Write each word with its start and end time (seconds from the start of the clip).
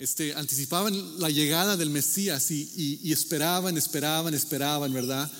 este, 0.00 0.32
anticipaban 0.34 1.20
la 1.20 1.28
llegada 1.28 1.76
del 1.76 1.90
Mesías 1.90 2.50
y, 2.50 3.12
esperaban, 3.12 3.76
esperaban, 3.76 4.32
esperaban, 4.32 4.94
¿verdad? 4.94 5.30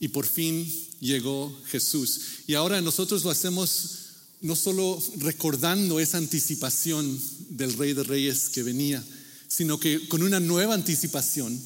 Y 0.00 0.08
por 0.08 0.26
fin 0.26 0.68
llegó 0.98 1.56
Jesús. 1.66 2.20
Y 2.48 2.54
ahora 2.54 2.80
nosotros 2.80 3.22
lo 3.22 3.30
hacemos 3.30 3.98
no 4.40 4.56
solo 4.56 5.00
recordando 5.18 6.00
esa 6.00 6.18
anticipación 6.18 7.20
del 7.50 7.74
Rey 7.74 7.92
de 7.92 8.02
Reyes 8.02 8.48
que 8.48 8.64
venía, 8.64 9.00
sino 9.46 9.78
que 9.78 10.08
con 10.08 10.24
una 10.24 10.40
nueva 10.40 10.74
anticipación, 10.74 11.56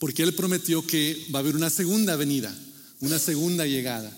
porque 0.00 0.24
Él 0.24 0.34
prometió 0.34 0.84
que 0.84 1.28
va 1.32 1.38
a 1.38 1.42
haber 1.42 1.54
una 1.54 1.70
segunda 1.70 2.16
venida, 2.16 2.52
una 2.98 3.20
segunda 3.20 3.64
llegada. 3.64 4.12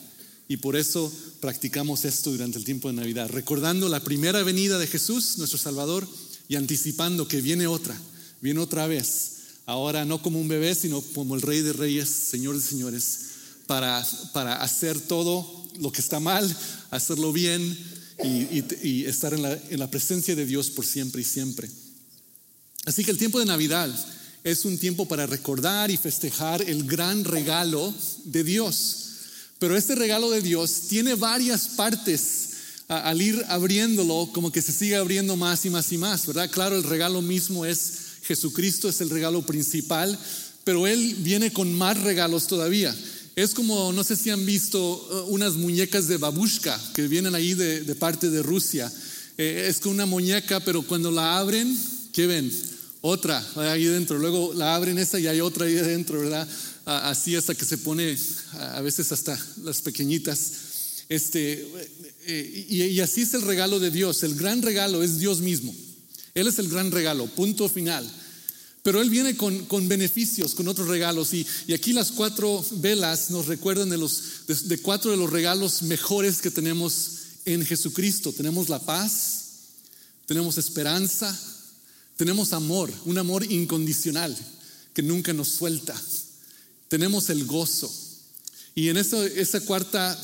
Y 0.48 0.56
por 0.56 0.76
eso 0.76 1.12
practicamos 1.40 2.06
esto 2.06 2.30
durante 2.30 2.56
el 2.56 2.64
tiempo 2.64 2.88
de 2.88 2.94
Navidad, 2.94 3.28
recordando 3.28 3.90
la 3.90 4.00
primera 4.00 4.42
venida 4.42 4.78
de 4.78 4.86
Jesús, 4.86 5.36
nuestro 5.36 5.58
Salvador, 5.58 6.08
y 6.48 6.56
anticipando 6.56 7.28
que 7.28 7.40
viene 7.40 7.66
otra, 7.66 7.98
viene 8.40 8.60
otra 8.60 8.86
vez. 8.86 9.30
Ahora 9.66 10.04
no 10.04 10.20
como 10.20 10.40
un 10.40 10.48
bebé, 10.48 10.74
sino 10.74 11.00
como 11.00 11.34
el 11.34 11.42
Rey 11.42 11.62
de 11.62 11.72
Reyes, 11.72 12.08
Señor 12.08 12.54
de 12.54 12.62
Señores, 12.62 13.18
para, 13.66 14.06
para 14.32 14.62
hacer 14.62 15.00
todo 15.00 15.64
lo 15.78 15.90
que 15.90 16.02
está 16.02 16.20
mal, 16.20 16.54
hacerlo 16.90 17.32
bien 17.32 17.62
y, 18.22 19.04
estar 19.04 19.32
en 19.32 19.42
la, 19.42 19.58
en 19.70 19.78
la 19.78 19.90
presencia 19.90 20.36
de 20.36 20.46
Dios 20.46 20.70
por 20.70 20.84
siempre 20.84 21.22
y 21.22 21.24
siempre. 21.24 21.68
Así 22.84 23.04
que 23.04 23.10
el 23.10 23.18
tiempo 23.18 23.38
de 23.38 23.46
Navidad 23.46 23.90
es 24.44 24.66
un 24.66 24.78
tiempo 24.78 25.08
para 25.08 25.26
recordar 25.26 25.90
y 25.90 25.96
festejar 25.96 26.60
el 26.62 26.84
gran 26.84 27.24
regalo 27.24 27.94
de 28.24 28.44
Dios. 28.44 29.00
Pero 29.58 29.76
este 29.76 29.94
regalo 29.94 30.30
de 30.30 30.42
Dios 30.42 30.82
tiene 30.88 31.14
varias 31.14 31.68
partes 31.68 32.50
al 32.88 33.22
ir 33.22 33.42
abriéndolo, 33.48 34.30
como 34.32 34.52
que 34.52 34.62
se 34.62 34.72
sigue 34.72 34.96
abriendo 34.96 35.36
más 35.36 35.64
y 35.64 35.70
más 35.70 35.90
y 35.92 35.98
más, 35.98 36.26
¿verdad? 36.26 36.50
Claro, 36.50 36.76
el 36.76 36.84
regalo 36.84 37.22
mismo 37.22 37.64
es 37.64 37.92
Jesucristo, 38.22 38.88
es 38.88 39.00
el 39.00 39.10
regalo 39.10 39.44
principal, 39.44 40.18
pero 40.64 40.86
Él 40.86 41.16
viene 41.20 41.52
con 41.52 41.72
más 41.74 42.00
regalos 42.02 42.46
todavía. 42.46 42.94
Es 43.36 43.52
como, 43.52 43.92
no 43.92 44.04
sé 44.04 44.16
si 44.16 44.30
han 44.30 44.46
visto 44.46 44.80
uh, 44.80 45.32
unas 45.32 45.54
muñecas 45.54 46.06
de 46.06 46.18
babushka 46.18 46.80
que 46.94 47.08
vienen 47.08 47.34
ahí 47.34 47.54
de, 47.54 47.94
parte 47.96 48.30
de 48.30 48.42
Rusia. 48.42 48.92
Eh, 49.36 49.66
es 49.68 49.80
como 49.80 49.94
una 49.94 50.06
muñeca, 50.06 50.60
pero 50.60 50.82
cuando 50.82 51.10
la 51.10 51.38
abren, 51.38 51.76
¿qué 52.12 52.26
ven? 52.26 52.50
Otra 53.00 53.44
ahí 53.56 53.84
dentro. 53.84 54.18
Luego 54.18 54.54
la 54.54 54.74
abren 54.74 54.98
esa 54.98 55.18
y 55.18 55.26
hay 55.26 55.40
otra 55.40 55.66
ahí 55.66 55.74
dentro, 55.74 56.20
¿verdad? 56.20 56.48
Así 56.86 57.34
hasta 57.34 57.54
que 57.54 57.64
se 57.64 57.78
pone, 57.78 58.16
a 58.52 58.80
veces 58.82 59.10
hasta 59.10 59.38
las 59.62 59.82
pequeñitas. 59.82 60.52
Este, 61.08 61.66
eh, 62.26 62.66
y, 62.68 63.00
así 63.00 63.22
es 63.22 63.34
el 63.34 63.42
regalo 63.42 63.78
de 63.78 63.90
Dios. 63.90 64.22
El 64.22 64.34
gran 64.34 64.62
regalo 64.62 65.02
es 65.02 65.18
Dios 65.18 65.40
mismo. 65.40 65.74
Él 66.34 66.46
es 66.48 66.58
el 66.58 66.68
gran 66.68 66.90
regalo, 66.90 67.26
punto 67.26 67.68
final. 67.68 68.10
Pero 68.82 69.00
Él 69.00 69.08
viene 69.08 69.36
con, 69.36 69.88
beneficios, 69.88 70.54
con 70.54 70.68
otros 70.68 70.88
regalos. 70.88 71.32
Y, 71.32 71.46
aquí 71.72 71.92
las 71.92 72.12
cuatro 72.12 72.64
velas 72.76 73.30
nos 73.30 73.46
recuerdan 73.46 73.90
de, 73.90 73.98
los, 73.98 74.46
de, 74.46 74.78
cuatro 74.78 75.10
de 75.10 75.16
los 75.16 75.30
regalos 75.30 75.82
mejores 75.82 76.40
que 76.40 76.50
tenemos 76.50 77.10
en 77.44 77.64
Jesucristo. 77.64 78.32
Tenemos 78.32 78.68
la 78.68 78.78
paz, 78.78 79.44
tenemos 80.26 80.58
esperanza, 80.58 81.38
tenemos 82.16 82.52
amor, 82.52 82.92
un 83.04 83.18
amor 83.18 83.50
incondicional 83.50 84.36
que 84.92 85.02
nunca 85.02 85.32
nos 85.32 85.48
suelta. 85.48 86.00
Tenemos 86.88 87.30
el 87.30 87.44
gozo. 87.44 87.92
Y 88.74 88.88
en 88.88 88.96
eso, 88.96 89.24
esa 89.24 89.60
cuarta 89.60 90.20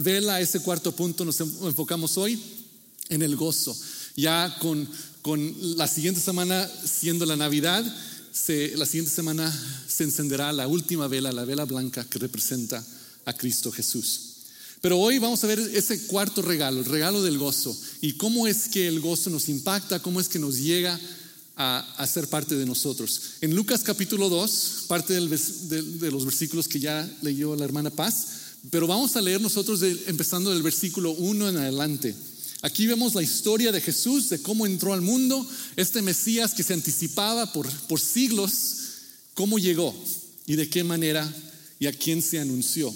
vela, 0.00 0.40
ese 0.40 0.60
cuarto 0.60 0.92
punto 0.92 1.24
nos 1.24 1.40
enfocamos 1.40 2.16
hoy 2.18 2.40
en 3.08 3.22
el 3.22 3.36
gozo. 3.36 3.76
Ya 4.16 4.56
con, 4.60 4.88
con 5.22 5.54
la 5.76 5.88
siguiente 5.88 6.20
semana 6.20 6.68
siendo 6.84 7.26
la 7.26 7.36
Navidad, 7.36 7.84
la 7.84 8.86
siguiente 8.86 9.10
semana 9.10 9.52
se 9.86 10.04
encenderá 10.04 10.52
la 10.52 10.66
última 10.66 11.08
vela, 11.08 11.32
la 11.32 11.44
vela 11.44 11.64
blanca 11.64 12.04
que 12.04 12.18
representa 12.18 12.84
a 13.24 13.32
Cristo 13.32 13.70
Jesús. 13.70 14.32
Pero 14.80 14.98
hoy 14.98 15.18
vamos 15.18 15.44
a 15.44 15.46
ver 15.46 15.60
ese 15.60 16.06
cuarto 16.06 16.42
regalo, 16.42 16.80
el 16.80 16.86
regalo 16.86 17.22
del 17.22 17.38
gozo, 17.38 17.76
y 18.00 18.14
cómo 18.14 18.48
es 18.48 18.68
que 18.68 18.88
el 18.88 19.00
gozo 19.00 19.30
nos 19.30 19.48
impacta, 19.48 20.02
cómo 20.02 20.20
es 20.20 20.28
que 20.28 20.40
nos 20.40 20.58
llega 20.58 20.98
a, 21.56 21.78
a 21.98 22.06
ser 22.06 22.26
parte 22.26 22.56
de 22.56 22.66
nosotros. 22.66 23.20
En 23.42 23.54
Lucas 23.54 23.82
capítulo 23.84 24.28
2, 24.28 24.86
parte 24.88 25.14
de, 25.14 25.20
los 26.10 26.24
versículos 26.24 26.66
que 26.66 26.80
ya 26.80 27.08
leyó 27.22 27.54
la 27.54 27.64
hermana 27.64 27.90
Paz, 27.90 28.26
pero 28.70 28.86
vamos 28.86 29.16
a 29.16 29.20
leer 29.20 29.40
nosotros 29.40 29.82
empezando 30.06 30.50
del 30.50 30.62
versículo 30.62 31.12
1 31.12 31.48
en 31.48 31.56
adelante. 31.56 32.14
Aquí 32.62 32.86
vemos 32.86 33.14
la 33.14 33.22
historia 33.22 33.72
de 33.72 33.80
Jesús, 33.80 34.28
de 34.28 34.40
cómo 34.40 34.66
entró 34.66 34.92
al 34.92 35.00
mundo, 35.00 35.44
este 35.74 36.00
Mesías 36.00 36.54
que 36.54 36.62
se 36.62 36.74
anticipaba 36.74 37.52
por, 37.52 37.68
por 37.88 38.00
siglos, 38.00 38.76
cómo 39.34 39.58
llegó 39.58 39.92
y 40.46 40.54
de 40.54 40.70
qué 40.70 40.84
manera 40.84 41.32
y 41.80 41.86
a 41.86 41.92
quién 41.92 42.22
se 42.22 42.38
anunció. 42.38 42.94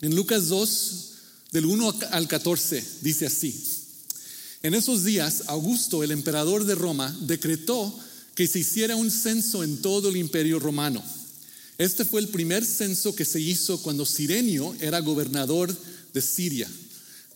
En 0.00 0.14
Lucas 0.16 0.48
2, 0.48 1.10
del 1.52 1.66
1 1.66 1.94
al 2.12 2.26
14, 2.26 2.82
dice 3.02 3.26
así. 3.26 3.54
En 4.62 4.72
esos 4.72 5.04
días, 5.04 5.44
Augusto, 5.48 6.02
el 6.02 6.10
emperador 6.10 6.64
de 6.64 6.74
Roma, 6.74 7.14
decretó 7.20 7.94
que 8.34 8.46
se 8.46 8.60
hiciera 8.60 8.96
un 8.96 9.10
censo 9.10 9.62
en 9.62 9.82
todo 9.82 10.08
el 10.08 10.16
imperio 10.16 10.58
romano 10.58 11.02
este 11.80 12.04
fue 12.04 12.20
el 12.20 12.28
primer 12.28 12.62
censo 12.62 13.14
que 13.14 13.24
se 13.24 13.40
hizo 13.40 13.80
cuando 13.80 14.04
Sirenio 14.04 14.76
era 14.80 15.00
gobernador 15.00 15.74
de 16.12 16.20
Siria. 16.20 16.68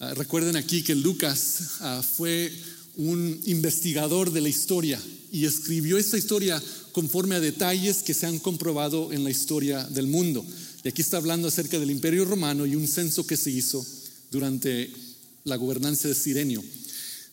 Ah, 0.00 0.12
recuerden 0.12 0.56
aquí 0.56 0.82
que 0.82 0.94
Lucas 0.94 1.60
ah, 1.81 2.03
fue 2.03 2.53
un 2.97 3.41
investigador 3.47 4.31
de 4.31 4.43
la 4.43 4.50
historia 4.50 5.00
y 5.33 5.47
escribió 5.47 5.97
esta 5.97 6.19
historia 6.19 6.62
conforme 6.93 7.37
a 7.37 7.41
detalles 7.41 8.03
que 8.03 8.12
se 8.12 8.27
han 8.27 8.38
comprobado 8.38 9.12
en 9.12 9.25
la 9.25 9.31
historia 9.31 9.83
del 9.84 10.09
mundo. 10.09 10.44
Y 10.84 10.88
aquí 10.88 11.00
está 11.00 11.16
hablando 11.16 11.49
acerca 11.49 11.78
del 11.78 11.91
imperio 11.91 12.27
romano 12.27 12.66
y 12.66 12.77
un 12.77 12.87
censo 12.87 13.27
que 13.27 13.38
se 13.38 13.50
hizo 13.50 13.83
durante 14.31 14.93
la 15.44 15.56
gobernanza 15.56 16.06
de 16.06 16.15
Sirenio. 16.15 16.62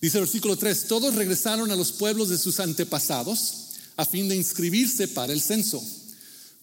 Dice 0.01 0.17
el 0.17 0.23
versículo 0.23 0.55
3, 0.55 0.85
todos 0.85 1.13
regresaron 1.15 1.71
a 1.71 1.75
los 1.75 1.91
pueblos 1.91 2.29
de 2.29 2.37
sus 2.37 2.61
antepasados 2.61 3.53
a 3.97 4.05
fin 4.05 4.29
de 4.29 4.37
inscribirse 4.37 5.09
para 5.09 5.33
el 5.33 5.41
censo. 5.41 5.83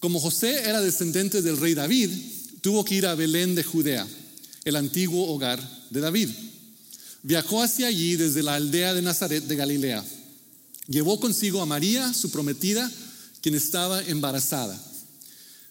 Como 0.00 0.20
José 0.20 0.60
era 0.68 0.80
descendiente 0.80 1.42
del 1.42 1.56
rey 1.56 1.74
David, 1.74 2.10
tuvo 2.60 2.84
que 2.84 2.94
ir 2.94 3.06
a 3.06 3.16
Belén 3.16 3.54
de 3.54 3.64
Judea, 3.64 4.06
el 4.64 4.76
antiguo 4.76 5.28
hogar 5.28 5.60
de 5.90 6.00
David. 6.00 6.28
Viajó 7.24 7.62
hacia 7.62 7.88
allí 7.88 8.14
desde 8.14 8.44
la 8.44 8.54
aldea 8.54 8.94
de 8.94 9.02
Nazaret 9.02 9.44
de 9.44 9.56
Galilea. 9.56 10.04
Llevó 10.86 11.18
consigo 11.18 11.60
a 11.60 11.66
María, 11.66 12.14
su 12.14 12.30
prometida, 12.30 12.90
quien 13.40 13.56
estaba 13.56 14.00
embarazada. 14.04 14.80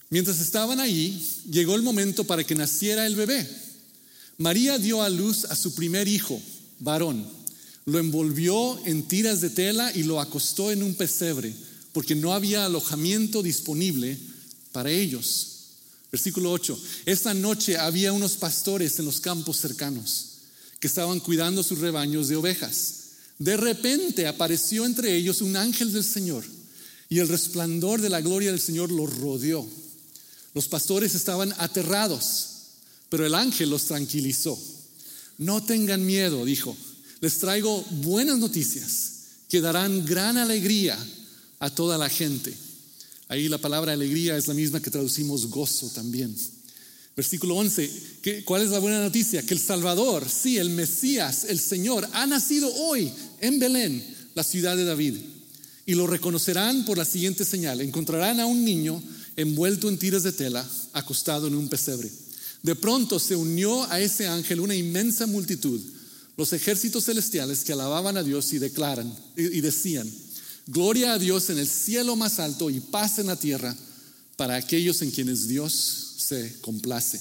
Mientras 0.10 0.40
estaban 0.40 0.82
allí, 0.82 1.22
llegó 1.50 1.76
el 1.76 1.82
momento 1.82 2.26
para 2.26 2.44
que 2.44 2.56
naciera 2.56 3.06
el 3.06 3.16
bebé. 3.16 3.48
María 4.38 4.78
dio 4.78 5.02
a 5.02 5.10
luz 5.10 5.46
a 5.46 5.56
su 5.56 5.74
primer 5.74 6.08
hijo, 6.08 6.40
varón. 6.80 7.26
Lo 7.86 7.98
envolvió 7.98 8.78
en 8.86 9.04
tiras 9.04 9.40
de 9.40 9.50
tela 9.50 9.92
y 9.96 10.04
lo 10.04 10.20
acostó 10.20 10.72
en 10.72 10.84
un 10.84 10.96
pesebre 10.96 11.56
porque 11.98 12.14
no 12.14 12.32
había 12.32 12.64
alojamiento 12.64 13.42
disponible 13.42 14.20
para 14.72 14.92
ellos. 14.92 15.48
Versículo 16.12 16.52
8. 16.52 16.80
Esta 17.08 17.34
noche 17.34 17.76
había 17.76 18.14
unos 18.14 18.34
pastores 18.34 19.00
en 19.00 19.06
los 19.06 19.20
campos 19.20 19.58
cercanos 19.58 20.26
que 20.80 20.86
estaban 20.86 21.20
cuidando 21.20 21.64
sus 21.64 21.80
rebaños 21.80 22.28
de 22.28 22.36
ovejas. 22.36 22.94
De 23.40 23.58
repente 23.58 24.28
apareció 24.28 24.86
entre 24.86 25.16
ellos 25.16 25.42
un 25.42 25.56
ángel 25.56 25.92
del 25.92 26.04
Señor 26.04 26.44
y 27.10 27.18
el 27.18 27.30
resplandor 27.30 28.00
de 28.00 28.10
la 28.10 28.22
gloria 28.22 28.52
del 28.52 28.62
Señor 28.62 28.92
los 28.92 29.18
rodeó. 29.18 29.68
Los 30.54 30.68
pastores 30.68 31.16
estaban 31.16 31.52
aterrados, 31.58 32.50
pero 33.10 33.26
el 33.26 33.34
ángel 33.34 33.72
los 33.72 33.86
tranquilizó. 33.86 34.56
No 35.40 35.64
tengan 35.64 36.06
miedo, 36.06 36.46
dijo. 36.46 36.78
Les 37.22 37.40
traigo 37.40 37.82
buenas 37.90 38.38
noticias 38.38 39.14
que 39.50 39.62
darán 39.62 40.06
gran 40.06 40.38
alegría 40.38 40.96
a 41.60 41.70
toda 41.70 41.98
la 41.98 42.10
gente. 42.10 42.54
Ahí 43.30 43.50
la 43.50 43.58
palabra 43.58 43.94
alegría 43.94 44.38
es 44.38 44.48
la 44.48 44.54
misma 44.54 44.82
que 44.82 44.92
traducimos 44.92 45.50
gozo 45.50 45.90
también. 45.90 46.36
Versículo 47.16 47.56
11, 47.56 48.44
¿cuál 48.46 48.62
es 48.62 48.70
la 48.70 48.80
buena 48.80 49.02
noticia? 49.02 49.42
Que 49.42 49.56
el 49.56 49.60
Salvador, 49.60 50.28
sí, 50.30 50.58
el 50.58 50.70
Mesías, 50.70 51.46
el 51.50 51.60
Señor, 51.60 52.08
ha 52.14 52.28
nacido 52.28 52.72
hoy 52.76 53.12
en 53.42 53.58
Belén, 53.58 54.04
la 54.36 54.44
ciudad 54.44 54.78
de 54.78 54.86
David. 54.86 55.16
Y 55.88 55.96
lo 55.96 56.06
reconocerán 56.06 56.86
por 56.86 56.98
la 56.98 57.06
siguiente 57.06 57.44
señal. 57.44 57.82
Encontrarán 57.82 58.40
a 58.40 58.46
un 58.46 58.64
niño 58.64 59.02
envuelto 59.36 59.90
en 59.90 59.98
tiras 59.98 60.24
de 60.24 60.32
tela, 60.32 60.68
acostado 60.94 61.48
en 61.48 61.56
un 61.56 61.70
pesebre. 61.70 62.12
De 62.62 62.76
pronto 62.76 63.20
se 63.20 63.36
unió 63.36 63.84
a 63.90 64.00
ese 64.00 64.28
ángel 64.28 64.60
una 64.60 64.76
inmensa 64.76 65.26
multitud, 65.26 65.82
los 66.36 66.54
ejércitos 66.54 67.06
celestiales 67.06 67.64
que 67.64 67.74
alababan 67.74 68.18
a 68.18 68.24
Dios 68.24 68.54
y 68.54 68.60
declaran 68.60 69.12
y 69.36 69.62
decían, 69.62 70.08
Gloria 70.68 71.14
a 71.14 71.20
Dios 71.20 71.50
en 71.50 71.60
el 71.60 71.68
cielo 71.68 72.18
más 72.18 72.40
alto 72.40 72.70
y 72.70 72.82
paz 72.82 73.20
en 73.20 73.28
la 73.28 73.38
tierra 73.38 73.74
para 74.36 74.56
aquellos 74.56 75.02
en 75.02 75.12
quienes 75.12 75.48
Dios 75.48 76.16
se 76.18 76.60
complace. 76.60 77.20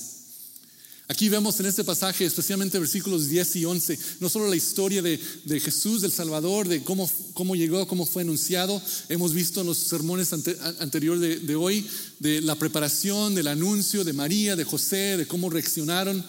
Aquí 1.08 1.28
vemos 1.28 1.60
en 1.60 1.66
este 1.66 1.84
pasaje, 1.84 2.24
especialmente 2.24 2.80
versículos 2.80 3.28
10 3.28 3.56
y 3.56 3.64
11, 3.64 3.98
no 4.18 4.28
solo 4.28 4.48
la 4.48 4.56
historia 4.56 5.00
de, 5.00 5.20
Jesús, 5.60 6.02
del 6.02 6.10
Salvador, 6.10 6.66
de 6.66 6.82
cómo, 6.82 7.08
cómo, 7.34 7.54
llegó, 7.54 7.86
cómo 7.86 8.04
fue 8.04 8.22
anunciado. 8.22 8.82
Hemos 9.08 9.32
visto 9.32 9.60
en 9.60 9.68
los 9.68 9.78
sermones 9.78 10.32
anteriores 10.32 11.46
de, 11.46 11.54
hoy 11.54 11.86
de 12.18 12.40
la 12.40 12.56
preparación, 12.56 13.36
del 13.36 13.46
anuncio 13.46 14.02
de 14.02 14.12
María, 14.12 14.56
de 14.56 14.64
José, 14.64 15.16
de 15.16 15.28
cómo 15.28 15.48
reaccionaron. 15.48 16.24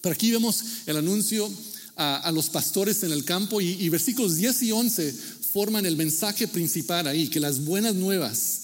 Pero 0.00 0.12
aquí 0.12 0.32
vemos 0.32 0.64
el 0.86 0.96
anuncio 0.96 1.48
a, 1.94 2.32
los 2.32 2.48
pastores 2.48 3.04
en 3.04 3.12
el 3.12 3.24
campo 3.24 3.60
y, 3.60 3.76
y 3.78 3.88
versículos 3.90 4.34
10 4.36 4.62
y 4.62 4.72
11 4.72 5.14
forman 5.52 5.86
el 5.86 5.96
mensaje 5.96 6.48
principal 6.48 7.06
ahí, 7.06 7.28
que 7.28 7.40
las 7.40 7.64
buenas 7.64 7.94
nuevas 7.94 8.60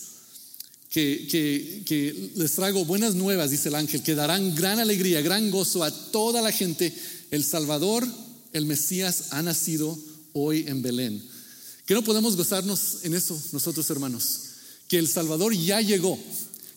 que, 0.97 2.33
les 2.35 2.53
traigo 2.53 2.85
buenas 2.85 3.15
nuevas, 3.15 3.51
dice 3.51 3.69
el 3.69 3.75
ángel, 3.75 4.03
que 4.03 4.15
darán 4.15 4.55
gran 4.55 4.79
alegría, 4.79 5.21
gran 5.21 5.51
gozo 5.51 5.85
a 5.85 5.91
toda 5.91 6.41
la 6.41 6.53
gente. 6.53 6.95
El 7.31 7.45
Salvador, 7.45 8.07
el 8.53 8.67
Mesías, 8.67 9.27
ha 9.31 9.43
nacido 9.43 9.99
hoy 10.33 10.65
en 10.67 10.83
Belén. 10.83 11.23
Que 11.85 11.95
no 11.95 12.03
podemos 12.03 12.37
gozarnos 12.37 12.99
en 13.03 13.15
eso 13.15 13.41
nosotros, 13.53 13.89
hermanos. 13.91 14.41
Que 14.89 14.99
el 14.99 15.09
Salvador 15.09 15.55
ya 15.55 15.81
llegó, 15.81 16.19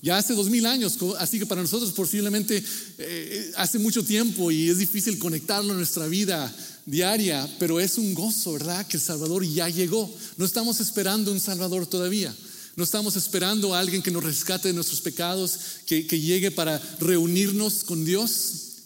ya 0.02 0.18
hace 0.18 0.34
dos 0.34 0.50
mil 0.50 0.66
años, 0.66 0.98
así 1.20 1.40
que 1.40 1.46
para 1.46 1.62
nosotros 1.62 1.92
posiblemente 1.94 2.64
eh, 2.98 3.52
hace 3.56 3.80
mucho 3.80 4.04
tiempo 4.04 4.52
y 4.52 4.70
es 4.70 4.80
difícil 4.80 5.20
conectarlo 5.20 5.72
en 5.72 5.78
nuestra 5.78 6.08
vida 6.08 6.54
diaria, 6.90 7.48
pero 7.60 7.80
es 7.80 7.98
un 7.98 8.14
gozo, 8.14 8.54
¿verdad? 8.54 8.86
Que 8.88 8.98
el 8.98 9.04
Salvador 9.04 9.46
ya 9.46 9.70
llegó. 9.70 10.12
No 10.38 10.46
estamos 10.46 10.80
esperando 10.80 11.32
un 11.32 11.40
Salvador 11.40 11.86
todavía. 11.86 12.36
No 12.76 12.84
estamos 12.84 13.16
esperando 13.16 13.76
a 13.76 13.80
alguien 13.80 14.02
que 14.02 14.12
nos 14.12 14.24
rescate 14.24 14.70
de 14.70 14.74
nuestros 14.74 15.02
pecados, 15.02 15.60
que, 15.86 16.04
llegue 16.04 16.50
para 16.50 16.82
reunirnos 17.00 17.84
con 17.84 18.06
Dios. 18.06 18.30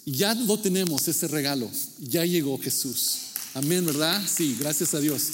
Ya 0.06 0.34
lo 0.34 0.60
tenemos, 0.60 1.08
ese 1.08 1.28
regalo. 1.28 1.70
Ya 2.00 2.26
llegó 2.26 2.58
Jesús. 2.60 3.18
Amén, 3.54 3.86
¿verdad? 3.86 4.22
Sí, 4.28 4.58
gracias 4.60 4.94
a 4.94 5.00
Dios. 5.00 5.26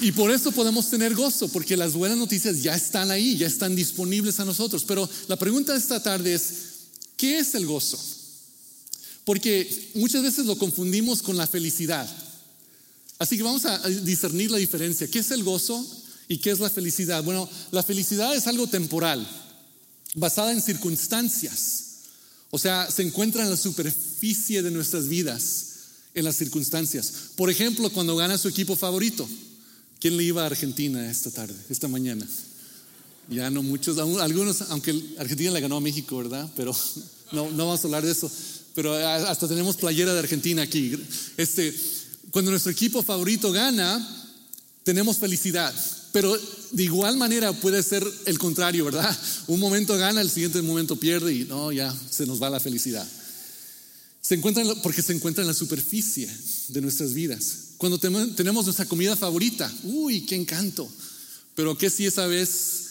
Y 0.00 0.12
por 0.12 0.30
eso 0.30 0.52
podemos 0.52 0.88
tener 0.88 1.14
gozo, 1.14 1.48
porque 1.48 1.76
las 1.76 1.94
buenas 1.94 2.18
noticias 2.18 2.62
ya 2.62 2.74
están 2.74 3.10
ahí, 3.10 3.36
ya 3.36 3.46
están 3.46 3.74
disponibles 3.74 4.38
a 4.38 4.44
nosotros. 4.44 4.84
Pero 4.86 5.08
la 5.28 5.36
pregunta 5.36 5.72
de 5.72 5.78
esta 5.78 6.02
tarde 6.02 6.34
es, 6.34 6.52
¿qué 7.16 7.38
es 7.38 7.54
el 7.54 7.66
gozo? 7.66 7.98
Porque 9.30 9.92
muchas 9.94 10.24
veces 10.24 10.46
lo 10.46 10.58
confundimos 10.58 11.22
con 11.22 11.36
la 11.36 11.46
felicidad. 11.46 12.04
Así 13.16 13.36
que 13.36 13.44
vamos 13.44 13.64
a 13.64 13.78
discernir 13.88 14.50
la 14.50 14.58
diferencia. 14.58 15.06
¿Qué 15.06 15.20
es 15.20 15.30
el 15.30 15.44
gozo? 15.44 15.86
¿Y 16.26 16.38
qué 16.38 16.50
es 16.50 16.58
la 16.58 16.68
felicidad? 16.68 17.22
Bueno, 17.22 17.48
la 17.70 17.84
felicidad 17.84 18.34
es 18.34 18.48
algo 18.48 18.66
temporal, 18.66 19.24
basada 20.16 20.50
en 20.50 20.60
circunstancias. 20.60 21.84
O 22.50 22.58
sea, 22.58 22.90
se 22.90 23.02
encuentra 23.02 23.44
en 23.44 23.50
la 23.50 23.56
superficie 23.56 24.64
de 24.64 24.72
nuestras 24.72 25.06
vidas, 25.06 25.66
en 26.12 26.24
las 26.24 26.34
circunstancias. 26.34 27.12
Por 27.36 27.50
ejemplo, 27.50 27.88
cuando 27.90 28.16
gana 28.16 28.36
su 28.36 28.48
equipo 28.48 28.74
favorito. 28.74 29.28
¿Quién 30.00 30.16
le 30.16 30.24
iba 30.24 30.42
a 30.42 30.46
Argentina 30.46 31.08
esta 31.08 31.30
tarde, 31.30 31.54
esta 31.68 31.86
mañana? 31.86 32.26
Ya 33.28 33.48
no 33.48 33.62
muchos, 33.62 33.96
algunos, 33.96 34.62
aunque 34.70 35.14
Argentina 35.20 35.52
le 35.52 35.60
ganó 35.60 35.76
a 35.76 35.80
México, 35.80 36.16
¿verdad? 36.16 36.50
Pero 36.56 36.74
no, 37.30 37.48
no 37.52 37.66
vamos 37.66 37.84
a 37.84 37.86
hablar 37.86 38.04
de 38.04 38.10
eso. 38.10 38.28
Pero 38.74 38.94
hasta 38.94 39.48
tenemos 39.48 39.76
playera 39.76 40.12
de 40.12 40.20
Argentina 40.20 40.62
aquí. 40.62 40.96
Este, 41.36 41.74
cuando 42.30 42.50
nuestro 42.50 42.72
equipo 42.72 43.02
favorito 43.02 43.52
gana, 43.52 43.98
tenemos 44.84 45.18
felicidad. 45.18 45.74
Pero 46.12 46.36
de 46.72 46.82
igual 46.82 47.16
manera 47.16 47.52
puede 47.52 47.82
ser 47.82 48.06
el 48.26 48.38
contrario, 48.38 48.84
¿verdad? 48.84 49.16
Un 49.46 49.60
momento 49.60 49.96
gana, 49.96 50.20
el 50.20 50.30
siguiente 50.30 50.60
momento 50.62 50.96
pierde 50.96 51.32
y 51.34 51.44
no, 51.44 51.72
ya 51.72 51.94
se 52.10 52.26
nos 52.26 52.42
va 52.42 52.50
la 52.50 52.60
felicidad. 52.60 53.06
Se 54.20 54.34
encuentra 54.34 54.64
porque 54.82 55.02
se 55.02 55.12
encuentra 55.12 55.42
en 55.42 55.48
la 55.48 55.54
superficie 55.54 56.28
de 56.68 56.80
nuestras 56.80 57.14
vidas. 57.14 57.56
Cuando 57.76 57.98
tenemos 57.98 58.64
nuestra 58.64 58.84
comida 58.84 59.16
favorita, 59.16 59.72
uy, 59.84 60.22
qué 60.22 60.36
encanto. 60.36 60.88
Pero 61.54 61.76
que 61.76 61.90
si 61.90 62.06
esa 62.06 62.26
vez 62.26 62.89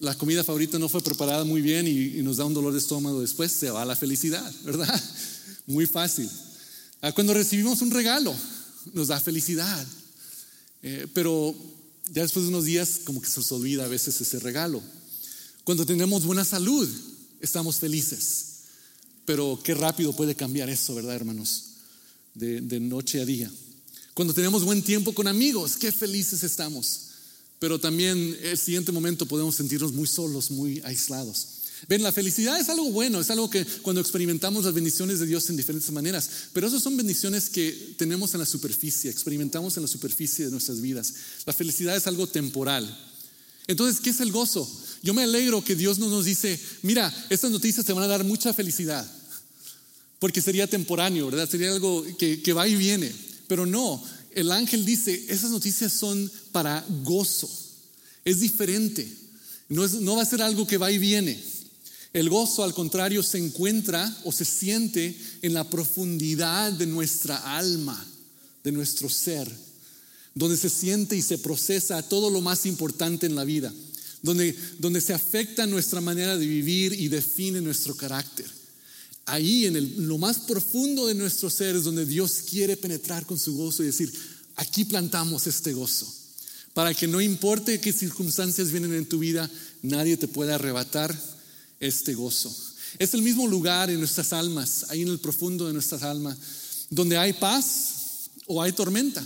la 0.00 0.16
comida 0.16 0.44
favorita 0.44 0.78
no 0.78 0.88
fue 0.88 1.00
preparada 1.02 1.44
muy 1.44 1.62
bien 1.62 1.86
y, 1.86 2.22
nos 2.22 2.36
da 2.36 2.44
un 2.44 2.54
dolor 2.54 2.72
de 2.72 2.78
estómago 2.78 3.20
después, 3.20 3.52
se 3.52 3.70
va 3.70 3.84
la 3.84 3.96
felicidad, 3.96 4.52
¿verdad? 4.64 5.02
Muy 5.66 5.86
fácil. 5.86 6.28
Ah, 7.00 7.12
cuando 7.12 7.32
recibimos 7.32 7.80
un 7.80 7.90
regalo, 7.90 8.34
nos 8.92 9.08
da 9.08 9.20
felicidad. 9.20 9.86
Eh, 10.82 11.06
pero 11.14 11.54
ya 12.12 12.22
después 12.22 12.44
de 12.44 12.50
unos 12.50 12.64
días 12.64 13.00
como 13.04 13.22
que 13.22 13.30
se 13.30 13.40
nos 13.40 13.50
olvida 13.52 13.84
a 13.84 13.88
veces 13.88 14.20
ese 14.20 14.38
regalo. 14.40 14.82
Cuando 15.64 15.86
tenemos 15.86 16.24
buena 16.24 16.44
salud, 16.44 16.88
estamos 17.40 17.76
felices. 17.76 18.46
Pero 19.24 19.58
qué 19.64 19.74
rápido 19.74 20.12
puede 20.12 20.34
cambiar 20.34 20.68
eso, 20.68 20.94
¿verdad, 20.94 21.14
hermanos? 21.14 21.64
De, 22.34 22.60
de 22.60 22.80
noche 22.80 23.22
a 23.22 23.24
día. 23.24 23.50
Cuando 24.12 24.34
tenemos 24.34 24.64
buen 24.64 24.82
tiempo 24.82 25.14
con 25.14 25.26
amigos, 25.26 25.76
qué 25.76 25.90
felices 25.90 26.42
estamos. 26.42 27.13
Pero 27.64 27.78
también 27.78 28.38
el 28.42 28.58
siguiente 28.58 28.92
momento 28.92 29.24
podemos 29.24 29.54
sentirnos 29.54 29.94
muy 29.94 30.06
solos, 30.06 30.50
muy 30.50 30.82
aislados. 30.84 31.46
Ven, 31.88 32.02
la 32.02 32.12
felicidad 32.12 32.60
es 32.60 32.68
algo 32.68 32.90
bueno, 32.90 33.22
es 33.22 33.30
algo 33.30 33.48
que 33.48 33.64
cuando 33.80 34.02
experimentamos 34.02 34.66
las 34.66 34.74
bendiciones 34.74 35.18
de 35.18 35.24
Dios 35.24 35.48
en 35.48 35.56
diferentes 35.56 35.90
maneras, 35.90 36.28
pero 36.52 36.66
esas 36.66 36.82
son 36.82 36.94
bendiciones 36.94 37.48
que 37.48 37.94
tenemos 37.96 38.34
en 38.34 38.40
la 38.40 38.44
superficie, 38.44 39.10
experimentamos 39.10 39.78
en 39.78 39.84
la 39.84 39.88
superficie 39.88 40.44
de 40.44 40.50
nuestras 40.50 40.82
vidas. 40.82 41.14
La 41.46 41.54
felicidad 41.54 41.96
es 41.96 42.06
algo 42.06 42.26
temporal. 42.26 42.84
Entonces, 43.66 43.98
¿qué 44.02 44.10
es 44.10 44.20
el 44.20 44.30
gozo? 44.30 44.70
Yo 45.02 45.14
me 45.14 45.22
alegro 45.22 45.64
que 45.64 45.74
Dios 45.74 45.98
no 45.98 46.10
nos 46.10 46.26
dice, 46.26 46.60
mira, 46.82 47.10
estas 47.30 47.50
noticias 47.50 47.86
te 47.86 47.94
van 47.94 48.04
a 48.04 48.08
dar 48.08 48.24
mucha 48.24 48.52
felicidad, 48.52 49.10
porque 50.18 50.42
sería 50.42 50.66
temporáneo, 50.66 51.30
¿verdad? 51.30 51.48
Sería 51.48 51.72
algo 51.72 52.04
que 52.18 52.52
va 52.52 52.68
y 52.68 52.76
viene, 52.76 53.10
pero 53.48 53.64
no, 53.64 54.04
el 54.34 54.52
ángel 54.52 54.84
dice, 54.84 55.26
esas 55.28 55.50
noticias 55.50 55.92
son 55.92 56.30
para 56.52 56.84
gozo, 57.02 57.48
es 58.24 58.40
diferente, 58.40 59.06
no, 59.68 60.16
va 60.16 60.22
a 60.22 60.26
ser 60.26 60.42
algo 60.42 60.66
que 60.66 60.78
va 60.78 60.90
y 60.90 60.98
viene. 60.98 61.40
El 62.12 62.28
gozo, 62.28 62.62
al 62.62 62.74
contrario, 62.74 63.22
se 63.22 63.38
encuentra 63.38 64.14
o 64.24 64.30
se 64.30 64.44
siente 64.44 65.16
en 65.42 65.52
la 65.52 65.68
profundidad 65.68 66.72
de 66.72 66.86
nuestra 66.86 67.56
alma, 67.56 68.06
de 68.62 68.70
nuestro 68.70 69.08
ser, 69.08 69.50
donde 70.34 70.56
se 70.56 70.70
siente 70.70 71.16
y 71.16 71.22
se 71.22 71.38
procesa 71.38 72.02
todo 72.02 72.30
lo 72.30 72.40
más 72.40 72.66
importante 72.66 73.26
en 73.26 73.34
la 73.34 73.44
vida, 73.44 73.72
donde, 74.22 74.56
donde 74.78 75.00
se 75.00 75.12
afecta 75.12 75.66
nuestra 75.66 76.00
manera 76.00 76.36
de 76.36 76.46
vivir 76.46 76.92
y 76.92 77.08
define 77.08 77.60
nuestro 77.60 77.96
carácter. 77.96 78.46
Ahí, 79.26 79.66
en 79.66 80.06
lo 80.06 80.18
más 80.18 80.40
profundo 80.40 81.06
de 81.06 81.14
nuestro 81.14 81.48
ser, 81.48 81.76
es 81.76 81.84
donde 81.84 82.04
Dios 82.04 82.42
quiere 82.48 82.76
penetrar 82.76 83.24
con 83.24 83.38
su 83.38 83.56
gozo 83.56 83.82
y 83.82 83.86
decir, 83.86 84.12
aquí 84.56 84.84
plantamos 84.84 85.46
este 85.46 85.72
gozo, 85.72 86.12
para 86.74 86.92
que 86.92 87.06
no 87.06 87.20
importe 87.20 87.80
qué 87.80 87.92
circunstancias 87.92 88.70
vienen 88.70 88.92
en 88.92 89.08
tu 89.08 89.18
vida, 89.18 89.50
nadie 89.82 90.16
te 90.16 90.28
pueda 90.28 90.56
arrebatar 90.56 91.18
este 91.80 92.14
gozo. 92.14 92.54
Es 92.98 93.14
el 93.14 93.22
mismo 93.22 93.46
lugar 93.48 93.90
en 93.90 93.98
nuestras 93.98 94.32
almas, 94.32 94.86
ahí 94.88 95.02
en 95.02 95.08
el 95.08 95.18
profundo 95.18 95.66
de 95.66 95.72
nuestras 95.72 96.02
almas, 96.02 96.36
donde 96.90 97.16
hay 97.16 97.32
paz 97.32 98.30
o 98.46 98.62
hay 98.62 98.72
tormenta. 98.72 99.24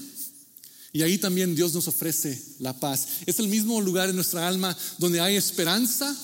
Y 0.93 1.02
ahí 1.02 1.19
también 1.19 1.55
Dios 1.55 1.75
nos 1.75 1.87
ofrece 1.87 2.40
la 2.61 2.73
paz. 2.73 3.07
Es 3.26 3.38
el 3.38 3.49
mismo 3.49 3.81
lugar 3.81 4.09
en 4.09 4.17
nuestra 4.17 4.49
alma 4.49 4.76
donde 4.97 5.21
hay 5.21 5.37
esperanza 5.37 6.17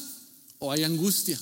o 0.59 0.73
hay 0.73 0.85
angustia. 0.85 1.39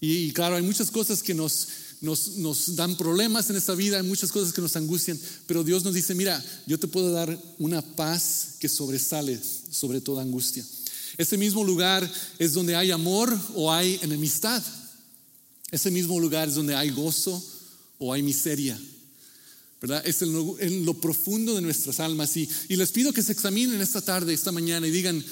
Y, 0.00 0.32
claro, 0.32 0.56
hay 0.56 0.62
muchas 0.62 0.90
cosas 0.90 1.22
que 1.22 1.34
nos, 1.34 1.68
nos, 2.00 2.74
dan 2.74 2.96
problemas 2.96 3.50
en 3.50 3.56
esta 3.56 3.74
vida, 3.74 3.98
hay 3.98 4.02
muchas 4.02 4.32
cosas 4.32 4.52
que 4.52 4.62
nos 4.62 4.74
angustian, 4.76 5.20
pero 5.46 5.62
Dios 5.62 5.84
nos 5.84 5.92
dice, 5.92 6.14
mira, 6.14 6.42
yo 6.66 6.78
te 6.78 6.88
puedo 6.88 7.12
dar 7.12 7.38
una 7.58 7.82
paz 7.82 8.56
que 8.58 8.68
sobresale 8.68 9.38
sobre 9.70 10.00
toda 10.00 10.22
angustia. 10.22 10.64
Ese 11.18 11.36
mismo 11.36 11.62
lugar 11.64 12.10
es 12.38 12.54
donde 12.54 12.76
hay 12.76 12.90
amor 12.90 13.38
o 13.54 13.70
hay 13.70 13.98
enemistad. 14.00 14.62
Ese 15.70 15.90
mismo 15.90 16.18
lugar 16.18 16.48
es 16.48 16.54
donde 16.54 16.74
hay 16.74 16.88
gozo 16.88 17.42
o 17.98 18.12
hay 18.12 18.22
miseria. 18.22 18.80
¿Verdad? 19.82 20.02
Es 20.06 20.22
en 20.22 20.84
lo, 20.84 20.94
profundo 20.94 21.54
de 21.54 21.60
nuestras 21.60 22.00
almas. 22.00 22.36
Y 22.36 22.48
les 22.68 22.90
pido 22.90 23.12
que 23.12 23.22
se 23.22 23.32
examinen 23.32 23.80
esta 23.80 24.00
tarde, 24.00 24.32
esta 24.32 24.52
mañana 24.52 24.86
y 24.86 24.90
digan, 24.90 25.22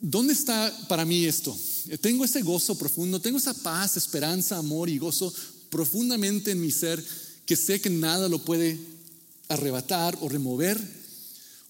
¿dónde 0.00 0.32
está 0.32 0.72
para 0.88 1.04
mí 1.04 1.24
esto? 1.24 1.56
Tengo 2.00 2.24
ese 2.24 2.42
gozo 2.42 2.76
profundo, 2.76 3.20
tengo 3.20 3.38
esa 3.38 3.54
paz, 3.54 3.96
esperanza, 3.96 4.56
amor 4.56 4.88
y 4.88 4.98
gozo 4.98 5.32
profundamente 5.70 6.52
en 6.52 6.60
mi 6.60 6.70
ser 6.70 7.04
que 7.46 7.56
sé 7.56 7.80
que 7.80 7.90
nada 7.90 8.28
lo 8.28 8.38
puede 8.38 8.78
arrebatar 9.48 10.16
o 10.20 10.28
remover. 10.28 10.80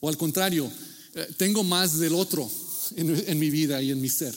O 0.00 0.08
al 0.08 0.16
contrario, 0.16 0.70
eh, 1.14 1.28
tengo 1.36 1.64
más 1.64 1.98
del 1.98 2.14
otro, 2.14 2.50
en, 2.96 3.38
mi 3.38 3.50
vida 3.50 3.80
y 3.82 3.90
en 3.90 4.00
mi 4.00 4.08
ser. 4.08 4.36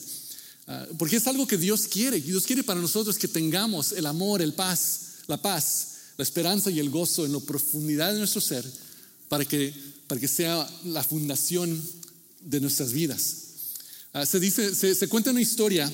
Ah, 0.67 0.85
porque 0.97 1.17
es 1.17 1.27
algo 1.27 1.47
que 1.47 1.57
Dios 1.57 1.87
quiere. 1.87 2.19
Dios 2.21 2.45
quiere 2.45 2.63
para 2.63 2.79
nosotros 2.79 3.17
que 3.17 3.27
tengamos 3.27 3.91
el 3.91 4.05
amor, 4.05 4.41
el 4.41 4.53
paz, 4.53 4.99
la 5.27 5.41
paz, 5.41 5.87
la 6.17 6.23
esperanza 6.23 6.71
y 6.71 6.79
el 6.79 6.89
gozo 6.89 7.25
en 7.25 7.33
la 7.33 7.39
profundidad 7.39 8.13
de 8.13 8.19
nuestro 8.19 8.41
ser 8.41 8.65
para 9.29 9.45
que, 9.45 9.73
para 10.07 10.19
que 10.19 10.27
sea 10.27 10.67
la 10.85 11.03
fundación 11.03 11.81
de 12.41 12.61
nuestras 12.61 12.91
vidas. 12.91 13.46
Ah, 14.19 14.25
se 14.25 14.39
dice, 14.39 14.73
se, 14.73 15.07
cuenta 15.07 15.29
una 15.29 15.41
historia, 15.41 15.93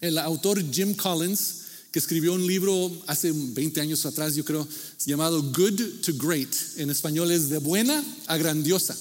el 0.00 0.18
autor 0.18 0.60
Jim 0.68 0.94
Collins, 0.94 1.58
que 1.92 2.00
escribió 2.00 2.32
un 2.32 2.44
libro 2.44 2.90
hace 3.06 3.30
20 3.32 3.80
años 3.80 4.04
atrás, 4.04 4.34
yo 4.34 4.44
creo, 4.44 4.66
llamado 5.04 5.40
Good 5.40 6.00
to 6.04 6.12
Great. 6.16 6.52
En 6.76 6.90
español 6.90 7.30
es 7.30 7.48
de 7.48 7.58
buena 7.58 8.02
a 8.26 8.36
grandiosa. 8.36 8.96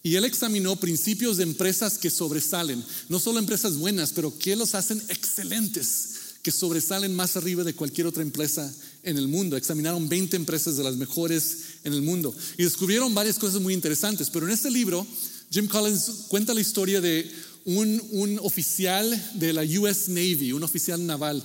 Y 0.00 0.14
él 0.14 0.24
examinó 0.24 0.76
principios 0.76 1.38
de 1.38 1.42
empresas 1.42 1.98
que 1.98 2.08
sobresalen, 2.08 2.84
no 3.08 3.18
solo 3.18 3.40
empresas 3.40 3.76
buenas, 3.76 4.12
pero 4.12 4.38
que 4.38 4.54
los 4.54 4.76
hacen 4.76 5.02
excelentes, 5.08 6.36
que 6.40 6.52
sobresalen 6.52 7.16
más 7.16 7.36
arriba 7.36 7.64
de 7.64 7.74
cualquier 7.74 8.06
otra 8.06 8.22
empresa 8.22 8.72
en 9.02 9.18
el 9.18 9.26
mundo. 9.26 9.56
Examinaron 9.56 10.08
20 10.08 10.36
empresas 10.36 10.76
de 10.76 10.84
las 10.84 10.94
mejores 10.94 11.56
en 11.82 11.94
el 11.94 12.02
mundo 12.02 12.32
y 12.56 12.62
descubrieron 12.62 13.12
varias 13.12 13.40
cosas 13.40 13.60
muy 13.60 13.74
interesantes. 13.74 14.30
Pero 14.30 14.46
en 14.46 14.52
este 14.52 14.70
libro, 14.70 15.04
Jim 15.50 15.66
Collins 15.66 16.26
cuenta 16.28 16.54
la 16.54 16.62
historia 16.62 17.00
de 17.00 17.30
un, 17.64 18.02
un 18.10 18.38
oficial 18.40 19.30
de 19.34 19.52
la 19.52 19.62
US 19.62 20.08
Navy, 20.08 20.52
un 20.52 20.62
oficial 20.62 21.04
naval, 21.04 21.42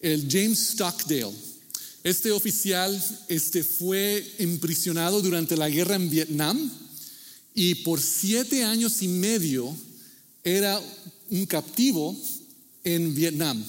el 0.00 0.26
James 0.30 0.58
Stockdale. 0.72 1.50
Este 2.02 2.30
oficial 2.30 2.90
este, 3.28 3.62
fue 3.62 4.26
imprisionado 4.38 5.20
durante 5.20 5.56
la 5.56 5.68
guerra 5.68 5.96
en 5.96 6.08
Vietnam 6.08 6.70
y 7.54 7.74
por 7.76 8.00
siete 8.00 8.64
años 8.64 9.02
y 9.02 9.08
medio 9.08 9.76
era 10.42 10.80
un 11.30 11.44
captivo 11.44 12.16
en 12.84 13.14
Vietnam. 13.14 13.62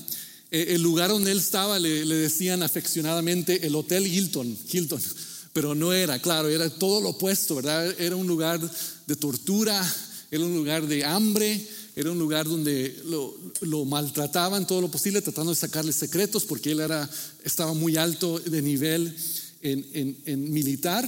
E, 0.49 0.75
el 0.75 0.81
lugar 0.81 1.09
donde 1.09 1.31
él 1.31 1.39
estaba 1.39 1.77
le, 1.77 2.05
decían 2.05 2.63
afeccionadamente 2.63 3.67
el 3.67 3.75
Hotel 3.75 4.07
Hilton, 4.07 4.57
Hilton, 4.71 5.01
pero 5.53 5.75
no 5.75 5.91
era, 5.91 6.21
claro, 6.21 6.47
era 6.47 6.69
todo 6.69 7.01
lo 7.01 7.09
opuesto, 7.09 7.55
¿verdad? 7.55 7.93
Era 7.99 8.15
un 8.15 8.27
lugar 8.27 8.61
de 9.07 9.15
tortura, 9.17 9.85
era 10.31 10.45
un 10.45 10.55
lugar 10.55 10.87
de 10.87 11.03
hambre, 11.03 11.67
era 11.95 12.11
un 12.11 12.19
lugar 12.19 12.47
donde 12.47 12.95
lo, 13.05 13.85
maltrataban 13.85 14.65
todo 14.65 14.81
lo 14.81 14.91
posible, 14.91 15.21
tratando 15.21 15.51
de 15.51 15.59
sacarle 15.59 15.91
secretos, 15.93 16.45
porque 16.45 16.71
él 16.71 16.79
era, 16.79 17.09
estaba 17.43 17.73
muy 17.73 17.97
alto 17.97 18.39
de 18.39 18.61
nivel 18.61 19.15
en, 19.61 20.17
en 20.25 20.51
militar. 20.51 21.07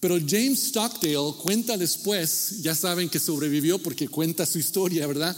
Pero 0.00 0.18
James 0.18 0.68
Stockdale 0.68 1.34
cuenta 1.42 1.76
después, 1.76 2.62
ya 2.62 2.74
saben 2.74 3.08
que 3.08 3.18
sobrevivió 3.18 3.78
porque 3.78 4.08
cuenta 4.08 4.46
su 4.46 4.58
historia, 4.58 5.06
¿verdad? 5.06 5.36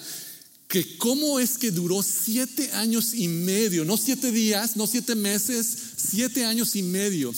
Que 0.69 0.99
cómo 0.99 1.41
es 1.41 1.57
que 1.57 1.71
duró 1.71 2.03
siete 2.03 2.71
años 2.73 3.15
y 3.15 3.29
medio, 3.29 3.85
no 3.85 3.97
siete 3.97 4.31
días, 4.31 4.77
no 4.77 4.87
siete 4.87 5.15
meses, 5.15 5.77
siete 5.97 6.45
años 6.45 6.77
y 6.77 6.83
medio, 6.83 7.35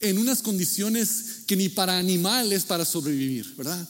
en 0.00 0.18
unas 0.18 0.42
condiciones 0.42 1.42
que 1.46 1.56
ni 1.56 1.68
para 1.68 1.98
animales 1.98 2.64
para 2.64 2.84
sobrevivir, 2.84 3.54
¿verdad? 3.56 3.86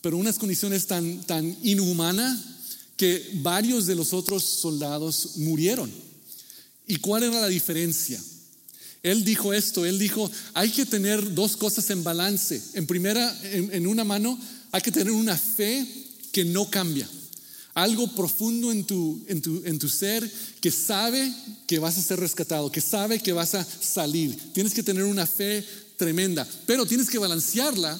Pero 0.00 0.16
unas 0.16 0.38
condiciones 0.38 0.86
tan, 0.86 1.22
tan 1.24 1.56
inhumanas 1.62 2.38
que 2.96 3.30
varios 3.34 3.86
de 3.86 3.94
los 3.94 4.12
otros 4.12 4.42
soldados 4.42 5.36
murieron. 5.36 5.90
¿Y 6.86 6.96
cuál 6.96 7.22
era 7.22 7.40
la 7.40 7.48
diferencia? 7.48 8.20
Él 9.02 9.24
dijo 9.24 9.52
esto, 9.52 9.86
él 9.86 9.98
dijo, 9.98 10.30
hay 10.54 10.70
que 10.70 10.84
tener 10.84 11.34
dos 11.34 11.56
cosas 11.56 11.88
en 11.90 12.02
balance. 12.02 12.60
En 12.74 12.86
primera, 12.86 13.38
en, 13.44 13.86
una 13.86 14.04
mano, 14.04 14.38
hay 14.72 14.80
que 14.80 14.90
tener 14.90 15.12
una 15.12 15.36
fe 15.36 15.86
que 16.32 16.44
no 16.44 16.68
cambia. 16.68 17.08
Algo 17.74 18.12
profundo 18.14 18.72
en 18.72 18.84
tu, 18.84 19.24
en, 19.28 19.40
tu, 19.40 19.62
en 19.64 19.78
tu 19.78 19.88
ser 19.88 20.28
que 20.60 20.72
sabe 20.72 21.32
que 21.66 21.78
vas 21.78 21.96
a 21.96 22.02
ser 22.02 22.18
rescatado, 22.18 22.72
que 22.72 22.80
sabe 22.80 23.20
que 23.20 23.32
vas 23.32 23.54
a 23.54 23.64
salir. 23.64 24.36
Tienes 24.52 24.74
que 24.74 24.82
tener 24.82 25.04
una 25.04 25.26
fe 25.26 25.64
tremenda, 25.96 26.46
pero 26.66 26.84
tienes 26.84 27.08
que 27.08 27.18
balancearla 27.18 27.96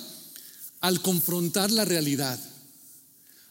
al 0.81 1.03
confrontar 1.03 1.71
la 1.71 1.85
realidad, 1.85 2.39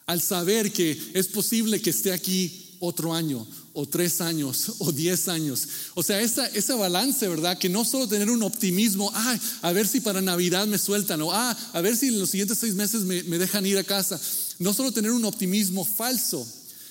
al 0.06 0.20
saber 0.20 0.72
que 0.72 0.98
es 1.14 1.28
posible 1.28 1.80
que 1.80 1.90
esté 1.90 2.12
aquí 2.12 2.76
otro 2.80 3.14
año, 3.14 3.46
o 3.74 3.86
tres 3.86 4.20
años 4.20 4.72
o 4.78 4.90
diez 4.90 5.28
años. 5.28 5.68
O 5.94 6.02
sea, 6.02 6.20
esa, 6.20 6.46
ese 6.46 6.74
balance, 6.74 7.28
¿verdad? 7.28 7.58
Que 7.58 7.68
no 7.68 7.84
solo 7.84 8.08
tener 8.08 8.30
un 8.30 8.42
optimismo, 8.42 9.10
ah, 9.14 9.38
a 9.62 9.72
ver 9.72 9.86
si 9.86 10.00
para 10.00 10.20
Navidad 10.20 10.66
me 10.66 10.78
sueltan, 10.78 11.22
o 11.22 11.32
ah, 11.32 11.56
a 11.72 11.80
ver 11.80 11.96
si 11.96 12.08
en 12.08 12.18
los 12.18 12.30
siguientes 12.30 12.58
seis 12.58 12.74
meses 12.74 13.02
me, 13.02 13.22
me 13.24 13.38
dejan 13.38 13.66
ir 13.66 13.78
a 13.78 13.84
casa. 13.84 14.20
No 14.58 14.74
solo 14.74 14.90
tener 14.90 15.12
un 15.12 15.24
optimismo 15.24 15.84
falso, 15.84 16.46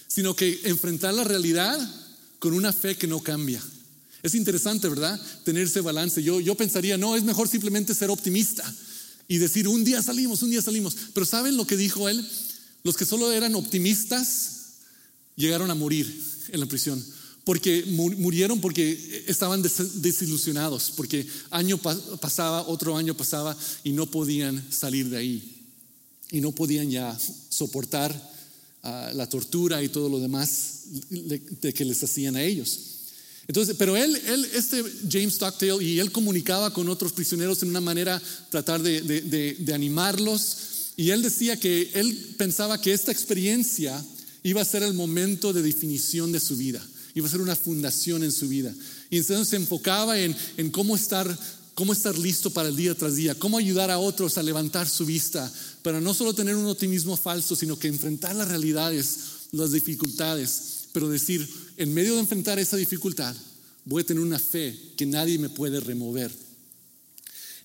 sino 0.08 0.36
que 0.36 0.62
enfrentar 0.64 1.14
la 1.14 1.24
realidad 1.24 1.78
con 2.40 2.54
una 2.54 2.72
fe 2.72 2.96
que 2.96 3.08
no 3.08 3.20
cambia. 3.22 3.62
Es 4.24 4.34
interesante, 4.36 4.88
¿verdad? 4.88 5.20
Tener 5.44 5.64
ese 5.64 5.82
balance. 5.82 6.24
Yo, 6.24 6.40
yo 6.40 6.56
pensaría, 6.56 6.98
no, 6.98 7.16
es 7.16 7.24
mejor 7.24 7.48
simplemente 7.48 7.94
ser 7.94 8.10
optimista 8.10 8.64
y 9.28 9.38
decir, 9.38 9.68
un 9.68 9.84
día 9.84 10.02
salimos, 10.02 10.42
un 10.42 10.50
día 10.50 10.62
salimos. 10.62 10.96
Pero 11.14 11.26
¿saben 11.26 11.58
lo 11.58 11.68
que 11.68 11.78
dijo 11.78 12.08
él? 12.10 12.26
Los 12.84 12.96
que 12.96 13.06
solo 13.06 13.32
eran 13.32 13.56
optimistas 13.56 14.58
llegaron 15.36 15.70
a 15.72 15.76
morir 15.76 16.08
en 16.50 16.60
la 16.60 16.66
prisión, 16.66 17.04
porque 17.44 17.84
murieron 17.86 18.60
porque 18.62 19.26
estaban 19.28 19.62
desilusionados, 19.62 20.94
porque 20.96 21.28
año 21.52 21.78
pasaba, 21.78 22.68
otro 22.68 22.98
año 22.98 23.16
pasaba 23.16 23.56
y 23.84 23.92
no 23.92 24.10
podían 24.10 24.66
salir 24.72 25.10
de 25.10 25.18
ahí. 25.18 25.54
Y 26.32 26.42
no 26.42 26.52
podían 26.52 26.90
ya 26.90 27.18
soportar 27.50 28.14
ah, 28.84 29.12
la 29.14 29.30
tortura 29.30 29.82
y 29.82 29.90
todo 29.90 30.10
lo 30.10 30.20
demás 30.20 30.78
de, 31.10 31.74
que 31.74 31.86
les 31.86 32.04
hacían 32.04 32.36
a 32.36 32.44
ellos. 32.44 32.97
Entonces, 33.48 33.76
pero 33.78 33.96
él, 33.96 34.16
él, 34.26 34.46
este 34.54 34.84
James 35.10 35.36
Stockdale, 35.36 35.84
y 35.84 36.00
él 36.00 36.12
comunicaba 36.12 36.74
con 36.74 36.90
otros 36.90 37.14
prisioneros 37.14 37.64
en 37.64 37.70
una 37.70 37.82
manera, 37.82 38.22
tratar 38.50 38.82
de, 38.82 39.02
de 39.02 39.74
animarlos, 39.74 40.58
y 40.98 41.12
él 41.12 41.22
decía 41.22 41.60
que 41.60 41.92
él 41.94 42.36
pensaba 42.38 42.82
que 42.82 42.92
esta 42.92 43.12
experiencia 43.12 44.04
iba 44.44 44.62
a 44.62 44.66
ser 44.66 44.82
el 44.82 44.94
momento 44.94 45.54
de 45.54 45.62
definición 45.62 46.32
de 46.32 46.40
su 46.40 46.58
vida, 46.58 46.86
iba 47.14 47.28
a 47.28 47.32
ser 47.32 47.42
una 47.42 47.56
fundación 47.56 48.24
en 48.24 48.32
su 48.32 48.48
vida. 48.50 48.74
Y 49.10 49.18
entonces 49.18 49.50
se 49.50 49.56
enfocaba 49.58 50.20
en, 50.20 50.36
cómo, 50.72 50.96
estar, 50.96 51.38
cómo 51.76 51.94
estar 51.94 52.18
listo 52.18 52.50
para 52.50 52.70
el 52.70 52.76
día 52.76 52.96
tras 52.96 53.16
día, 53.16 53.36
cómo 53.36 53.58
ayudar 53.58 53.92
a 53.92 54.00
otros 54.00 54.38
a 54.38 54.44
levantar 54.44 54.90
su 54.90 55.06
vista, 55.06 55.52
para 55.84 56.02
no 56.02 56.14
solo 56.14 56.34
tener 56.34 56.56
un 56.56 56.66
optimismo 56.66 57.16
falso, 57.16 57.56
sino 57.56 57.78
que 57.78 57.88
enfrentar 57.88 58.36
las 58.36 58.48
realidades, 58.48 59.18
las 59.52 59.72
dificultades, 59.72 60.88
pero 60.94 61.10
decir, 61.10 61.48
en 61.78 61.94
medio 61.94 62.16
de 62.16 62.22
enfrentar 62.22 62.60
esa 62.60 62.76
dificultad, 62.76 63.36
voy 63.86 64.02
a 64.02 64.06
tener 64.06 64.22
una 64.22 64.40
fe 64.40 64.78
que 64.98 65.06
nadie 65.06 65.38
me 65.38 65.50
puede 65.50 65.80
remover. 65.80 66.32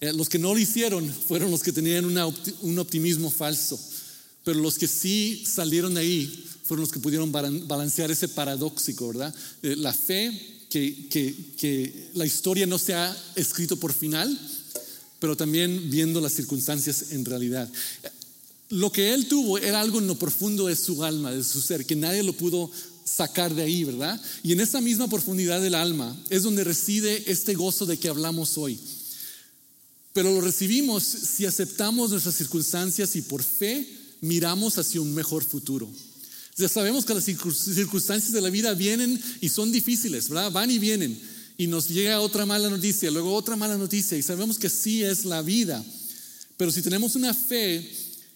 Eh, 0.00 0.12
los 0.12 0.28
que 0.28 0.38
no 0.38 0.52
lo 0.52 0.58
hicieron 0.58 1.08
fueron 1.08 1.50
los 1.50 1.62
que 1.62 1.72
tenían 1.72 2.04
un 2.04 2.78
optimismo 2.78 3.30
falso, 3.30 3.80
pero 4.44 4.60
los 4.60 4.78
que 4.78 4.86
sí 4.86 5.44
salieron 5.46 5.96
ahí 5.96 6.44
fueron 6.64 6.82
los 6.82 6.92
que 6.92 7.00
pudieron 7.00 7.32
balancear 7.32 8.10
ese 8.10 8.28
paradójico, 8.28 9.08
¿verdad? 9.08 9.34
Eh, 9.62 9.76
la 9.76 9.92
fe, 9.92 10.32
que, 10.70 12.10
la 12.14 12.24
historia 12.24 12.66
no 12.66 12.78
se 12.78 12.94
ha 12.94 13.16
escrito 13.36 13.76
por 13.76 13.92
final, 13.92 14.38
pero 15.18 15.36
también 15.36 15.90
viendo 15.90 16.20
las 16.20 16.32
circunstancias 16.32 17.12
en 17.12 17.24
realidad. 17.24 17.70
Lo 18.70 18.90
que 18.90 19.12
él 19.12 19.26
tuvo 19.26 19.58
era 19.58 19.80
algo 19.80 19.98
en 19.98 20.06
lo 20.06 20.18
profundo 20.18 20.66
de 20.66 20.76
su 20.76 21.04
alma, 21.04 21.30
de 21.30 21.44
su 21.44 21.60
ser, 21.60 21.84
que 21.84 21.94
nadie 21.94 22.22
lo 22.22 22.32
pudo 22.32 22.70
sacar 23.16 23.54
de 23.54 23.62
ahí, 23.62 23.84
¿verdad? 23.84 24.20
Y 24.42 24.52
en 24.52 24.60
esa 24.60 24.80
misma 24.80 25.08
profundidad 25.08 25.60
del 25.60 25.74
alma 25.74 26.16
es 26.30 26.42
donde 26.42 26.64
reside 26.64 27.30
este 27.30 27.54
gozo 27.54 27.86
de 27.86 27.98
que 27.98 28.08
hablamos 28.08 28.56
hoy. 28.58 28.78
Pero 30.12 30.32
lo 30.32 30.40
recibimos 30.40 31.02
si 31.02 31.46
aceptamos 31.46 32.10
nuestras 32.10 32.34
circunstancias 32.34 33.16
y 33.16 33.22
por 33.22 33.42
fe 33.42 33.86
miramos 34.20 34.78
hacia 34.78 35.00
un 35.00 35.14
mejor 35.14 35.42
futuro. 35.42 35.88
Ya 36.56 36.68
sabemos 36.68 37.04
que 37.04 37.14
las 37.14 37.24
circunstancias 37.24 38.32
de 38.32 38.40
la 38.40 38.50
vida 38.50 38.74
vienen 38.74 39.20
y 39.40 39.48
son 39.48 39.72
difíciles, 39.72 40.28
¿verdad? 40.28 40.52
Van 40.52 40.70
y 40.70 40.78
vienen. 40.78 41.18
Y 41.56 41.66
nos 41.66 41.88
llega 41.88 42.20
otra 42.20 42.44
mala 42.44 42.68
noticia, 42.68 43.10
luego 43.10 43.34
otra 43.34 43.56
mala 43.56 43.76
noticia. 43.78 44.18
Y 44.18 44.22
sabemos 44.22 44.58
que 44.58 44.68
sí 44.68 45.02
es 45.02 45.24
la 45.24 45.40
vida. 45.40 45.82
Pero 46.56 46.70
si 46.70 46.82
tenemos 46.82 47.14
una 47.14 47.32
fe 47.32 47.90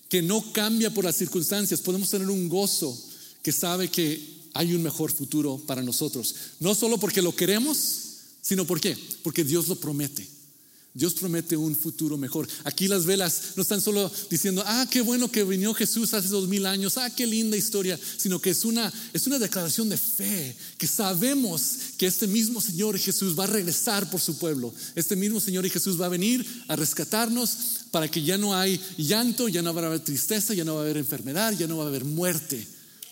que 0.08 0.22
no 0.22 0.52
cambia 0.52 0.92
por 0.92 1.04
las 1.04 1.16
circunstancias, 1.16 1.80
podemos 1.80 2.08
tener 2.08 2.30
un 2.30 2.48
gozo 2.48 2.96
que 3.42 3.52
sabe 3.52 3.88
que 3.88 4.35
hay 4.56 4.74
un 4.74 4.82
mejor 4.82 5.12
futuro 5.12 5.58
para 5.66 5.82
nosotros. 5.82 6.34
No 6.60 6.74
solo 6.74 6.98
porque 6.98 7.22
lo 7.22 7.34
queremos, 7.34 7.76
sino 8.40 8.64
porque 8.66 8.96
porque 9.22 9.44
Dios 9.44 9.68
lo 9.68 9.76
promete. 9.76 10.36
Dios 10.96 11.12
promete 11.12 11.58
un 11.58 11.76
futuro 11.76 12.16
mejor. 12.16 12.48
Aquí 12.64 12.88
las 12.88 13.04
velas 13.04 13.52
no 13.54 13.60
están 13.60 13.82
solo 13.82 14.10
diciendo, 14.30 14.64
ah, 14.64 14.86
qué 14.90 15.02
bueno 15.02 15.30
que 15.30 15.44
vino 15.44 15.74
Jesús 15.74 16.14
hace 16.14 16.28
dos 16.28 16.48
mil 16.48 16.64
años, 16.64 16.96
ah, 16.96 17.10
qué 17.10 17.26
linda 17.26 17.54
historia, 17.54 18.00
sino 18.16 18.40
que 18.40 18.48
es 18.48 18.64
una, 18.64 18.90
es 19.12 19.26
una 19.26 19.38
declaración 19.38 19.90
de 19.90 19.98
fe, 19.98 20.56
que 20.78 20.86
sabemos 20.86 21.76
que 21.98 22.06
este 22.06 22.26
mismo 22.26 22.62
Señor 22.62 22.98
Jesús 22.98 23.38
va 23.38 23.44
a 23.44 23.48
regresar 23.48 24.08
por 24.08 24.22
su 24.22 24.38
pueblo. 24.38 24.72
Este 24.94 25.16
mismo 25.16 25.38
Señor 25.38 25.68
Jesús 25.68 26.00
va 26.00 26.06
a 26.06 26.08
venir 26.08 26.46
a 26.66 26.76
rescatarnos 26.76 27.58
para 27.90 28.08
que 28.08 28.22
ya 28.22 28.38
no 28.38 28.54
hay 28.54 28.80
llanto, 28.96 29.48
ya 29.48 29.60
no 29.60 29.74
va 29.74 29.82
a 29.82 29.86
haber 29.88 30.00
tristeza, 30.00 30.54
ya 30.54 30.64
no 30.64 30.76
va 30.76 30.80
a 30.80 30.84
haber 30.84 30.96
enfermedad, 30.96 31.52
ya 31.52 31.66
no 31.66 31.76
va 31.76 31.84
a 31.84 31.88
haber 31.88 32.06
muerte, 32.06 32.66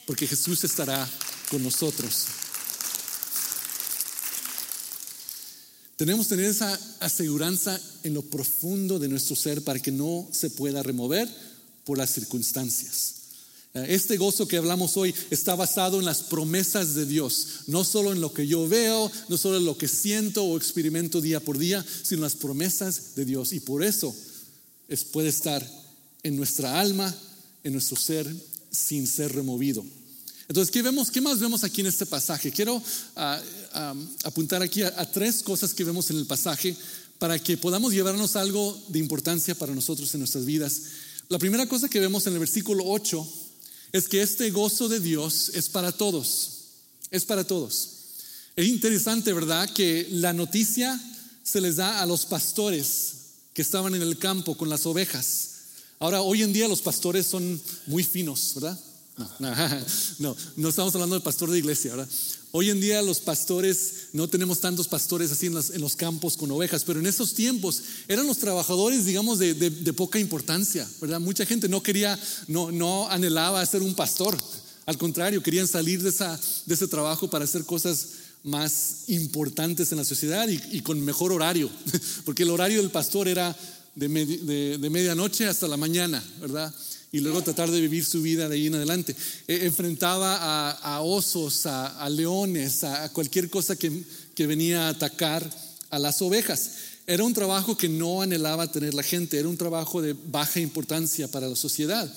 porque 0.06 0.26
Jesús 0.26 0.64
estará 0.64 1.06
nosotros. 1.60 2.26
Tenemos 5.96 6.26
que 6.26 6.36
tener 6.36 6.50
esa 6.50 6.78
aseguranza 7.00 7.80
en 8.02 8.14
lo 8.14 8.22
profundo 8.22 8.98
de 8.98 9.08
nuestro 9.08 9.36
ser 9.36 9.62
para 9.62 9.80
que 9.80 9.92
no 9.92 10.28
se 10.32 10.50
pueda 10.50 10.82
remover 10.82 11.28
por 11.84 11.98
las 11.98 12.10
circunstancias. 12.10 13.14
Este 13.74 14.16
gozo 14.16 14.46
que 14.46 14.56
hablamos 14.56 14.96
hoy 14.96 15.12
está 15.30 15.56
basado 15.56 15.98
en 15.98 16.04
las 16.04 16.22
promesas 16.22 16.94
de 16.94 17.06
Dios, 17.06 17.48
no 17.66 17.82
solo 17.82 18.12
en 18.12 18.20
lo 18.20 18.32
que 18.32 18.46
yo 18.46 18.68
veo, 18.68 19.10
no 19.28 19.36
solo 19.36 19.56
en 19.56 19.64
lo 19.64 19.76
que 19.76 19.88
siento 19.88 20.44
o 20.44 20.56
experimento 20.56 21.20
día 21.20 21.40
por 21.40 21.58
día, 21.58 21.84
sino 22.02 22.18
en 22.18 22.22
las 22.22 22.36
promesas 22.36 23.16
de 23.16 23.24
Dios. 23.24 23.52
Y 23.52 23.58
por 23.58 23.82
eso 23.82 24.14
es, 24.88 25.02
puede 25.02 25.28
estar 25.28 25.68
en 26.22 26.36
nuestra 26.36 26.78
alma, 26.80 27.12
en 27.64 27.72
nuestro 27.72 27.96
ser, 27.96 28.32
sin 28.70 29.08
ser 29.08 29.34
removido. 29.34 29.84
Entonces, 30.48 30.70
¿qué, 30.70 30.82
vemos, 30.82 31.10
¿qué 31.10 31.20
más 31.20 31.38
vemos 31.38 31.64
aquí 31.64 31.80
en 31.80 31.86
este 31.86 32.04
pasaje? 32.04 32.50
Quiero 32.50 32.82
ah, 33.16 33.40
ah, 33.72 33.94
apuntar 34.24 34.62
aquí 34.62 34.82
a, 34.82 35.10
tres 35.10 35.42
cosas 35.42 35.72
que 35.72 35.84
vemos 35.84 36.10
en 36.10 36.18
el 36.18 36.26
pasaje 36.26 36.76
para 37.18 37.38
que 37.38 37.56
podamos 37.56 37.92
llevarnos 37.92 38.36
algo 38.36 38.78
de 38.88 38.98
importancia 38.98 39.54
para 39.54 39.74
nosotros 39.74 40.12
en 40.14 40.20
nuestras 40.20 40.44
vidas. 40.44 40.82
La 41.28 41.38
primera 41.38 41.66
cosa 41.66 41.88
que 41.88 42.00
vemos 42.00 42.26
en 42.26 42.34
el 42.34 42.38
versículo 42.40 42.84
8 42.86 43.26
es 43.92 44.08
que 44.08 44.20
este 44.20 44.50
gozo 44.50 44.88
de 44.88 45.00
Dios 45.00 45.50
es 45.54 45.68
para 45.68 45.92
todos, 45.92 46.50
es 47.10 47.24
para 47.24 47.44
todos. 47.44 47.90
Es 48.56 48.66
interesante, 48.66 49.32
¿verdad? 49.32 49.68
Que 49.72 50.06
la 50.10 50.32
noticia 50.32 51.00
se 51.42 51.60
les 51.60 51.76
da 51.76 52.02
a 52.02 52.06
los 52.06 52.26
pastores 52.26 53.12
que 53.54 53.62
estaban 53.62 53.94
en 53.94 54.02
el 54.02 54.18
campo 54.18 54.56
con 54.56 54.68
las 54.68 54.84
ovejas. 54.84 55.50
Ahora, 56.00 56.20
hoy 56.20 56.42
en 56.42 56.52
día 56.52 56.68
los 56.68 56.82
pastores 56.82 57.26
son 57.26 57.60
muy 57.86 58.04
finos, 58.04 58.52
¿verdad? 58.56 58.78
No, 60.18 60.36
no, 60.56 60.68
estamos 60.68 60.92
hablando 60.94 61.14
de 61.14 61.20
pastor 61.20 61.48
de 61.50 61.58
iglesia, 61.58 61.92
¿verdad? 61.92 62.08
Hoy 62.50 62.70
en 62.70 62.80
día 62.80 63.00
los 63.00 63.20
pastores, 63.20 64.08
no 64.12 64.28
tenemos 64.28 64.60
tantos 64.60 64.88
pastores 64.88 65.30
así 65.30 65.46
en, 65.46 65.80
los 65.80 65.94
campos 65.94 66.36
con 66.36 66.50
ovejas, 66.50 66.82
pero 66.82 66.98
en 66.98 67.06
esos 67.06 67.34
tiempos 67.34 67.82
eran 68.08 68.26
los 68.26 68.38
trabajadores, 68.38 69.04
digamos, 69.04 69.38
de, 69.38 69.92
poca 69.96 70.18
importancia, 70.18 70.88
¿verdad? 71.00 71.20
Mucha 71.20 71.46
gente 71.46 71.68
no 71.68 71.82
quería, 71.82 72.18
no, 72.48 72.72
no 72.72 73.08
anhelaba 73.08 73.64
ser 73.66 73.82
un 73.82 73.94
pastor, 73.94 74.36
al 74.86 74.98
contrario, 74.98 75.42
querían 75.42 75.68
salir 75.68 76.02
de, 76.02 76.10
esa, 76.10 76.38
de 76.66 76.74
ese 76.74 76.88
trabajo 76.88 77.30
para 77.30 77.44
hacer 77.44 77.64
cosas 77.64 78.08
más 78.42 79.04
importantes 79.06 79.92
en 79.92 79.98
la 79.98 80.04
sociedad 80.04 80.48
y, 80.48 80.80
con 80.80 81.00
mejor 81.00 81.32
horario, 81.32 81.70
porque 82.24 82.42
el 82.42 82.50
horario 82.50 82.80
del 82.80 82.90
pastor 82.90 83.28
era 83.28 83.56
de, 83.94 84.78
de 84.78 84.90
medianoche 84.90 85.46
hasta 85.46 85.68
la 85.68 85.76
mañana, 85.76 86.22
¿verdad? 86.40 86.74
Y 87.14 87.20
luego 87.20 87.44
tratar 87.44 87.70
de 87.70 87.80
vivir 87.80 88.04
su 88.04 88.22
vida 88.22 88.48
de 88.48 88.56
ahí 88.56 88.66
en 88.66 88.74
adelante. 88.74 89.14
E, 89.46 89.66
enfrentaba 89.66 90.72
a, 90.72 91.00
osos, 91.00 91.64
a, 91.64 92.08
leones, 92.10 92.82
a, 92.82 93.08
cualquier 93.12 93.48
cosa 93.48 93.76
que, 93.76 94.02
venía 94.36 94.88
a 94.88 94.88
atacar 94.88 95.48
a 95.90 95.98
las 96.00 96.20
ovejas. 96.22 96.72
Era 97.06 97.22
un 97.22 97.32
trabajo 97.32 97.76
que 97.76 97.88
no 97.88 98.20
anhelaba 98.20 98.72
tener 98.72 98.94
la 98.94 99.04
gente, 99.04 99.38
era 99.38 99.48
un 99.48 99.56
trabajo 99.56 100.02
de 100.02 100.16
baja 100.26 100.58
importancia 100.58 101.28
para 101.28 101.48
la 101.48 101.54
sociedad. 101.54 102.12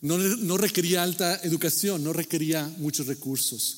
No, 0.00 0.18
no 0.18 0.56
requería 0.56 1.04
alta 1.04 1.38
educación, 1.44 2.02
no 2.02 2.12
requería 2.12 2.68
muchos 2.78 3.06
recursos. 3.06 3.76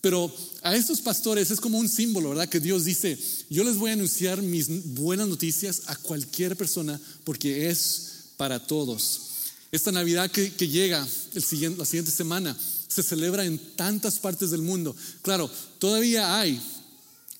Pero 0.00 0.34
a 0.62 0.74
estos 0.74 1.00
pastores 1.00 1.52
es 1.52 1.60
como 1.60 1.78
un 1.78 1.88
símbolo, 1.88 2.30
¿verdad? 2.30 2.48
Que 2.48 2.58
Dios 2.58 2.84
dice, 2.84 3.16
yo 3.48 3.62
les 3.62 3.76
voy 3.76 3.90
a 3.90 3.94
anunciar 3.94 4.42
mis 4.42 4.92
buenas 4.94 5.28
noticias 5.28 5.82
a 5.86 5.94
cualquier 5.94 6.56
persona 6.56 7.00
porque 7.22 7.70
es 7.70 8.32
para 8.36 8.58
todos. 8.66 9.29
Esta 9.72 9.92
Navidad 9.92 10.30
que, 10.30 10.50
llega 10.68 11.06
la 11.34 11.40
siguiente 11.84 12.10
semana 12.10 12.56
se 12.90 13.02
celebra 13.04 13.44
en 13.44 13.58
tantas 13.76 14.18
partes 14.18 14.50
del 14.50 14.62
mundo. 14.62 14.96
Claro, 15.22 15.48
todavía 15.78 16.38
hay 16.38 16.60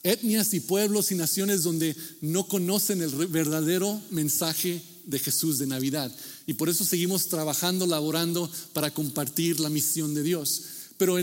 etnias 0.04 0.54
y 0.54 0.60
pueblos 0.60 1.10
y 1.10 1.16
naciones 1.16 1.64
donde 1.64 1.96
no 2.20 2.46
conocen 2.46 3.02
el 3.02 3.10
verdadero 3.26 4.00
mensaje 4.10 4.80
de 5.04 5.18
Jesús 5.18 5.58
de 5.58 5.66
Navidad. 5.66 6.12
Y 6.46 6.54
por 6.54 6.68
eso 6.68 6.84
seguimos 6.84 7.26
trabajando, 7.26 7.84
laborando 7.86 8.48
para 8.72 8.92
compartir 8.92 9.58
la 9.58 9.70
misión 9.70 10.14
de 10.14 10.22
Dios. 10.22 10.62
Pero 10.96 11.14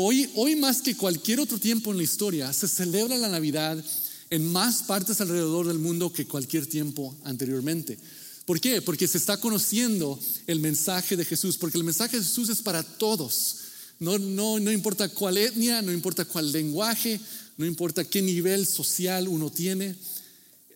hoy, 0.00 0.30
hoy 0.34 0.56
más 0.56 0.82
que 0.82 0.96
cualquier 0.96 1.40
otro 1.40 1.58
tiempo 1.58 1.90
en 1.92 1.96
la 1.96 2.02
historia, 2.02 2.52
se 2.52 2.68
celebra 2.68 3.16
la 3.16 3.28
Navidad 3.28 3.82
en 4.28 4.52
más 4.52 4.82
partes 4.82 5.20
alrededor 5.20 5.66
del 5.66 5.78
mundo 5.78 6.12
que 6.12 6.26
cualquier 6.26 6.66
tiempo 6.66 7.16
anteriormente. 7.24 7.98
¿Por 8.46 8.60
qué? 8.60 8.80
Porque 8.80 9.08
se 9.08 9.18
está 9.18 9.38
conociendo 9.38 10.18
el 10.46 10.60
mensaje 10.60 11.16
de 11.16 11.24
Jesús, 11.24 11.56
porque 11.58 11.78
el 11.78 11.84
mensaje 11.84 12.16
de 12.16 12.22
Jesús 12.22 12.48
es 12.48 12.62
para 12.62 12.84
todos. 12.84 13.56
No, 13.98 14.18
no, 14.18 14.60
no 14.60 14.70
importa 14.70 15.08
cuál 15.08 15.36
etnia, 15.36 15.82
no 15.82 15.92
importa 15.92 16.24
cuál 16.24 16.52
lenguaje, 16.52 17.20
no 17.56 17.66
importa 17.66 18.04
qué 18.04 18.22
nivel 18.22 18.64
social 18.64 19.26
uno 19.26 19.50
tiene. 19.50 19.96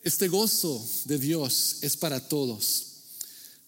Este 0.03 0.27
gozo 0.27 0.85
de 1.05 1.17
Dios 1.17 1.77
es 1.81 1.95
para 1.95 2.19
todos. 2.19 2.87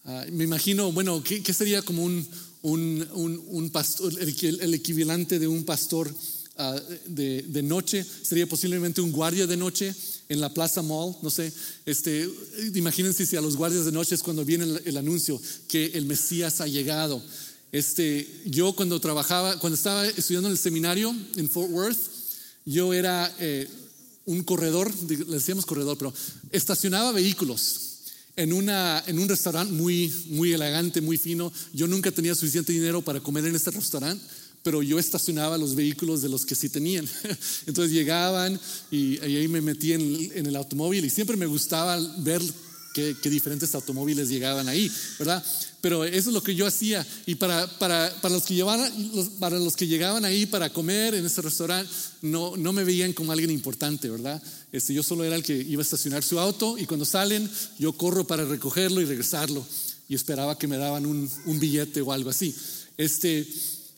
Ah, 0.04 0.26
me 0.30 0.44
imagino, 0.44 0.92
bueno, 0.92 1.22
¿qué, 1.24 1.40
sería 1.54 1.80
como 1.80 2.04
un, 2.04 2.28
un, 2.60 3.70
pastor, 3.70 4.12
el, 4.20 4.74
equivalente 4.74 5.38
de 5.38 5.46
un 5.46 5.64
pastor 5.64 6.14
ah, 6.58 6.78
de, 7.06 7.40
de 7.40 7.62
noche? 7.62 8.04
Sería 8.04 8.46
posiblemente 8.46 9.00
un 9.00 9.12
guardia 9.12 9.46
de 9.46 9.56
noche 9.56 9.94
en 10.28 10.40
la 10.40 10.52
Plaza 10.52 10.82
Mall, 10.82 11.16
no 11.22 11.30
sé, 11.30 11.52
este, 11.84 12.28
imagínense 12.74 13.26
si 13.26 13.36
a 13.36 13.40
los 13.40 13.56
guardias 13.56 13.84
de 13.84 13.92
noche 13.92 14.14
es 14.14 14.22
cuando 14.22 14.44
viene 14.44 14.64
el, 14.84 14.96
anuncio 14.96 15.40
que 15.68 15.86
el 15.94 16.06
Mesías 16.06 16.60
ha 16.60 16.66
llegado. 16.66 17.22
Este, 17.72 18.42
yo 18.46 18.72
cuando 18.74 19.00
trabajaba, 19.00 19.58
cuando 19.58 19.76
estaba 19.76 20.06
estudiando 20.06 20.48
en 20.48 20.52
el 20.52 20.58
seminario 20.58 21.14
en 21.36 21.50
Fort 21.50 21.70
Worth, 21.70 21.98
yo 22.64 22.94
era 22.94 23.34
eh, 23.38 23.68
un 24.24 24.42
corredor, 24.42 24.92
le 25.08 25.16
decíamos 25.16 25.66
corredor, 25.66 25.98
pero 25.98 26.14
estacionaba 26.50 27.12
vehículos 27.12 27.80
en, 28.36 28.52
una, 28.52 29.02
en 29.06 29.18
un 29.18 29.28
restaurante 29.28 29.72
muy, 29.72 30.12
muy 30.28 30.52
elegante, 30.52 31.00
muy 31.00 31.18
fino. 31.18 31.52
Yo 31.72 31.86
nunca 31.86 32.10
tenía 32.10 32.34
suficiente 32.34 32.72
dinero 32.72 33.02
para 33.02 33.20
comer 33.20 33.44
en 33.46 33.56
este 33.56 33.70
restaurante 33.70 34.24
pero 34.64 34.82
yo 34.82 34.98
estacionaba 34.98 35.58
los 35.58 35.76
vehículos 35.76 36.22
de 36.22 36.30
los 36.30 36.44
que 36.44 36.54
sí 36.54 36.70
tenían. 36.70 37.06
Entonces 37.66 37.92
llegaban 37.92 38.58
y, 38.90 39.20
ahí 39.20 39.46
me 39.46 39.60
metí 39.60 39.92
en, 39.92 40.46
el 40.46 40.56
automóvil 40.56 41.04
y 41.04 41.10
siempre 41.10 41.36
me 41.36 41.46
gustaba 41.46 41.98
ver 42.18 42.40
qué, 42.94 43.14
diferentes 43.24 43.74
automóviles 43.74 44.30
llegaban 44.30 44.66
ahí, 44.66 44.90
¿verdad? 45.18 45.44
Pero 45.82 46.06
eso 46.06 46.30
es 46.30 46.34
lo 46.34 46.42
que 46.42 46.54
yo 46.54 46.66
hacía. 46.66 47.06
Y 47.26 47.34
para, 47.34 47.66
para, 47.78 48.10
para, 48.22 48.34
los, 48.34 48.44
que 48.44 48.54
llevaban, 48.54 48.90
para 49.38 49.58
los 49.58 49.76
que 49.76 49.86
llegaban 49.86 50.24
ahí 50.24 50.46
para 50.46 50.70
comer 50.70 51.14
en 51.14 51.26
ese 51.26 51.42
restaurante, 51.42 51.92
no, 52.22 52.56
no 52.56 52.72
me 52.72 52.84
veían 52.84 53.12
como 53.12 53.32
alguien 53.32 53.50
importante, 53.50 54.08
¿verdad? 54.08 54.42
Este, 54.72 54.94
yo 54.94 55.02
solo 55.02 55.24
era 55.24 55.36
el 55.36 55.42
que 55.42 55.54
iba 55.54 55.82
a 55.82 55.84
estacionar 55.84 56.22
su 56.22 56.40
auto 56.40 56.78
y 56.78 56.86
cuando 56.86 57.04
salen, 57.04 57.50
yo 57.78 57.92
corro 57.92 58.26
para 58.26 58.46
recogerlo 58.46 59.02
y 59.02 59.04
regresarlo. 59.04 59.66
Y 60.08 60.14
esperaba 60.14 60.58
que 60.58 60.68
me 60.68 60.78
daban 60.78 61.04
un, 61.04 61.30
un 61.44 61.60
billete 61.60 62.00
o 62.00 62.12
algo 62.12 62.30
así. 62.30 62.54
Este, 62.96 63.46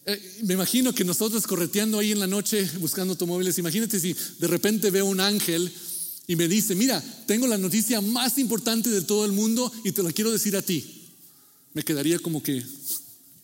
eh, 0.08 0.38
me 0.44 0.54
imagino 0.54 0.94
que 0.94 1.04
nosotros 1.04 1.44
correteando 1.48 1.98
ahí 1.98 2.12
en 2.12 2.20
la 2.20 2.28
noche 2.28 2.70
buscando 2.78 3.14
automóviles, 3.14 3.58
imagínate 3.58 3.98
si 3.98 4.14
de 4.38 4.46
repente 4.46 4.92
veo 4.92 5.04
un 5.04 5.18
ángel 5.18 5.72
y 6.28 6.36
me 6.36 6.46
dice, 6.46 6.76
mira, 6.76 7.02
tengo 7.26 7.48
la 7.48 7.58
noticia 7.58 8.00
más 8.00 8.38
importante 8.38 8.88
de 8.88 9.02
todo 9.02 9.24
el 9.24 9.32
mundo 9.32 9.72
y 9.82 9.90
te 9.90 10.04
la 10.04 10.12
quiero 10.12 10.30
decir 10.30 10.56
a 10.56 10.62
ti. 10.62 11.08
Me 11.74 11.82
quedaría 11.82 12.20
como 12.20 12.40
que, 12.40 12.64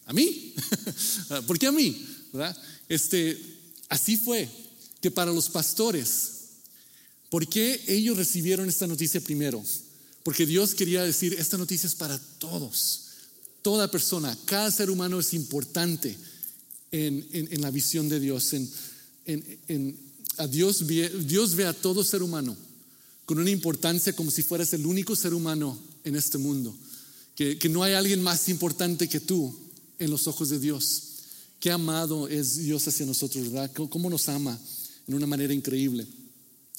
¿a 0.07 0.13
mí? 0.13 0.55
¿Por 1.49 1.59
qué 1.59 1.67
a 1.67 1.73
mí? 1.73 2.07
Este, 2.89 3.41
así 3.89 4.17
fue 4.17 4.49
que 5.01 5.11
para 5.11 5.33
los 5.33 5.49
pastores, 5.49 6.31
¿por 7.29 7.49
qué 7.49 7.83
ellos 7.89 8.17
recibieron 8.17 8.69
esta 8.69 8.87
noticia 8.87 9.21
primero? 9.21 9.65
Porque 10.23 10.47
Dios 10.47 10.77
quería 10.77 11.03
decir, 11.03 11.35
esta 11.41 11.59
noticia 11.59 11.89
es 11.89 11.97
para 11.97 12.21
todos, 12.39 13.01
toda 13.63 13.91
persona, 13.91 14.39
cada 14.45 14.71
ser 14.71 14.91
humano 14.91 15.19
es 15.19 15.35
importante 15.35 16.17
en, 16.93 17.61
la 17.61 17.71
visión 17.71 18.09
de 18.09 18.21
Dios. 18.21 18.53
En, 18.55 19.97
a 20.39 20.47
Dios, 20.47 20.87
Dios 20.87 21.55
ve 21.55 21.67
a 21.67 21.73
todo 21.73 22.05
ser 22.05 22.23
humano 22.23 22.57
con 23.25 23.39
una 23.39 23.51
importancia 23.51 24.15
como 24.15 24.31
si 24.31 24.43
fueras 24.43 24.73
el 24.73 24.87
único 24.87 25.17
ser 25.17 25.35
humano 25.35 25.79
en 26.05 26.17
este 26.17 26.39
mundo. 26.39 26.75
Que, 27.35 27.57
no 27.71 27.83
hay 27.83 27.95
alguien 27.95 28.23
más 28.23 28.49
importante 28.49 29.09
que 29.09 29.19
tú 29.19 29.55
en 29.99 30.11
los 30.11 30.27
ojos 30.27 30.51
de 30.51 30.59
Dios. 30.59 31.03
Qué 31.59 31.71
amado 31.71 32.29
es 32.29 32.59
Dios 32.59 32.87
hacia 32.87 33.07
nosotros, 33.07 33.51
¿verdad? 33.51 33.73
Cómo 33.73 34.11
nos 34.11 34.29
ama 34.29 34.59
en 35.09 35.15
una 35.15 35.27
manera 35.27 35.55
increíble. 35.55 36.07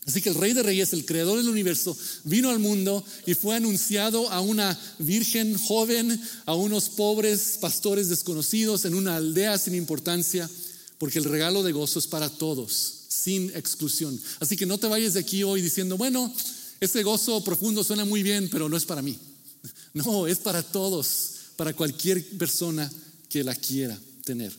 Así 0.05 0.21
que 0.21 0.29
el 0.29 0.35
Rey 0.35 0.53
de 0.53 0.63
Reyes, 0.63 0.91
el 0.91 1.05
Creador 1.05 1.37
del 1.37 1.49
universo, 1.49 1.95
vino 2.25 2.49
al 2.49 2.59
mundo 2.59 3.03
y 3.25 3.35
fue 3.35 3.55
anunciado 3.55 4.29
a 4.31 4.41
una 4.41 4.77
virgen 4.99 5.57
joven, 5.57 6.21
a 6.45 6.53
unos 6.55 6.89
pobres 6.89 7.57
pastores 7.61 8.09
desconocidos 8.09 8.83
en 8.83 8.95
una 8.95 9.15
aldea 9.15 9.57
sin 9.57 9.75
importancia, 9.75 10.49
porque 10.97 11.19
el 11.19 11.25
regalo 11.25 11.63
de 11.63 11.71
gozo 11.71 11.99
es 11.99 12.07
para 12.07 12.29
todos, 12.29 12.71
sin 13.07 13.49
exclusión. 13.55 14.19
Así 14.41 14.57
que 14.57 14.65
no 14.65 14.77
te 14.77 14.87
vayas 14.87 15.13
de 15.13 15.21
aquí 15.21 15.43
hoy 15.43 15.61
diciendo, 15.61 15.97
bueno, 15.97 16.33
ese 16.81 17.01
gozo 17.01 17.41
profundo 17.41 17.81
suena 17.81 18.03
muy 18.03 18.23
bien, 18.23 18.49
pero 18.49 18.67
no 18.67 18.75
es 18.75 18.85
para 18.85 19.01
mí. 19.01 19.17
No, 19.93 20.25
es 20.25 20.39
para 20.39 20.63
todos, 20.63 21.33
para 21.55 21.73
cualquier 21.73 22.27
persona 22.37 22.91
que 23.29 23.43
la 23.43 23.53
quiera 23.53 23.97
tener. 24.25 24.51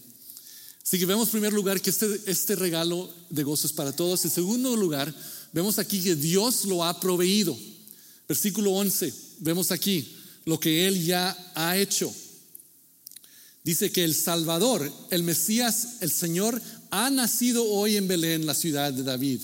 Así 0.83 0.99
que 0.99 1.07
vemos 1.07 1.29
en 1.29 1.33
primer 1.33 1.53
lugar 1.53 1.81
que 1.81 1.91
este, 1.91 2.21
este 2.27 2.57
regalo 2.57 3.13
de 3.31 3.43
gozo 3.43 3.67
es 3.67 3.73
para 3.73 3.91
todos. 3.91 4.25
En 4.25 4.31
segundo 4.31 4.77
lugar, 4.77 5.13
Vemos 5.55 5.79
aquí 5.79 6.01
que 6.01 6.17
Dios 6.17 6.65
lo 6.65 6.85
ha 6.85 6.99
proveído. 6.99 7.57
Versículo 8.29 8.73
11, 8.73 9.15
vemos 9.39 9.71
aquí 9.71 10.17
lo 10.45 10.59
que 10.59 10.89
Él 10.89 11.07
ya 11.07 11.53
ha 11.55 11.79
hecho. 11.79 12.13
Dice 13.63 13.93
que 13.93 14.03
el 14.03 14.17
Salvador, 14.17 14.93
el 15.11 15.23
Mesías, 15.23 15.99
el 16.01 16.11
Señor, 16.11 16.61
ha 16.91 17.09
nacido 17.09 17.65
hoy 17.65 17.97
en 17.97 18.09
Belén, 18.09 18.47
la 18.47 18.55
ciudad 18.55 18.93
de 18.93 19.05
David. 19.05 19.43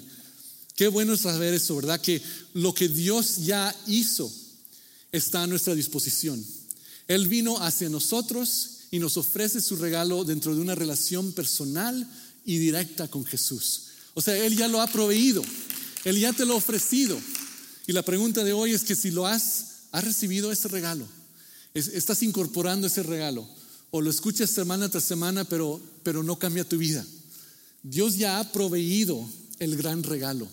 Qué 0.75 0.89
bueno 0.89 1.15
es 1.15 1.21
saber 1.21 1.55
eso, 1.55 1.77
¿verdad? 1.77 2.01
Que 2.01 2.21
lo 2.55 2.75
que 2.75 2.89
Dios 2.89 3.45
ya 3.45 3.75
hizo 3.87 4.31
está 5.13 5.45
a 5.45 5.47
nuestra 5.47 5.77
disposición. 5.77 6.45
Él 7.07 7.29
vino 7.29 7.57
hacia 7.59 7.89
nosotros 7.89 8.79
y 8.91 8.99
nos 8.99 9.17
ofrece 9.17 9.61
su 9.61 9.77
regalo 9.77 10.25
dentro 10.25 10.57
de 10.57 10.61
una 10.61 10.75
relación 10.75 11.33
personal 11.33 12.05
y 12.45 12.59
directa 12.59 13.09
con 13.09 13.25
Jesús. 13.25 13.83
O 14.15 14.21
sea, 14.21 14.37
Él 14.37 14.57
ya 14.57 14.67
lo 14.67 14.81
ha 14.81 14.87
proveído, 14.89 15.43
Él 16.05 16.19
ya 16.19 16.33
te 16.33 16.45
lo 16.45 16.55
ha 16.55 16.57
ofrecido. 16.57 17.21
Y 17.87 17.93
la 17.93 18.03
pregunta 18.03 18.45
de 18.45 18.53
hoy 18.53 18.73
es 18.73 18.83
que 18.83 18.95
si 18.95 19.11
lo 19.11 19.27
has, 19.27 19.87
has 19.93 20.05
recibido 20.05 20.53
ese 20.53 20.69
regalo, 20.69 21.07
estás 21.75 22.23
incorporando 22.23 22.87
ese 22.87 23.03
regalo, 23.03 23.49
o 23.91 24.01
lo 24.01 24.11
escuchas 24.11 24.51
semana 24.51 24.89
tras 24.89 25.05
semana, 25.05 25.45
pero, 25.45 25.81
pero 26.03 26.23
no 26.23 26.39
cambia 26.39 26.69
tu 26.69 26.79
vida. 26.79 27.05
Dios 27.83 28.17
ya 28.17 28.39
ha 28.39 28.53
proveído 28.53 29.29
el 29.59 29.77
gran 29.77 30.03
regalo. 30.03 30.47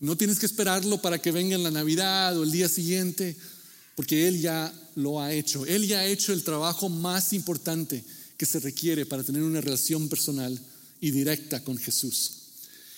No 0.00 0.16
tienes 0.16 0.38
que 0.38 0.46
esperarlo 0.46 1.00
para 1.00 1.20
que 1.20 1.32
venga 1.32 1.54
en 1.54 1.62
la 1.62 1.70
Navidad 1.70 2.36
o 2.36 2.42
el 2.42 2.50
día 2.50 2.68
siguiente, 2.68 3.36
porque 3.94 4.28
Él 4.28 4.40
ya 4.40 4.72
lo 4.96 5.20
ha 5.20 5.32
hecho. 5.32 5.64
Él 5.64 5.86
ya 5.86 6.00
ha 6.00 6.06
hecho 6.06 6.32
el 6.32 6.44
trabajo 6.44 6.88
más 6.88 7.32
importante 7.32 8.04
que 8.36 8.46
se 8.46 8.60
requiere 8.60 9.06
para 9.06 9.22
tener 9.22 9.42
una 9.42 9.60
relación 9.60 10.08
personal 10.08 10.58
y 11.00 11.10
directa 11.10 11.62
con 11.62 11.78
Jesús. 11.78 12.43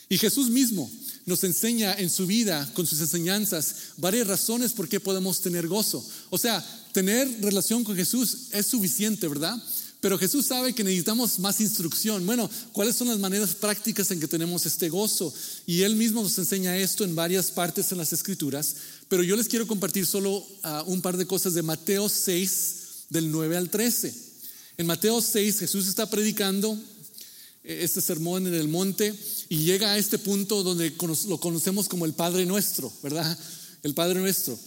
Y 0.08 0.18
Jesús 0.18 0.50
mismo 0.50 0.90
nos 1.24 1.42
enseña 1.42 1.94
en 1.94 2.08
su 2.08 2.26
vida, 2.26 2.70
con 2.74 2.86
sus 2.86 3.00
enseñanzas, 3.00 3.74
varias 3.96 4.28
razones 4.28 4.72
por 4.72 4.88
qué 4.88 5.00
podemos 5.00 5.40
tener 5.40 5.66
gozo. 5.66 6.04
O 6.30 6.38
sea, 6.38 6.64
tener 6.92 7.28
relación 7.42 7.82
con 7.82 7.96
Jesús 7.96 8.48
es 8.52 8.66
suficiente, 8.66 9.26
¿verdad? 9.26 9.60
Pero 10.00 10.18
Jesús 10.18 10.46
sabe 10.46 10.72
que 10.72 10.84
necesitamos 10.84 11.40
más 11.40 11.60
instrucción. 11.60 12.24
Bueno, 12.24 12.48
¿cuáles 12.72 12.94
son 12.94 13.08
las 13.08 13.18
maneras 13.18 13.56
prácticas 13.56 14.10
en 14.12 14.20
que 14.20 14.28
tenemos 14.28 14.64
este 14.66 14.88
gozo? 14.88 15.34
Y 15.66 15.82
Él 15.82 15.96
mismo 15.96 16.22
nos 16.22 16.38
enseña 16.38 16.76
esto 16.76 17.02
en 17.02 17.16
varias 17.16 17.50
partes 17.50 17.90
en 17.90 17.98
las 17.98 18.12
Escrituras. 18.12 18.76
Pero 19.08 19.24
yo 19.24 19.34
les 19.34 19.48
quiero 19.48 19.66
compartir 19.66 20.06
solo 20.06 20.46
ah, 20.62 20.84
un 20.86 21.02
par 21.02 21.16
de 21.16 21.26
cosas 21.26 21.54
de 21.54 21.62
Mateo 21.62 22.08
6, 22.08 22.74
del 23.10 23.32
9 23.32 23.56
al 23.56 23.68
13. 23.68 24.14
En 24.78 24.86
Mateo 24.86 25.20
6 25.20 25.58
Jesús 25.58 25.88
está 25.88 26.08
predicando 26.08 26.78
eh, 27.64 27.80
este 27.82 28.00
sermón 28.00 28.46
en 28.46 28.54
el 28.54 28.68
monte 28.68 29.14
y 29.48 29.58
llega 29.58 29.92
a 29.92 29.98
este 29.98 30.18
punto 30.18 30.62
donde 30.62 30.92
lo 31.28 31.40
conocemos 31.40 31.88
como 31.88 32.04
el 32.04 32.12
Padre 32.12 32.46
Nuestro, 32.46 32.92
¿verdad? 33.02 33.38
El 33.82 33.94
Padre 33.94 34.20
Nuestro. 34.20 34.58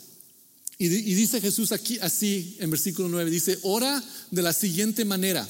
Y, 0.81 0.87
dice 0.87 1.41
Jesús 1.41 1.73
aquí 1.73 1.99
así 1.99 2.55
en 2.59 2.69
versículo 2.71 3.09
9, 3.09 3.29
dice, 3.29 3.59
ora 3.63 4.01
de 4.31 4.41
la 4.41 4.53
siguiente 4.53 5.03
manera, 5.03 5.45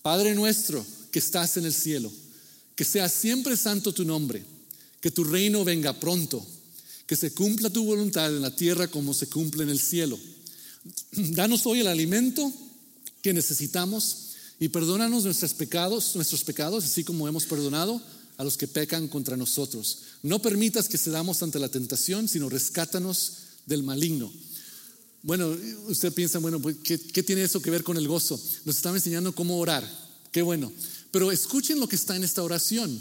Padre 0.00 0.32
nuestro 0.36 0.86
que 1.10 1.18
estás 1.18 1.56
en 1.56 1.64
el 1.64 1.74
cielo, 1.74 2.12
que 2.76 2.84
sea 2.84 3.08
siempre 3.08 3.56
santo 3.56 3.92
tu 3.92 4.04
nombre, 4.04 4.44
que 5.00 5.10
tu 5.10 5.24
reino 5.24 5.64
venga 5.64 5.98
pronto, 5.98 6.46
que 7.04 7.16
se 7.16 7.32
cumpla 7.32 7.68
tu 7.68 7.84
voluntad 7.84 8.28
en 8.34 8.42
la 8.42 8.54
tierra 8.54 8.86
como 8.86 9.12
se 9.12 9.26
cumple 9.26 9.64
en 9.64 9.70
el 9.70 9.80
cielo. 9.80 10.16
Danos 11.10 11.66
hoy 11.66 11.80
el 11.80 11.88
alimento 11.88 12.52
que 13.22 13.32
necesitamos 13.32 14.34
y 14.60 14.68
perdónanos 14.68 15.24
nuestros 15.24 15.52
pecados, 15.54 16.14
nuestros 16.14 16.44
pecados, 16.44 16.84
así 16.84 17.02
como 17.02 17.26
hemos 17.26 17.44
perdonado 17.44 18.00
a 18.36 18.44
los 18.44 18.56
que 18.56 18.68
pecan 18.68 19.08
contra 19.08 19.36
nosotros. 19.36 19.98
No 20.22 20.40
permitas 20.40 20.88
que 20.88 20.98
cedamos 20.98 21.42
ante 21.42 21.58
la 21.58 21.68
tentación, 21.68 22.28
sino 22.28 22.48
rescátanos 22.48 23.32
del 23.66 23.82
maligno. 23.82 24.32
Bueno, 25.22 25.56
usted 25.86 26.12
piensa, 26.12 26.38
bueno, 26.38 26.60
pues, 26.60 26.76
¿qué, 26.82 27.22
tiene 27.22 27.44
eso 27.44 27.62
que 27.62 27.70
ver 27.70 27.82
con 27.82 27.96
el 27.96 28.08
gozo? 28.08 28.38
Nos 28.64 28.76
estaba 28.76 28.96
enseñando 28.96 29.34
cómo 29.34 29.58
orar. 29.58 29.88
Qué 30.32 30.42
bueno. 30.42 30.70
Pero 31.10 31.32
escuchen 31.32 31.80
lo 31.80 31.88
que 31.88 31.96
está 31.96 32.16
en 32.16 32.24
esta 32.24 32.42
oración. 32.42 33.00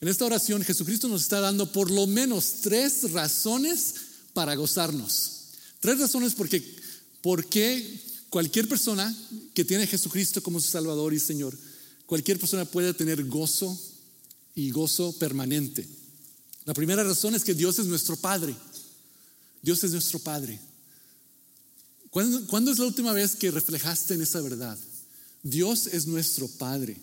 En 0.00 0.08
esta 0.08 0.24
oración 0.24 0.64
Jesucristo 0.64 1.08
nos 1.08 1.22
está 1.22 1.40
dando 1.40 1.70
por 1.70 1.90
lo 1.90 2.06
menos 2.06 2.60
tres 2.62 3.12
razones 3.12 3.94
para 4.34 4.56
gozarnos. 4.56 5.30
Tres 5.80 5.98
razones 5.98 6.34
porque, 6.34 6.62
porque 7.22 8.00
cualquier 8.28 8.68
persona 8.68 9.16
que 9.54 9.64
tiene 9.64 9.84
a 9.84 9.86
Jesucristo 9.86 10.42
como 10.42 10.60
su 10.60 10.70
Salvador 10.70 11.14
y 11.14 11.20
Señor, 11.20 11.56
cualquier 12.04 12.38
persona 12.38 12.64
puede 12.64 12.92
tener 12.94 13.24
gozo 13.24 13.78
y 14.54 14.70
gozo 14.70 15.12
permanente. 15.18 15.86
La 16.64 16.74
primera 16.74 17.02
razón 17.02 17.34
es 17.34 17.44
que 17.44 17.54
Dios 17.54 17.78
es 17.78 17.86
nuestro 17.86 18.16
Padre. 18.16 18.54
Dios 19.62 19.82
es 19.84 19.92
nuestro 19.92 20.18
Padre. 20.18 20.58
¿Cuándo, 22.10 22.70
es 22.70 22.78
la 22.78 22.84
última 22.84 23.12
vez 23.12 23.36
que 23.36 23.50
reflejaste 23.50 24.14
en 24.14 24.22
esa 24.22 24.40
verdad? 24.42 24.78
Dios 25.42 25.86
es 25.86 26.06
nuestro 26.06 26.46
Padre. 26.46 26.96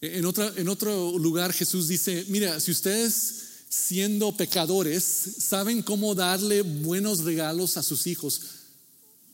En, 0.00 0.26
otra, 0.26 0.52
en 0.56 0.68
otro 0.68 1.18
lugar 1.18 1.52
Jesús 1.52 1.88
dice, 1.88 2.26
mira, 2.28 2.60
si 2.60 2.70
ustedes 2.70 3.34
siendo 3.68 4.36
pecadores 4.36 5.02
saben 5.38 5.80
cómo 5.80 6.14
darle 6.14 6.60
buenos 6.60 7.20
regalos 7.20 7.78
a 7.78 7.82
sus 7.82 8.06
hijos, 8.06 8.42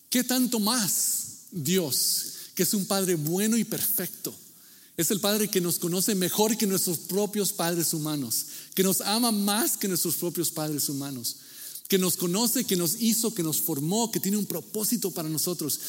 ¿qué 0.08 0.22
tanto 0.22 0.60
más 0.60 1.46
Dios, 1.50 2.34
que 2.54 2.62
es 2.62 2.72
un 2.72 2.86
Padre 2.86 3.16
bueno 3.16 3.56
y 3.56 3.64
perfecto? 3.64 4.32
Es 4.98 5.10
el 5.10 5.20
Padre 5.20 5.48
que 5.48 5.62
nos 5.62 5.78
conoce 5.78 6.14
mejor 6.14 6.58
que 6.58 6.66
nuestros 6.66 6.98
propios 6.98 7.54
padres 7.54 7.94
humanos, 7.94 8.46
que 8.74 8.82
nos 8.82 9.00
ama 9.00 9.32
más 9.32 9.78
que 9.78 9.88
nuestros 9.88 10.16
propios 10.16 10.50
padres 10.50 10.90
humanos 10.90 11.36
que 11.88 11.98
nos 11.98 12.16
conoce, 12.16 12.64
que 12.64 12.76
nos 12.76 13.00
hizo, 13.00 13.32
que 13.34 13.42
nos 13.42 13.62
formó, 13.62 14.12
que 14.12 14.20
tiene 14.20 14.36
un 14.36 14.46
propósito 14.46 15.10
para 15.10 15.28
nosotros. 15.28 15.80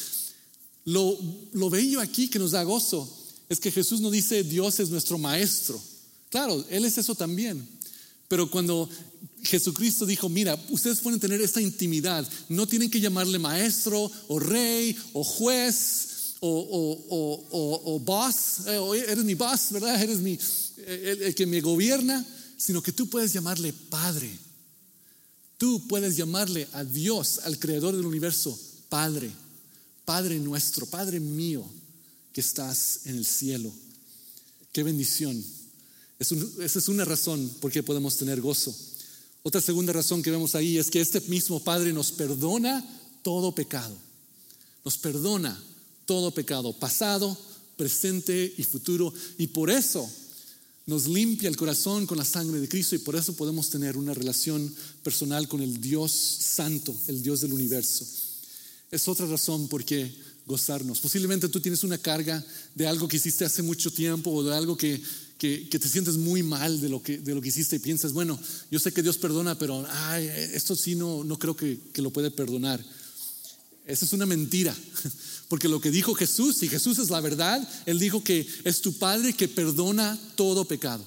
Lo, 0.86 1.16
lo 1.52 1.68
bello 1.68 2.00
aquí 2.00 2.28
que 2.28 2.38
nos 2.38 2.52
da 2.52 2.62
gozo 2.62 3.06
es 3.50 3.60
que 3.60 3.70
Jesús 3.70 4.00
no 4.00 4.10
dice 4.10 4.42
Dios 4.42 4.80
es 4.80 4.88
nuestro 4.88 5.18
maestro. 5.18 5.80
Claro, 6.30 6.64
Él 6.70 6.86
es 6.86 6.96
eso 6.96 7.14
también. 7.14 7.68
Pero 8.28 8.50
cuando 8.50 8.88
Jesucristo 9.42 10.06
dijo, 10.06 10.28
mira, 10.30 10.58
ustedes 10.70 11.00
pueden 11.00 11.20
tener 11.20 11.42
esta 11.42 11.60
intimidad, 11.60 12.26
no 12.48 12.66
tienen 12.66 12.90
que 12.90 13.00
llamarle 13.00 13.38
maestro 13.38 14.10
o 14.28 14.38
rey 14.38 14.96
o 15.12 15.22
juez 15.22 16.08
o, 16.40 16.48
o, 17.10 17.46
o, 17.50 17.94
o 17.94 18.00
boss, 18.00 18.66
eh, 18.66 19.04
eres 19.08 19.24
mi 19.24 19.34
boss, 19.34 19.72
¿verdad? 19.72 20.02
Eres 20.02 20.18
mi, 20.18 20.38
el 20.86 21.34
que 21.34 21.46
me 21.46 21.60
gobierna, 21.60 22.26
sino 22.56 22.82
que 22.82 22.92
tú 22.92 23.08
puedes 23.08 23.32
llamarle 23.32 23.72
Padre 23.72 24.30
Tú 25.60 25.86
puedes 25.88 26.16
llamarle 26.16 26.66
a 26.72 26.84
Dios, 26.84 27.40
al 27.44 27.58
creador 27.58 27.94
del 27.94 28.06
universo, 28.06 28.58
Padre, 28.88 29.30
Padre 30.06 30.38
nuestro, 30.38 30.86
Padre 30.86 31.20
mío, 31.20 31.62
que 32.32 32.40
estás 32.40 33.00
en 33.04 33.16
el 33.16 33.26
cielo. 33.26 33.70
Qué 34.72 34.82
bendición. 34.82 35.44
esa 36.18 36.78
es 36.78 36.88
una 36.88 37.04
razón 37.04 37.46
por 37.60 37.70
qué 37.70 37.82
podemos 37.82 38.16
tener 38.16 38.40
gozo. 38.40 38.74
Otra 39.42 39.60
segunda 39.60 39.92
razón 39.92 40.22
que 40.22 40.30
vemos 40.30 40.54
ahí 40.54 40.78
es 40.78 40.90
que 40.90 41.02
este 41.02 41.20
mismo 41.20 41.62
Padre 41.62 41.92
nos 41.92 42.10
perdona 42.10 42.82
todo 43.20 43.54
pecado. 43.54 43.94
Nos 44.82 44.96
perdona 44.96 45.62
todo 46.10 46.32
pecado, 46.32 46.72
pasado, 46.72 47.38
presente 47.76 48.52
y 48.58 48.64
futuro. 48.64 49.14
Y 49.38 49.46
por 49.46 49.70
eso 49.70 50.10
nos 50.84 51.06
limpia 51.06 51.48
el 51.48 51.56
corazón 51.56 52.04
con 52.04 52.18
la 52.18 52.24
sangre 52.24 52.58
de 52.58 52.68
Cristo 52.68 52.96
y 52.96 52.98
por 52.98 53.14
eso 53.14 53.36
podemos 53.36 53.70
tener 53.70 53.96
una 53.96 54.12
relación 54.12 54.74
personal 55.04 55.46
con 55.46 55.62
el 55.62 55.80
Dios 55.80 56.10
santo, 56.10 56.92
el 57.06 57.22
Dios 57.22 57.42
del 57.42 57.52
universo. 57.52 58.04
Es 58.90 59.06
otra 59.06 59.24
razón 59.26 59.68
por 59.68 59.84
qué 59.84 60.12
gozarnos. 60.46 60.98
Posiblemente 60.98 61.48
tú 61.48 61.60
tienes 61.60 61.84
una 61.84 61.96
carga 61.96 62.44
de 62.74 62.88
algo 62.88 63.06
que 63.06 63.18
hiciste 63.18 63.44
hace 63.44 63.62
mucho 63.62 63.92
tiempo 63.92 64.32
o 64.32 64.42
de 64.42 64.52
algo 64.52 64.76
que, 64.76 65.00
que, 65.38 65.78
te 65.78 65.88
sientes 65.88 66.16
muy 66.16 66.42
mal 66.42 66.80
de 66.80 66.88
lo, 66.88 67.00
que, 67.00 67.18
de 67.18 67.36
lo 67.36 67.40
que 67.40 67.50
hiciste 67.50 67.76
y 67.76 67.78
piensas, 67.78 68.12
bueno, 68.12 68.36
yo 68.68 68.80
sé 68.80 68.90
que 68.90 69.04
Dios 69.04 69.16
perdona, 69.16 69.56
pero 69.56 69.86
ay, 69.88 70.28
esto 70.54 70.74
sí 70.74 70.96
no, 70.96 71.22
no 71.22 71.38
creo 71.38 71.54
que, 71.54 71.78
que 71.92 72.02
lo 72.02 72.10
puede 72.10 72.32
perdonar. 72.32 72.84
Esa 73.86 74.04
es 74.04 74.12
una 74.12 74.26
mentira. 74.26 74.74
Porque 75.48 75.68
lo 75.68 75.80
que 75.80 75.90
dijo 75.90 76.14
Jesús, 76.14 76.62
y 76.62 76.68
Jesús 76.68 76.98
es 76.98 77.10
la 77.10 77.20
verdad, 77.20 77.66
Él 77.86 77.98
dijo 77.98 78.22
que 78.22 78.46
es 78.64 78.80
tu 78.80 78.96
Padre 78.98 79.32
que 79.32 79.48
perdona 79.48 80.18
todo 80.36 80.64
pecado. 80.64 81.04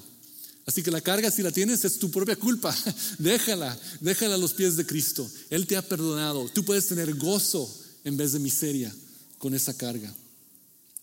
Así 0.66 0.82
que 0.82 0.90
la 0.90 1.00
carga, 1.00 1.30
si 1.30 1.42
la 1.42 1.50
tienes, 1.50 1.84
es 1.84 1.98
tu 1.98 2.10
propia 2.10 2.36
culpa. 2.36 2.74
déjala, 3.18 3.78
déjala 4.00 4.34
a 4.34 4.38
los 4.38 4.54
pies 4.54 4.76
de 4.76 4.86
Cristo. 4.86 5.28
Él 5.50 5.66
te 5.66 5.76
ha 5.76 5.82
perdonado. 5.82 6.48
Tú 6.50 6.64
puedes 6.64 6.86
tener 6.86 7.14
gozo 7.14 7.70
en 8.04 8.16
vez 8.16 8.32
de 8.32 8.38
miseria 8.38 8.94
con 9.38 9.54
esa 9.54 9.74
carga. 9.74 10.14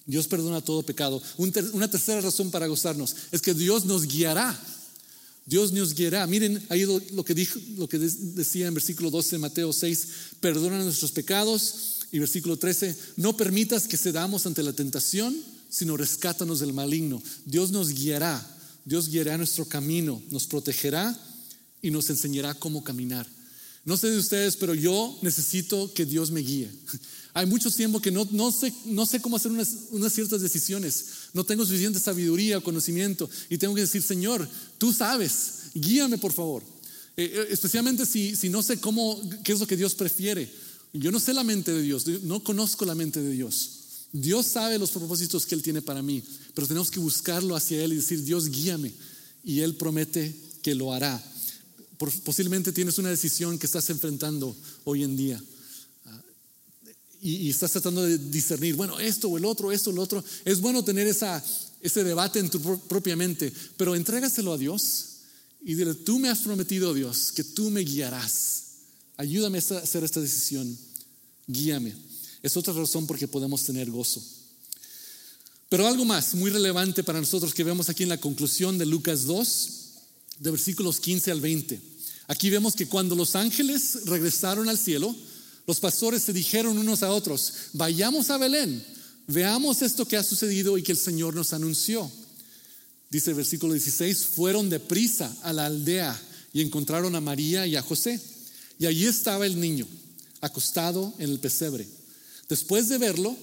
Dios 0.06 0.28
perdona 0.28 0.62
todo 0.62 0.84
pecado. 0.84 1.22
Una 1.38 1.90
tercera 1.90 2.22
razón 2.22 2.50
para 2.50 2.68
gozarnos 2.68 3.16
es 3.32 3.42
que 3.42 3.54
Dios 3.54 3.86
nos 3.86 4.08
guiará. 4.08 4.60
Dios 5.52 5.74
nos 5.74 5.94
guiará. 5.94 6.26
Miren 6.28 6.64
ahí 6.70 6.86
lo, 6.86 7.26
que, 7.26 7.34
dijo, 7.34 7.60
lo 7.76 7.90
que 7.90 8.00
decía 8.00 8.68
en 8.68 8.74
versículo 8.74 9.10
12 9.12 9.32
de 9.32 9.38
Mateo 9.38 9.74
6, 9.74 10.08
perdona 10.40 10.82
nuestros 10.82 11.12
pecados 11.12 12.06
y 12.10 12.20
versículo 12.20 12.56
13, 12.56 12.96
no 13.18 13.36
permitas 13.36 13.86
que 13.86 13.98
cedamos 13.98 14.46
ante 14.46 14.64
la 14.64 14.72
tentación, 14.72 15.36
sino 15.70 15.98
rescátanos 15.98 16.62
del 16.62 16.72
maligno. 16.72 17.22
Dios 17.44 17.72
nos 17.72 17.90
guiará, 17.90 18.42
Dios 18.86 19.10
guiará 19.10 19.36
nuestro 19.36 19.66
camino, 19.66 20.24
nos 20.32 20.48
protegerá 20.48 21.20
y 21.82 21.92
nos 21.92 22.10
enseñará 22.10 22.54
cómo 22.54 22.82
caminar. 22.82 23.28
No 23.84 23.98
sé 23.98 24.10
de 24.10 24.17
ustedes, 24.17 24.56
pero 24.58 24.74
yo 24.76 25.17
necesito 25.22 25.91
que 25.94 26.06
Dios 26.06 26.32
me 26.32 26.41
guíe. 26.41 26.70
Hay 27.34 27.46
mucho 27.46 27.72
tiempo 27.72 28.02
que 28.02 28.12
no, 28.12 28.28
no, 28.32 28.52
sé, 28.52 28.74
no 28.86 29.06
sé 29.06 29.22
cómo 29.22 29.38
hacer 29.38 29.52
unas, 29.52 29.70
unas, 29.91 30.13
ciertas 30.13 30.41
decisiones. 30.41 31.06
No 31.34 31.46
tengo 31.46 31.65
suficiente 31.65 32.00
sabiduría 32.00 32.58
o 32.58 32.63
conocimiento. 32.63 33.30
Y 33.50 33.58
tengo 33.58 33.74
que 33.74 33.82
decir, 33.82 34.02
Señor, 34.02 34.48
tú 34.78 34.91
sabes, 34.91 35.72
guíame 35.74 36.17
por 36.17 36.34
favor. 36.34 36.62
Eh, 37.15 37.32
eh, 37.34 37.48
especialmente 37.50 38.06
si, 38.06 38.36
si 38.36 38.50
no 38.50 38.62
sé 38.62 38.80
cómo, 38.80 39.20
qué 39.44 39.54
es 39.54 39.60
lo 39.60 39.67
que 39.67 39.78
Dios 39.78 39.96
prefiere. 39.96 40.52
Yo 40.94 41.12
no 41.12 41.20
sé 41.20 41.34
la 41.34 41.46
mente 41.46 41.72
de 41.72 41.82
Dios, 41.82 42.06
no 42.24 42.44
conozco 42.44 42.84
la 42.86 42.96
mente 42.96 43.22
de 43.22 43.32
Dios. 43.32 43.82
Dios 44.12 44.46
sabe 44.46 44.78
los 44.78 44.91
propósitos 44.91 45.46
que 45.46 45.56
Él 45.56 45.62
tiene 45.62 45.82
para 45.82 46.02
mí, 46.02 46.22
pero 46.54 46.67
tenemos 46.67 46.91
que 46.91 47.00
buscarlo 47.00 47.56
hacia 47.56 47.82
Él 47.82 47.94
y 47.94 47.98
decir, 47.98 48.24
Dios 48.24 48.50
guíame. 48.50 48.91
Y 49.44 49.62
Él 49.62 49.76
promete 49.76 50.36
que 50.62 50.76
lo 50.76 50.91
hará. 50.94 51.24
Posiblemente 52.24 52.72
tienes 52.72 52.98
una 52.98 53.10
decisión 53.10 53.60
que 53.60 53.66
estás 53.66 53.90
enfrentando 53.90 54.56
hoy 54.86 55.04
en 55.04 55.16
día 55.16 55.42
y, 57.22 57.50
estás 57.50 57.72
tratando 57.72 58.02
de 58.04 58.18
discernir, 58.18 58.76
bueno, 58.76 59.00
esto 59.00 59.30
o 59.30 59.38
el 59.38 59.46
otro, 59.46 59.72
esto 59.72 59.92
o 59.92 59.94
el 59.94 60.00
otro. 60.00 60.24
Es 60.44 60.60
bueno 60.60 60.84
tener 60.84 61.08
esa, 61.08 61.44
ese 61.80 62.04
debate 62.04 62.40
en 62.40 62.50
tu 62.50 62.60
propia 62.88 63.16
mente, 63.16 63.54
pero 63.78 63.96
entrégaselo 63.96 64.54
a 64.54 64.58
Dios 64.58 65.06
y 65.64 65.76
dile, 65.76 65.94
tú 65.94 66.18
me 66.18 66.30
has 66.30 66.40
prometido, 66.40 66.94
Dios, 66.94 67.32
que 67.32 67.44
tú 67.44 67.70
me 67.70 67.82
guiarás. 67.82 68.64
Ayúdame 69.18 69.60
a 69.60 69.78
hacer 69.78 70.04
esta 70.04 70.20
decisión. 70.20 70.76
Guíame. 71.46 71.96
Es 72.42 72.58
otra 72.58 72.74
razón 72.74 73.06
por 73.06 73.20
que 73.20 73.28
podemos 73.28 73.64
tener 73.64 73.92
gozo. 73.92 74.24
Pero 75.70 75.88
algo 75.88 76.04
más 76.04 76.34
muy 76.34 76.50
relevante 76.50 77.04
para 77.04 77.20
nosotros 77.20 77.54
que 77.54 77.64
vemos 77.64 77.88
aquí 77.88 78.04
en 78.04 78.10
la 78.10 78.20
conclusión 78.20 78.80
de 78.80 78.88
Lucas 78.88 79.26
2, 79.26 79.70
de 80.40 80.52
versículos 80.52 81.00
15 81.00 81.32
al 81.32 81.40
20. 81.40 81.90
Aquí 82.32 82.50
vemos 82.50 82.76
que 82.76 82.88
cuando 82.88 83.13
los 83.13 83.36
ángeles 83.36 84.06
regresaron 84.06 84.70
al 84.70 84.78
cielo, 84.78 85.13
los 85.67 85.82
pastores 85.82 86.24
se 86.24 86.32
dijeron 86.32 86.78
unos 86.78 87.04
a 87.04 87.12
otros, 87.12 87.54
vayamos 87.74 88.30
a 88.30 88.38
Belén, 88.38 88.82
veamos 89.28 89.82
esto 89.82 90.08
que 90.08 90.15
ha 90.15 90.24
sucedido 90.24 90.78
y 90.78 90.82
que 90.82 90.94
el 90.94 90.98
Señor 90.98 91.36
nos 91.36 91.52
anunció. 91.52 92.10
Dice 93.10 93.32
el 93.32 93.36
versículo 93.36 93.74
16, 93.74 94.28
fueron 94.28 94.70
deprisa 94.70 95.36
a 95.44 95.52
la 95.52 95.65
aldea 95.65 96.17
y 96.54 96.62
encontraron 96.62 97.17
a 97.17 97.20
María 97.20 97.67
y 97.67 97.76
a 97.76 97.82
José. 97.82 98.17
Y 98.80 98.86
allí 98.86 99.08
estaba 99.08 99.46
el 99.46 99.60
niño, 99.60 99.86
acostado 100.39 101.13
en 101.17 101.32
el 101.32 101.39
pesebre. 101.39 101.86
Después 102.48 102.88
de 102.88 102.98
verlo, 102.98 103.36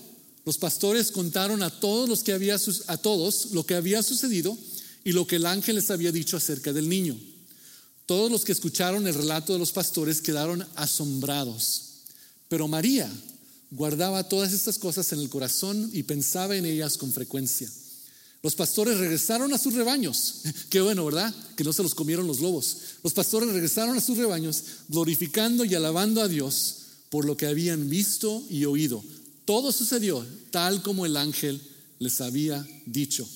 los 0.46 0.57
pastores 0.57 1.12
contaron 1.12 1.62
a 1.62 1.68
todos 1.68 2.09
los 2.09 2.22
que 2.22 2.33
había 2.33 2.57
a 2.87 2.96
todos 2.96 3.51
lo 3.53 3.66
que 3.66 3.74
había 3.74 4.03
sucedido 4.03 4.57
y 5.05 5.12
lo 5.12 5.27
que 5.27 5.37
el 5.37 5.44
ángel 5.44 5.77
les 5.77 5.90
había 5.90 6.11
dicho 6.11 6.38
acerca 6.38 6.72
del 6.72 6.88
niño. 6.88 7.18
Todos 8.09 8.33
los 8.33 8.42
que 8.42 8.53
escucharon 8.53 9.07
el 9.07 9.12
relato 9.12 9.53
de 9.53 9.59
los 9.59 9.71
pastores 9.71 10.23
quedaron 10.23 10.66
asombrados. 10.77 11.83
Pero 12.49 12.66
María 12.66 13.12
guardaba 13.71 14.27
todas 14.27 14.55
estas 14.55 14.79
cosas 14.79 15.12
en 15.12 15.18
el 15.18 15.29
corazón 15.29 15.90
y 15.92 16.05
pensaba 16.05 16.57
en 16.57 16.64
ellas 16.64 16.97
con 16.97 17.12
frecuencia. 17.12 17.71
Los 18.42 18.55
pastores 18.55 18.97
regresaron 18.97 19.53
a 19.53 19.59
sus 19.59 19.75
rebaños. 19.75 20.37
Qué 20.71 20.81
bueno, 20.81 21.05
¿verdad? 21.05 21.35
Que 21.55 21.64
no 21.64 21.75
se 21.75 21.83
los 21.83 21.94
comieron 21.94 22.27
los 22.27 22.40
lobos. 22.40 22.79
Los 23.05 23.12
pastores 23.12 23.51
regresaron 23.51 23.94
a 23.94 24.01
sus 24.01 24.16
rebaños 24.16 24.64
glorificando 24.88 25.66
y 25.66 25.75
alabando 25.75 26.23
a 26.23 26.29
Dios 26.29 26.77
por 27.11 27.27
lo 27.27 27.37
que 27.37 27.47
habían 27.47 27.90
visto 27.90 28.42
y 28.49 28.64
oído. 28.64 29.05
Todo 29.44 29.71
sucedió 29.71 30.25
tal 30.51 30.81
como 30.81 31.05
el 31.05 31.18
ángel 31.18 31.61
les 31.99 32.23
había 32.23 32.66
dicho. 32.87 33.29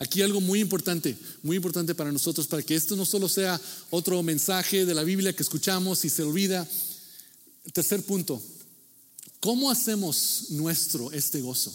Aquí 0.00 0.22
algo 0.22 0.40
muy 0.40 0.58
importante, 0.60 1.16
muy 1.44 1.56
importante 1.56 1.94
para 1.94 2.10
nosotros, 2.10 2.48
para 2.48 2.62
que 2.64 2.74
esto 2.74 2.96
no 2.96 3.06
solo 3.06 3.28
sea 3.28 3.60
otro 3.90 4.20
mensaje 4.24 4.84
de 4.84 4.94
la 4.94 5.04
Biblia 5.04 5.32
que 5.32 5.44
escuchamos 5.44 6.04
y 6.04 6.10
se 6.10 6.24
olvida. 6.24 6.66
Tercer 7.72 8.02
punto, 8.02 8.42
¿Cómo 9.40 9.70
hacemos 9.70 10.50
nuestro 10.50 11.10
este 11.12 11.40
gozo? 11.40 11.72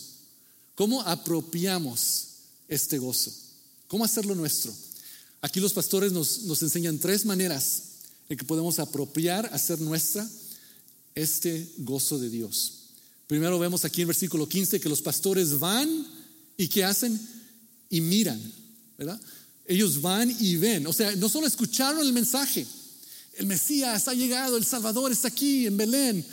¿Cómo 0.76 1.02
apropiamos 1.02 2.28
este 2.68 3.00
gozo? 3.00 3.34
¿Cómo 3.88 4.06
hacerlo 4.06 4.36
nuestro? 4.36 4.74
Aquí 5.42 5.60
los 5.60 5.74
pastores 5.74 6.12
nos, 6.12 6.44
nos 6.44 6.62
enseñan 6.62 7.00
tres 7.00 7.26
maneras 7.26 7.84
en 8.30 8.38
que 8.38 8.46
podemos 8.46 8.78
apropiar, 8.78 9.50
hacer 9.52 9.82
nuestra 9.82 10.30
este 11.16 11.68
gozo 11.78 12.20
de 12.20 12.30
Dios. 12.30 12.74
Primero 13.26 13.58
vemos 13.58 13.84
aquí 13.84 14.02
en 14.04 14.10
versículo 14.10 14.48
15 14.48 14.80
que 14.80 14.90
los 14.90 15.02
pastores 15.02 15.58
van 15.58 16.08
y 16.58 16.68
¿qué 16.68 16.84
hacen? 16.84 17.20
Y 17.90 18.02
miran, 18.02 18.42
¿verdad? 18.98 19.20
Ellos 19.66 20.02
van 20.02 20.36
y 20.40 20.56
ven. 20.58 20.86
O 20.88 20.94
sea, 20.94 21.16
no 21.16 21.30
solo 21.30 21.48
escucharon 21.48 22.02
el 22.02 22.14
mensaje, 22.14 22.66
el 23.38 23.46
Mesías 23.48 24.08
ha 24.08 24.14
llegado, 24.14 24.58
el 24.58 24.66
Salvador 24.66 25.12
está 25.12 25.28
aquí 25.28 25.66
en 25.66 25.78
Belén 25.78 26.26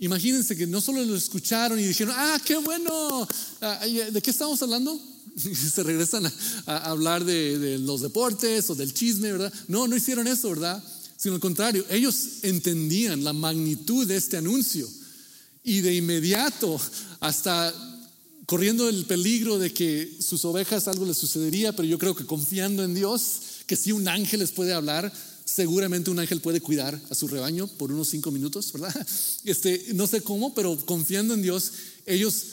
Imagínense 0.00 0.56
que 0.56 0.66
no 0.66 0.80
solo 0.80 1.04
lo 1.04 1.16
escucharon 1.16 1.78
y 1.78 1.82
dijeron, 1.84 2.14
ah, 2.16 2.40
qué 2.44 2.56
bueno, 2.56 3.26
ah, 3.60 3.84
¿de 3.84 4.22
qué 4.22 4.30
estamos 4.30 4.62
hablando? 4.62 4.98
se 5.36 5.82
regresan 5.82 6.30
a, 6.66 6.76
hablar 6.90 7.24
de, 7.24 7.78
los 7.78 8.02
deportes 8.02 8.70
o 8.70 8.76
del 8.76 8.94
chisme, 8.94 9.32
¿verdad? 9.32 9.52
No, 9.66 9.88
no 9.88 9.96
hicieron 9.96 10.28
eso, 10.28 10.50
¿verdad? 10.50 10.82
Sino 11.16 11.34
al 11.34 11.40
contrario, 11.40 11.84
ellos 11.90 12.16
entendían 12.42 13.24
la 13.24 13.32
magnitud 13.32 14.06
de 14.06 14.16
este 14.16 14.36
anuncio 14.36 14.88
y 15.64 15.80
de 15.80 15.96
inmediato, 15.96 16.80
hasta 17.18 17.74
corriendo 18.48 18.88
el 18.88 19.04
peligro 19.04 19.58
de 19.58 19.72
que 19.74 20.16
sus 20.20 20.42
ovejas 20.46 20.88
algo 20.88 21.04
les 21.04 21.18
sucedería, 21.18 21.76
pero 21.76 21.86
yo 21.86 21.98
creo 21.98 22.16
que 22.16 22.24
confiando 22.24 22.82
en 22.82 22.94
Dios, 22.94 23.40
que 23.66 23.76
si 23.76 23.92
un 23.92 24.08
ángel 24.08 24.40
les 24.40 24.52
puede 24.52 24.72
hablar, 24.72 25.12
Seguramente 25.48 26.10
un 26.10 26.18
ángel 26.18 26.42
puede 26.42 26.60
cuidar 26.60 27.00
a 27.08 27.14
su 27.14 27.26
rebaño 27.26 27.66
por 27.66 27.90
unos 27.90 28.10
cinco 28.10 28.30
minutos, 28.30 28.70
¿verdad? 28.70 28.94
Este, 29.44 29.86
no 29.94 30.06
sé 30.06 30.20
cómo, 30.20 30.54
pero 30.54 30.76
confiando 30.84 31.32
en 31.32 31.40
Dios, 31.40 31.72
ellos 32.04 32.44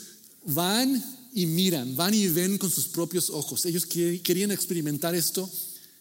van 0.46 1.04
y 1.34 1.46
miran, 1.46 1.98
van 1.98 2.14
y 2.14 2.30
ven 2.30 2.58
con 2.58 2.72
sus 2.72 2.88
propios 2.88 3.30
ojos. 3.30 3.66
Ellos 3.66 3.86
querían 3.86 4.52
experimentar 4.52 5.14
esto 5.14 5.50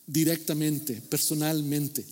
directamente, 0.06 1.02
personalmente. 1.08 2.06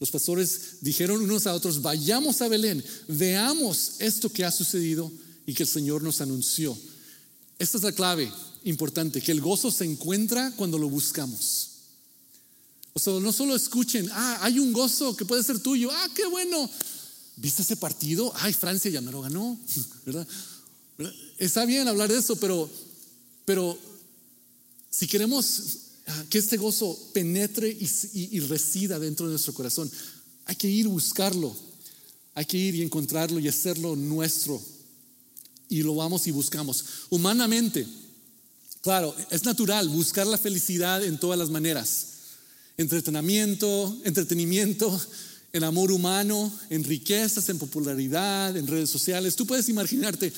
Los 0.00 0.10
pastores 0.10 0.78
dijeron 0.80 1.22
unos 1.22 1.46
a 1.46 1.54
otros, 1.54 1.80
vayamos 1.80 2.42
a 2.42 2.48
Belén, 2.48 2.84
veamos 3.06 3.92
esto 4.00 4.30
que 4.30 4.44
ha 4.44 4.50
sucedido 4.50 5.12
y 5.46 5.54
que 5.54 5.62
el 5.62 5.68
Señor 5.68 6.02
nos 6.02 6.20
anunció. 6.20 6.76
Esta 7.58 7.78
es 7.78 7.84
la 7.84 7.92
clave 7.92 8.30
importante, 8.64 9.20
que 9.20 9.32
el 9.32 9.40
gozo 9.40 9.70
se 9.70 9.84
encuentra 9.84 10.52
cuando 10.56 10.78
lo 10.78 10.88
buscamos. 10.88 11.70
O 12.92 12.98
sea, 12.98 13.14
no 13.14 13.32
solo 13.32 13.56
escuchen, 13.56 14.08
ah, 14.12 14.38
hay 14.42 14.58
un 14.58 14.72
gozo 14.72 15.16
que 15.16 15.24
puede 15.24 15.42
ser 15.42 15.58
tuyo, 15.58 15.90
ah, 15.92 16.08
qué 16.14 16.26
bueno. 16.26 16.70
¿Viste 17.36 17.62
ese 17.62 17.76
partido? 17.76 18.32
Ay, 18.36 18.52
Francia 18.52 18.90
ya 18.90 19.00
me 19.00 19.10
lo 19.10 19.22
ganó, 19.22 19.58
¿verdad? 20.06 20.26
Está 21.38 21.64
bien 21.64 21.88
hablar 21.88 22.10
de 22.10 22.18
eso, 22.18 22.36
pero, 22.36 22.70
pero 23.44 23.76
si 24.88 25.08
queremos 25.08 25.62
ah, 26.06 26.24
que 26.30 26.38
este 26.38 26.56
gozo 26.56 26.96
penetre 27.12 27.68
y, 27.68 27.88
y, 28.36 28.40
resida 28.40 29.00
dentro 29.00 29.26
de 29.26 29.32
nuestro 29.32 29.54
corazón, 29.54 29.90
hay 30.44 30.54
que 30.54 30.68
ir 30.68 30.86
a 30.86 30.90
buscarlo, 30.90 31.54
hay 32.34 32.44
que 32.44 32.56
ir 32.56 32.76
y 32.76 32.82
encontrarlo 32.82 33.40
y 33.40 33.48
hacerlo 33.48 33.96
nuestro. 33.96 34.62
Y 35.74 35.82
lo 35.82 35.96
vamos 35.96 36.26
y 36.28 36.30
buscamos. 36.30 36.84
Humanamente, 37.10 37.84
claro, 38.80 39.14
es 39.30 39.44
natural 39.44 39.88
buscar 39.88 40.24
la 40.24 40.38
felicidad 40.38 41.02
en 41.04 41.18
todas 41.18 41.36
las 41.36 41.50
maneras 41.50 42.08
entretenimiento, 42.76 43.96
entretenimiento, 44.04 45.00
en 45.52 45.64
amor 45.64 45.92
humano, 45.92 46.52
en 46.70 46.84
riquezas, 46.84 47.48
en 47.48 47.58
popularidad, 47.58 48.56
en 48.56 48.66
redes 48.66 48.90
sociales. 48.90 49.36
Tú 49.36 49.46
puedes 49.46 49.68
imaginarte, 49.68 50.32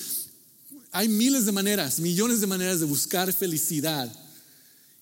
hay 0.92 1.08
miles 1.08 1.46
de 1.46 1.52
maneras, 1.52 1.98
millones 1.98 2.40
de 2.40 2.46
maneras 2.46 2.80
de 2.80 2.86
buscar 2.86 3.30
felicidad. 3.32 4.10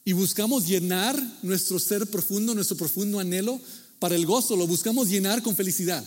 Y 0.05 0.13
buscamos 0.13 0.67
llenar 0.67 1.21
nuestro 1.43 1.79
ser 1.79 2.07
profundo, 2.09 2.55
nuestro 2.55 2.77
profundo 2.77 3.21
anhelo 3.21 3.61
para 3.99 4.15
el 4.17 4.27
gozo, 4.27 4.57
lo 4.57 4.67
buscamos 4.67 5.09
llenar 5.09 5.43
con 5.43 5.57
felicidad. 5.57 6.05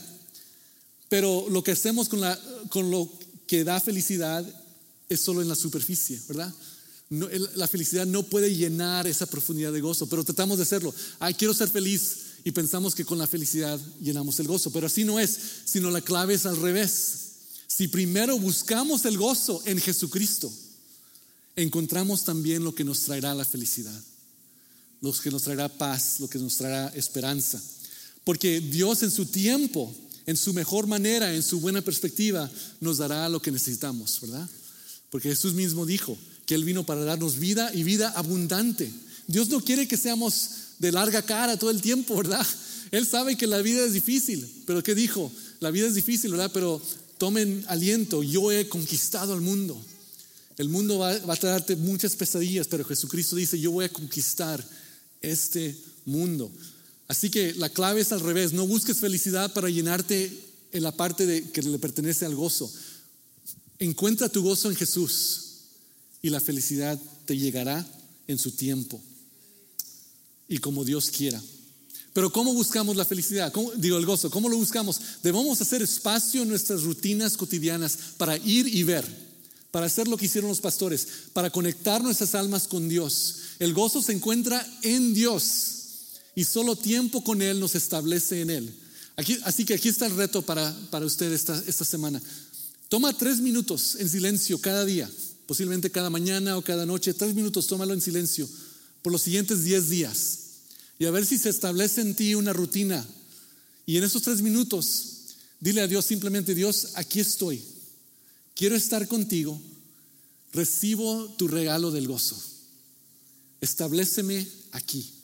Pero 1.10 1.48
lo 1.50 1.64
que 1.64 1.72
hacemos 1.72 2.10
con, 2.10 2.22
la, 2.22 2.40
con 2.70 2.92
lo 2.92 3.10
que 3.48 3.64
da 3.64 3.80
felicidad 3.80 4.46
es 5.10 5.22
solo 5.22 5.42
en 5.42 5.50
la 5.50 5.56
superficie, 5.56 6.20
¿verdad? 6.28 6.54
la 7.10 7.68
felicidad 7.68 8.06
no 8.06 8.24
puede 8.24 8.54
llenar 8.54 9.08
esa 9.08 9.26
profundidad 9.26 9.72
de 9.72 9.80
gozo, 9.80 10.08
pero 10.08 10.26
tratamos 10.26 10.58
de 10.58 10.64
hacerlo. 10.64 10.94
Ay, 11.20 11.34
quiero 11.36 11.54
ser 11.54 11.70
feliz 11.70 12.18
y 12.44 12.52
pensamos 12.52 12.94
que 12.94 13.06
con 13.06 13.18
la 13.18 13.28
felicidad 13.28 13.80
llenamos 14.02 14.40
el 14.40 14.48
gozo, 14.48 14.72
pero 14.72 14.88
así 14.88 15.06
no 15.06 15.20
es, 15.20 15.38
sino 15.66 15.90
la 15.90 16.02
clave 16.02 16.34
es 16.34 16.46
al 16.46 16.58
revés. 16.58 17.14
Si 17.68 17.88
primero 17.88 18.38
buscamos 18.38 19.06
el 19.06 19.18
gozo 19.18 19.62
en 19.66 19.80
Jesucristo, 19.80 20.52
encontramos 21.56 22.24
también 22.24 22.64
lo 22.64 22.76
que 22.76 22.84
nos 22.84 23.02
traerá 23.02 23.34
la 23.34 23.46
felicidad, 23.46 24.02
lo 25.02 25.14
que 25.14 25.32
nos 25.32 25.44
traerá 25.44 25.70
paz, 25.70 26.20
lo 26.20 26.30
que 26.30 26.40
nos 26.40 26.58
traerá 26.58 26.90
esperanza. 26.90 27.62
Porque 28.24 28.60
Dios 28.60 29.04
en 29.04 29.12
su 29.12 29.26
tiempo, 29.26 29.94
en 30.28 30.38
su 30.38 30.54
mejor 30.54 30.86
manera, 30.86 31.34
en 31.34 31.42
su 31.42 31.60
buena 31.60 31.82
perspectiva, 31.82 32.50
nos 32.80 32.98
dará 32.98 33.28
lo 33.28 33.42
que 33.42 33.52
necesitamos, 33.52 34.20
¿verdad? 34.22 34.48
Porque 35.10 35.30
Jesús 35.30 35.56
mismo 35.56 35.86
dijo, 35.86 36.18
que 36.48 36.56
Él 36.56 36.64
vino 36.64 36.86
para 36.86 37.04
darnos 37.04 37.38
vida 37.40 37.72
y 37.74 37.84
vida 37.84 38.10
abundante. 38.16 38.90
Dios 39.28 39.50
no 39.50 39.60
quiere 39.60 39.88
que 39.88 39.98
seamos 39.98 40.50
de 40.80 40.94
larga 40.94 41.22
cara 41.22 41.58
todo 41.58 41.70
el 41.70 41.82
tiempo, 41.82 42.16
¿verdad? 42.16 42.46
Él 42.90 43.06
sabe 43.06 43.36
que 43.36 43.48
la 43.48 43.62
vida 43.62 43.84
es 43.84 43.92
difícil, 43.92 44.64
pero 44.66 44.82
¿qué 44.82 44.96
dijo? 44.96 45.30
La 45.60 45.72
vida 45.72 45.88
es 45.88 45.96
difícil, 45.96 46.32
¿verdad? 46.32 46.50
Pero 46.54 46.82
tomen 47.18 47.66
aliento, 47.68 48.24
yo 48.24 48.52
he 48.52 48.70
conquistado 48.70 49.34
el 49.34 49.42
mundo. 49.42 49.80
El 50.58 50.70
mundo 50.70 51.00
va, 51.00 51.18
va 51.20 51.34
a 51.34 51.38
traerte 51.38 51.76
muchas 51.76 52.16
pesadillas, 52.16 52.68
pero 52.68 52.86
Jesucristo 52.86 53.36
dice, 53.36 53.60
yo 53.60 53.72
voy 53.72 53.86
a 53.86 53.94
conquistar 53.94 54.66
este 55.22 55.76
mundo. 56.06 56.50
Así 57.08 57.30
que 57.30 57.54
la 57.54 57.70
clave 57.70 58.02
es 58.02 58.12
al 58.12 58.20
revés, 58.20 58.54
no 58.54 58.68
busques 58.68 58.98
felicidad 58.98 59.54
para 59.54 59.70
llenarte 59.70 60.32
en 60.72 60.84
la 60.84 60.92
parte 60.92 61.26
de, 61.26 61.50
que 61.52 61.62
le 61.62 61.80
pertenece 61.80 62.26
al 62.26 62.36
gozo. 62.36 62.72
Encuentra 63.80 64.30
tu 64.30 64.44
gozo 64.44 64.70
en 64.70 64.76
Jesús 64.76 65.42
y 66.22 66.30
la 66.30 66.42
felicidad 66.42 67.00
te 67.26 67.38
llegará 67.38 67.86
en 68.28 68.38
su 68.38 68.52
tiempo 68.52 69.02
y 70.50 70.58
como 70.58 70.84
Dios 70.84 71.10
quiera. 71.10 71.42
Pero 72.12 72.32
¿cómo 72.32 72.54
buscamos 72.54 72.96
la 72.96 73.06
felicidad? 73.06 73.54
digo, 73.78 73.98
el 73.98 74.06
gozo, 74.06 74.30
¿cómo 74.30 74.50
lo 74.50 74.58
buscamos? 74.58 75.00
Debemos 75.22 75.62
hacer 75.62 75.82
espacio 75.82 76.42
en 76.42 76.50
nuestras 76.50 76.82
rutinas 76.84 77.38
cotidianas 77.38 77.98
para 78.18 78.38
ir 78.38 78.68
y 78.68 78.84
ver, 78.84 79.06
para 79.72 79.86
hacer 79.86 80.08
lo 80.08 80.18
que 80.18 80.26
hicieron 80.26 80.50
los 80.50 80.60
pastores, 80.60 81.08
para 81.32 81.52
conectar 81.52 82.02
nuestras 82.02 82.34
almas 82.34 82.68
con 82.68 82.90
Dios. 82.90 83.36
El 83.60 83.74
gozo 83.74 84.02
se 84.02 84.14
encuentra 84.14 84.66
en 84.82 85.14
Dios 85.14 85.77
y 86.38 86.44
solo 86.44 86.76
tiempo 86.76 87.24
con 87.24 87.42
Él 87.42 87.60
nos 87.60 87.74
establece 87.74 88.42
en 88.42 88.52
Él. 88.52 88.74
Así 89.44 89.66
que 89.66 89.74
aquí 89.74 89.90
está 89.90 90.06
el 90.06 90.16
reto 90.16 90.44
para, 90.44 90.72
para 90.92 91.08
usted 91.08 91.32
esta, 91.34 91.60
esta 91.66 91.84
semana. 91.84 92.22
Toma 92.90 93.18
tres 93.18 93.40
minutos 93.40 93.96
en 93.96 94.08
silencio 94.08 94.62
cada 94.62 94.86
día, 94.86 95.10
posiblemente 95.48 95.90
cada 95.90 96.12
mañana 96.12 96.56
o 96.56 96.62
cada 96.62 96.86
noche, 96.86 97.16
tres 97.16 97.34
minutos, 97.34 97.66
tómalo 97.66 97.92
en 97.92 98.02
silencio 98.02 98.48
por 99.02 99.12
los 99.12 99.24
siguientes 99.24 99.64
diez 99.64 99.90
días 99.90 100.38
y 101.00 101.06
a 101.06 101.12
ver 101.12 101.26
si 101.26 101.40
se 101.40 101.50
establece 101.50 102.02
en 102.02 102.14
ti 102.14 102.36
una 102.36 102.54
rutina. 102.54 103.04
Y 103.88 103.98
en 103.98 104.04
esos 104.04 104.22
tres 104.22 104.44
minutos, 104.44 105.38
dile 105.60 105.82
a 105.82 105.88
Dios 105.88 106.06
simplemente, 106.06 106.54
Dios, 106.54 106.90
aquí 106.94 107.20
estoy, 107.20 107.64
quiero 108.56 108.76
estar 108.76 109.08
contigo, 109.08 109.60
recibo 110.54 111.34
tu 111.36 111.48
regalo 111.48 111.90
del 111.90 112.08
gozo, 112.08 112.40
estableceme 113.60 114.48
aquí. 114.74 115.17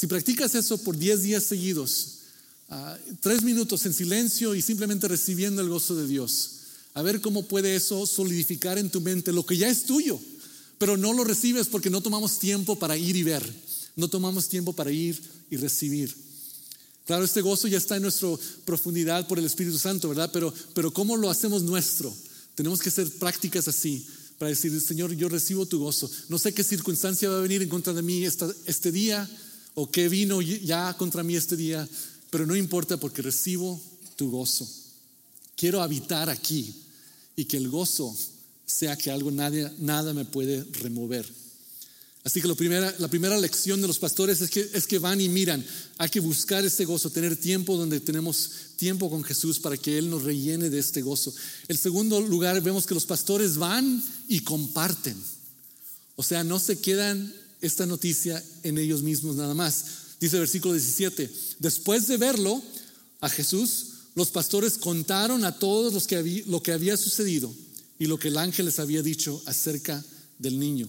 Si 0.00 0.06
practicas 0.06 0.54
eso 0.54 0.78
por 0.78 0.96
diez 0.96 1.22
días 1.22 1.44
seguidos, 1.44 2.20
Ah, 2.72 2.96
tres 3.20 3.42
minutos 3.42 3.84
en 3.84 3.92
silencio 3.92 4.54
y 4.54 4.62
simplemente 4.62 5.08
recibiendo 5.08 5.60
el 5.60 5.68
gozo 5.68 5.96
de 5.96 6.06
Dios. 6.06 6.50
A 6.94 7.02
ver 7.02 7.20
cómo 7.20 7.48
puede 7.48 7.74
eso 7.74 8.06
solidificar 8.06 8.78
en 8.78 8.90
tu 8.90 9.00
mente 9.00 9.32
lo 9.32 9.44
que 9.44 9.56
ya 9.56 9.68
es 9.68 9.84
tuyo, 9.84 10.20
pero 10.78 10.96
no 10.96 11.12
lo 11.12 11.24
recibes 11.24 11.66
porque 11.66 11.90
no 11.90 12.00
tomamos 12.00 12.38
tiempo 12.38 12.78
para 12.78 12.96
ir 12.96 13.16
y 13.16 13.24
ver, 13.24 13.44
no 13.96 14.06
tomamos 14.06 14.48
tiempo 14.48 14.72
para 14.72 14.92
ir 14.92 15.20
y 15.50 15.56
recibir. 15.56 16.14
Claro, 17.06 17.24
este 17.24 17.40
gozo 17.40 17.66
ya 17.66 17.78
está 17.78 17.96
en 17.96 18.02
nuestra 18.02 18.28
profundidad 18.64 19.26
por 19.26 19.40
el 19.40 19.46
Espíritu 19.46 19.76
Santo, 19.76 20.08
¿verdad? 20.08 20.30
Pero, 20.32 20.54
pero 20.72 20.92
¿cómo 20.92 21.16
lo 21.16 21.28
hacemos 21.28 21.64
nuestro? 21.64 22.14
Tenemos 22.54 22.80
que 22.80 22.90
hacer 22.90 23.10
prácticas 23.18 23.66
así 23.66 24.06
para 24.38 24.50
decir, 24.50 24.80
Señor, 24.80 25.12
yo 25.14 25.28
recibo 25.28 25.66
tu 25.66 25.80
gozo. 25.80 26.08
No 26.28 26.38
sé 26.38 26.54
qué 26.54 26.62
circunstancia 26.62 27.28
va 27.28 27.38
a 27.38 27.42
venir 27.42 27.62
en 27.62 27.68
contra 27.68 27.92
de 27.92 28.02
mí 28.02 28.24
este 28.24 28.92
día 28.92 29.28
o 29.80 29.90
qué 29.90 30.10
vino 30.10 30.42
ya 30.42 30.94
contra 30.98 31.22
mí 31.22 31.36
este 31.36 31.56
día, 31.56 31.88
pero 32.28 32.44
no 32.44 32.54
importa 32.54 32.98
porque 32.98 33.22
recibo 33.22 33.80
tu 34.14 34.30
gozo. 34.30 34.68
Quiero 35.56 35.80
habitar 35.80 36.28
aquí 36.28 36.74
y 37.34 37.46
que 37.46 37.56
el 37.56 37.70
gozo 37.70 38.14
sea 38.66 38.96
que 38.96 39.10
algo 39.10 39.30
nadie, 39.30 39.70
nada 39.78 40.12
me 40.12 40.26
puede 40.26 40.64
remover. 40.82 41.26
Así 42.24 42.42
que 42.42 42.48
la 42.48 42.54
primera, 42.54 43.38
lección 43.38 43.80
de 43.80 43.86
los 43.86 43.98
pastores 43.98 44.42
es 44.42 44.50
que, 44.50 44.68
es 44.74 44.86
que 44.86 44.98
van 44.98 45.22
y 45.22 45.30
miran. 45.30 45.64
Hay 45.96 46.10
que 46.10 46.20
buscar 46.20 46.62
ese 46.62 46.84
gozo, 46.84 47.08
tener 47.08 47.34
tiempo 47.36 47.78
donde 47.78 48.00
tenemos 48.00 48.50
tiempo 48.76 49.08
con 49.08 49.24
Jesús 49.24 49.58
para 49.58 49.78
que 49.78 49.96
Él 49.96 50.10
nos 50.10 50.24
rellene 50.24 50.68
de 50.68 50.78
este 50.78 51.00
gozo. 51.00 51.32
El 51.68 51.78
segundo 51.78 52.20
lugar, 52.20 52.60
vemos 52.60 52.86
que 52.86 52.92
los 52.92 53.06
pastores 53.06 53.56
van 53.56 54.04
y 54.28 54.40
comparten. 54.40 55.16
O 56.16 56.22
sea, 56.22 56.44
no 56.44 56.58
se 56.58 56.78
quedan 56.78 57.32
esta 57.60 57.86
noticia 57.86 58.42
en 58.62 58.78
ellos 58.78 59.02
mismos 59.02 59.36
nada 59.36 59.54
más. 59.54 59.84
Dice 60.20 60.36
el 60.36 60.40
versículo 60.40 60.74
17, 60.74 61.30
después 61.58 62.06
de 62.06 62.16
verlo 62.16 62.62
a 63.20 63.28
Jesús, 63.28 63.86
los 64.14 64.30
pastores 64.30 64.78
contaron 64.78 65.44
a 65.44 65.58
todos 65.58 65.92
los 65.92 66.06
que 66.06 66.44
lo 66.46 66.62
que 66.62 66.72
había 66.72 66.96
sucedido 66.96 67.54
y 67.98 68.06
lo 68.06 68.18
que 68.18 68.28
el 68.28 68.38
ángel 68.38 68.66
les 68.66 68.78
había 68.78 69.02
dicho 69.02 69.42
acerca 69.46 70.04
del 70.38 70.58
niño. 70.58 70.88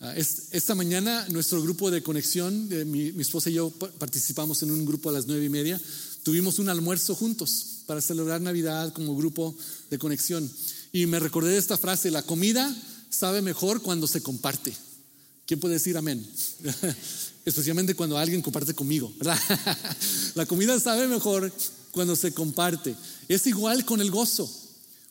Ah, 0.00 0.14
esta 0.16 0.74
mañana 0.74 1.26
nuestro 1.30 1.62
grupo 1.62 1.90
de 1.90 2.02
conexión, 2.02 2.68
mi, 2.90 3.12
mi, 3.12 3.22
esposa 3.22 3.48
y 3.48 3.54
yo 3.54 3.70
participamos 3.70 4.62
en 4.62 4.70
un 4.70 4.84
grupo 4.84 5.08
a 5.08 5.12
las 5.12 5.26
nueve 5.26 5.46
y 5.46 5.48
media, 5.48 5.80
tuvimos 6.22 6.58
un 6.58 6.68
almuerzo 6.68 7.14
juntos 7.14 7.82
para 7.86 8.02
celebrar 8.02 8.40
Navidad 8.40 8.92
como 8.92 9.16
grupo 9.16 9.56
de 9.88 9.98
conexión. 9.98 10.50
Y 10.92 11.06
me 11.06 11.20
recordé 11.20 11.52
de 11.52 11.58
esta 11.58 11.78
frase, 11.78 12.10
la 12.10 12.22
comida 12.22 12.74
sabe 13.08 13.40
mejor 13.40 13.80
cuando 13.80 14.06
se 14.06 14.22
comparte. 14.22 14.74
¿Quién 15.46 15.60
puede 15.60 15.74
decir 15.74 15.96
amén? 15.96 16.26
especialmente 17.46 17.94
cuando 17.94 18.18
alguien 18.18 18.42
comparte 18.42 18.74
conmigo, 18.74 19.12
¿verdad? 19.18 19.38
La 20.34 20.44
comida 20.46 20.78
sabe 20.80 21.06
mejor 21.06 21.50
cuando 21.92 22.16
se 22.16 22.32
comparte. 22.32 22.94
Es 23.28 23.46
igual 23.46 23.84
con 23.84 24.00
el 24.00 24.10
gozo. 24.10 24.52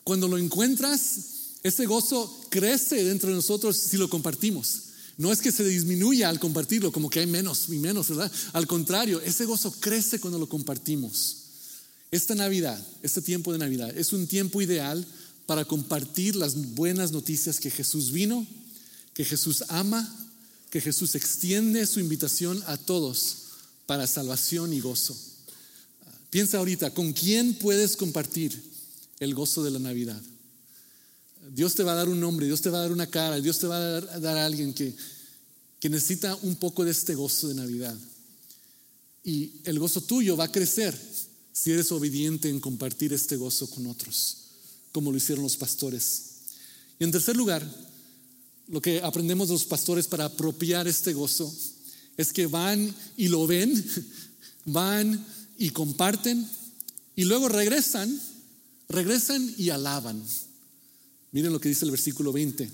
Cuando 0.04 0.28
lo 0.28 0.38
encuentras, 0.38 1.16
ese 1.64 1.86
gozo 1.86 2.42
crece 2.50 3.06
dentro 3.06 3.30
de 3.30 3.36
nosotros 3.36 3.78
si 3.78 3.98
lo 3.98 4.10
compartimos. 4.10 4.82
No 5.18 5.32
es 5.32 5.40
que 5.40 5.52
se 5.52 5.64
disminuya 5.64 6.28
al 6.28 6.42
compartirlo, 6.42 6.92
como 6.92 7.10
que 7.10 7.22
hay 7.22 7.26
menos 7.26 7.70
y 7.70 7.78
menos, 7.78 8.10
¿verdad? 8.10 8.30
Al 8.52 8.68
contrario, 8.68 9.22
ese 9.22 9.46
gozo 9.46 9.72
crece 9.80 10.20
cuando 10.20 10.38
lo 10.38 10.50
compartimos. 10.50 11.38
Esta 12.12 12.36
Navidad, 12.36 12.86
este 13.02 13.22
tiempo 13.22 13.54
de 13.54 13.60
Navidad, 13.60 13.98
es 13.98 14.12
un 14.12 14.28
tiempo 14.28 14.62
ideal 14.62 15.08
para 15.46 15.64
compartir 15.64 16.36
las 16.36 16.56
buenas 16.76 17.14
noticias 17.14 17.62
que 17.62 17.72
Jesús 17.72 18.12
vino, 18.12 18.46
que 19.14 19.24
Jesús 19.24 19.64
ama 19.70 20.25
que 20.76 20.82
Jesús 20.82 21.16
extiende 21.16 21.88
su 21.88 22.02
invitación 22.02 22.62
a 22.68 22.76
todos 22.76 23.38
para 23.86 24.08
salvación 24.08 24.74
y 24.74 24.82
gozo. 24.82 25.16
Piensa 26.30 26.58
ahorita, 26.58 26.94
¿con 26.94 27.14
quién 27.14 27.54
puedes 27.54 27.96
compartir 27.96 28.62
el 29.22 29.34
gozo 29.34 29.64
de 29.64 29.72
la 29.72 29.80
Navidad? 29.80 30.22
Dios 31.54 31.76
te 31.76 31.84
va 31.84 31.94
a 31.94 31.96
dar 31.96 32.10
un 32.10 32.20
nombre, 32.20 32.48
Dios 32.48 32.60
te 32.60 32.70
va 32.70 32.80
a 32.80 32.82
dar 32.82 32.92
una 32.92 33.08
cara, 33.08 33.40
Dios 33.40 33.58
te 33.58 33.68
va 33.68 33.78
a 33.78 34.20
dar, 34.20 34.38
a 34.38 34.46
alguien 34.46 34.74
que, 34.74 34.94
que 35.80 35.90
necesita 35.90 36.36
un 36.42 36.58
poco 36.58 36.84
de 36.84 36.92
este 36.92 37.16
gozo 37.16 37.48
de 37.48 37.56
Navidad. 37.56 37.96
Y 39.24 39.54
el 39.64 39.80
gozo 39.80 40.02
tuyo 40.02 40.36
va 40.36 40.44
a 40.44 40.52
crecer 40.52 40.94
si 41.54 41.72
eres 41.72 41.90
obediente 41.94 42.50
en 42.50 42.60
compartir 42.60 43.14
este 43.14 43.38
gozo 43.38 43.70
con 43.70 43.88
otros, 43.88 44.40
como 44.92 45.10
lo 45.10 45.18
hicieron 45.18 45.44
los 45.46 45.56
pastores. 45.56 46.24
Y 47.00 47.06
en 47.06 47.14
tercer 47.14 47.38
lugar, 47.38 47.66
lo 48.68 48.82
que 48.82 49.02
aprendemos 49.02 49.50
los 49.50 49.66
pastores 49.66 50.08
para 50.08 50.26
apropiar 50.26 50.88
este 50.88 51.14
gozo 51.14 51.54
es 52.18 52.34
que 52.34 52.48
van 52.48 52.94
y 53.18 53.28
lo 53.28 53.46
ven, 53.46 53.72
van 54.66 55.26
y 55.58 55.70
comparten 55.70 56.48
y 57.16 57.26
luego 57.26 57.50
regresan, 57.50 58.20
regresan 58.90 59.54
y 59.58 59.70
alaban. 59.70 60.22
Miren 61.32 61.54
lo 61.54 61.60
que 61.60 61.70
dice 61.70 61.86
el 61.86 61.92
versículo 61.92 62.32
20, 62.32 62.70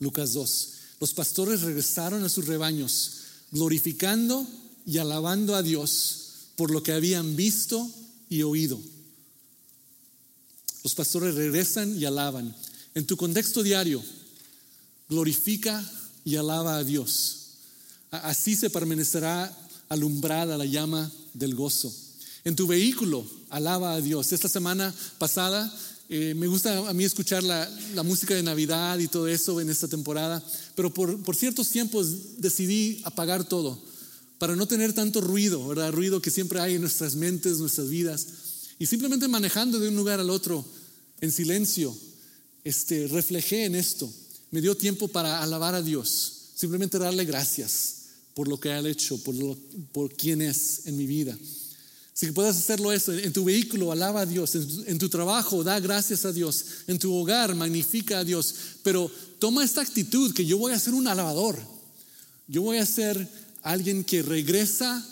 Lucas 0.00 0.32
2. 0.32 0.72
Los 1.00 1.14
pastores 1.14 1.62
regresaron 1.62 2.24
a 2.24 2.28
sus 2.28 2.46
rebaños, 2.46 3.12
glorificando 3.52 4.46
y 4.86 4.98
alabando 4.98 5.54
a 5.54 5.62
Dios 5.62 6.20
por 6.56 6.70
lo 6.70 6.82
que 6.82 6.92
habían 6.92 7.36
visto 7.36 7.90
y 8.28 8.42
oído. 8.42 8.78
Los 10.82 10.94
pastores 10.94 11.34
regresan 11.34 11.96
y 11.98 12.04
alaban. 12.04 12.54
En 12.94 13.06
tu 13.06 13.16
contexto 13.16 13.62
diario, 13.62 14.02
glorifica 15.10 15.84
y 16.24 16.36
alaba 16.36 16.76
a 16.76 16.84
Dios. 16.84 17.36
Así 18.10 18.56
se 18.56 18.70
permanecerá 18.70 19.54
alumbrada 19.88 20.56
la 20.56 20.64
llama 20.64 21.10
del 21.34 21.54
gozo. 21.54 21.92
En 22.44 22.56
tu 22.56 22.66
vehículo, 22.66 23.26
alaba 23.50 23.94
a 23.94 24.00
Dios. 24.00 24.32
Esta 24.32 24.48
semana 24.48 24.94
pasada 25.18 25.70
eh, 26.08 26.34
me 26.34 26.46
gusta 26.46 26.88
a 26.88 26.94
mí 26.94 27.04
escuchar 27.04 27.42
la, 27.42 27.68
música 28.02 28.34
de 28.34 28.42
Navidad 28.42 28.98
y 28.98 29.08
todo 29.08 29.28
eso 29.28 29.60
en 29.60 29.68
esta 29.68 29.88
temporada, 29.88 30.42
pero 30.74 30.92
por, 30.92 31.22
por, 31.22 31.36
ciertos 31.36 31.68
tiempos 31.68 32.40
decidí 32.40 33.00
apagar 33.04 33.44
todo 33.44 33.80
para 34.38 34.56
no 34.56 34.66
tener 34.66 34.92
tanto 34.92 35.20
ruido, 35.20 35.68
¿verdad? 35.68 35.92
Ruido 35.92 36.22
que 36.22 36.30
siempre 36.30 36.60
hay 36.60 36.76
en 36.76 36.80
nuestras 36.80 37.14
mentes, 37.14 37.58
nuestras 37.58 37.88
vidas. 37.88 38.26
Y 38.78 38.86
simplemente 38.86 39.28
manejando 39.28 39.78
de 39.78 39.88
un 39.88 39.96
lugar 39.96 40.18
al 40.18 40.30
otro 40.30 40.64
en 41.20 41.30
silencio, 41.30 41.94
este, 42.64 43.06
reflejé 43.08 43.66
en 43.66 43.74
esto 43.74 44.10
me 44.50 44.60
dio 44.60 44.76
tiempo 44.76 45.08
para 45.08 45.42
alabar 45.42 45.74
a 45.74 45.82
Dios, 45.82 46.50
simplemente 46.54 46.98
darle 46.98 47.24
gracias 47.24 47.96
por 48.34 48.48
lo 48.48 48.58
que 48.58 48.70
ha 48.70 48.80
hecho, 48.88 49.22
por, 49.22 49.34
lo, 49.34 49.56
por 49.92 50.14
quién 50.14 50.42
es 50.42 50.86
en 50.86 50.96
mi 50.96 51.06
vida. 51.06 51.36
Si 52.12 52.26
que 52.26 52.32
puedes 52.32 52.56
hacerlo 52.56 52.92
eso, 52.92 53.12
en 53.12 53.32
tu 53.32 53.44
vehículo 53.44 53.92
alaba 53.92 54.22
a 54.22 54.26
Dios, 54.26 54.54
en, 54.54 54.98
tu 54.98 55.08
trabajo 55.08 55.64
da 55.64 55.80
gracias 55.80 56.24
a 56.26 56.32
Dios, 56.32 56.64
en 56.86 56.98
tu 56.98 57.14
hogar 57.14 57.54
magnifica 57.54 58.18
a 58.18 58.24
Dios, 58.24 58.54
pero 58.82 59.10
toma 59.38 59.64
esta 59.64 59.80
actitud 59.80 60.34
que 60.34 60.44
yo 60.44 60.58
voy 60.58 60.72
a 60.72 60.78
ser 60.78 60.92
un 60.92 61.08
alabador, 61.08 61.58
yo 62.46 62.62
voy 62.62 62.76
a 62.78 62.84
ser 62.84 63.26
alguien 63.62 64.04
que 64.04 64.22
regresa 64.22 65.06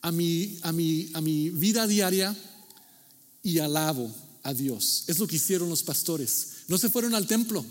a 0.00 0.12
mi, 0.12 0.58
a 0.62 0.70
mi, 0.70 1.10
a 1.14 1.20
mi 1.20 1.50
vida 1.50 1.86
diaria 1.86 2.36
y 3.42 3.58
alabo 3.58 4.14
a 4.44 4.54
Dios. 4.54 5.04
Es 5.08 5.18
lo 5.18 5.26
que 5.26 5.36
hicieron 5.36 5.68
los 5.68 5.82
pastores. 5.82 6.48
No 6.68 6.78
se 6.78 6.88
fueron 6.88 7.14
al 7.14 7.26
templo. 7.26 7.64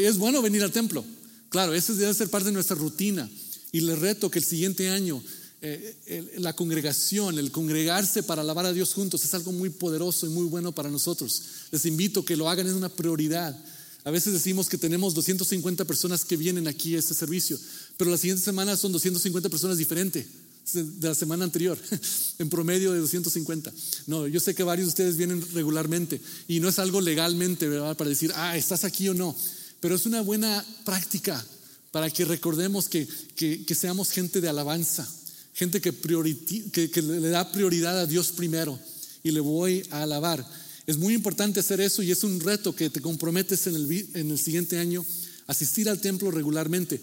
Es 0.00 0.16
bueno 0.16 0.40
venir 0.40 0.62
al 0.62 0.72
templo. 0.72 1.04
Claro, 1.50 1.74
eso 1.74 1.94
debe 1.94 2.14
ser 2.14 2.30
parte 2.30 2.46
de 2.46 2.52
nuestra 2.52 2.76
rutina. 2.76 3.28
Y 3.72 3.80
le 3.80 3.94
reto 3.94 4.30
que 4.30 4.38
el 4.38 4.44
siguiente 4.44 4.88
año 4.88 5.22
eh, 5.60 6.34
la 6.38 6.54
congregación, 6.54 7.38
el 7.38 7.52
congregarse 7.52 8.22
para 8.22 8.42
alabar 8.42 8.66
a 8.66 8.72
Dios 8.72 8.94
juntos 8.94 9.24
es 9.24 9.34
algo 9.34 9.52
muy 9.52 9.70
poderoso 9.70 10.26
y 10.26 10.30
muy 10.30 10.46
bueno 10.46 10.72
para 10.72 10.90
nosotros. 10.90 11.42
Les 11.70 11.84
invito 11.84 12.24
que 12.24 12.36
lo 12.36 12.48
hagan, 12.48 12.66
es 12.66 12.72
una 12.72 12.88
prioridad. 12.88 13.56
A 14.04 14.10
veces 14.10 14.32
decimos 14.32 14.68
que 14.68 14.78
tenemos 14.78 15.14
250 15.14 15.84
personas 15.84 16.24
que 16.24 16.36
vienen 16.36 16.66
aquí 16.68 16.96
a 16.96 16.98
este 16.98 17.14
servicio, 17.14 17.58
pero 17.96 18.10
la 18.10 18.16
siguiente 18.16 18.42
semana 18.42 18.76
son 18.76 18.92
250 18.92 19.48
personas 19.50 19.78
diferentes 19.78 20.26
de 20.72 21.08
la 21.08 21.14
semana 21.14 21.44
anterior, 21.44 21.78
en 22.38 22.48
promedio 22.48 22.92
de 22.92 22.98
250. 22.98 23.72
No, 24.06 24.26
yo 24.26 24.40
sé 24.40 24.54
que 24.54 24.62
varios 24.62 24.86
de 24.86 24.90
ustedes 24.90 25.16
vienen 25.16 25.44
regularmente 25.52 26.20
y 26.48 26.60
no 26.60 26.68
es 26.68 26.78
algo 26.78 27.00
legalmente. 27.00 27.68
Para 27.96 28.10
decir, 28.10 28.32
ah, 28.34 28.56
estás 28.56 28.84
aquí 28.84 29.08
o 29.08 29.14
no, 29.14 29.36
pero 29.82 29.96
es 29.96 30.06
una 30.06 30.20
buena 30.20 30.64
práctica 30.84 31.44
para 31.90 32.08
que 32.08 32.24
recordemos 32.24 32.88
que, 32.88 33.06
que, 33.34 33.74
seamos 33.74 34.10
gente 34.10 34.40
de 34.40 34.48
alabanza, 34.48 35.06
gente 35.54 35.80
que, 35.80 35.92
que, 35.92 36.88
que 36.88 37.02
le 37.02 37.28
da 37.30 37.50
prioridad 37.50 37.98
a 37.98 38.06
Dios 38.06 38.28
primero 38.28 38.78
y 39.24 39.32
le 39.32 39.40
voy 39.40 39.84
a 39.90 40.04
alabar. 40.04 40.48
Es 40.86 40.98
muy 40.98 41.14
importante 41.14 41.58
hacer 41.58 41.80
eso 41.80 42.00
y 42.00 42.12
es 42.12 42.22
un 42.22 42.38
reto 42.38 42.76
que 42.76 42.90
te 42.90 43.00
comprometes 43.00 43.66
en 43.66 43.74
el, 43.74 44.08
en 44.14 44.30
el 44.30 44.38
siguiente 44.38 44.78
año, 44.78 45.04
asistir 45.48 45.88
al 45.88 46.00
templo 46.00 46.30
regularmente. 46.30 47.00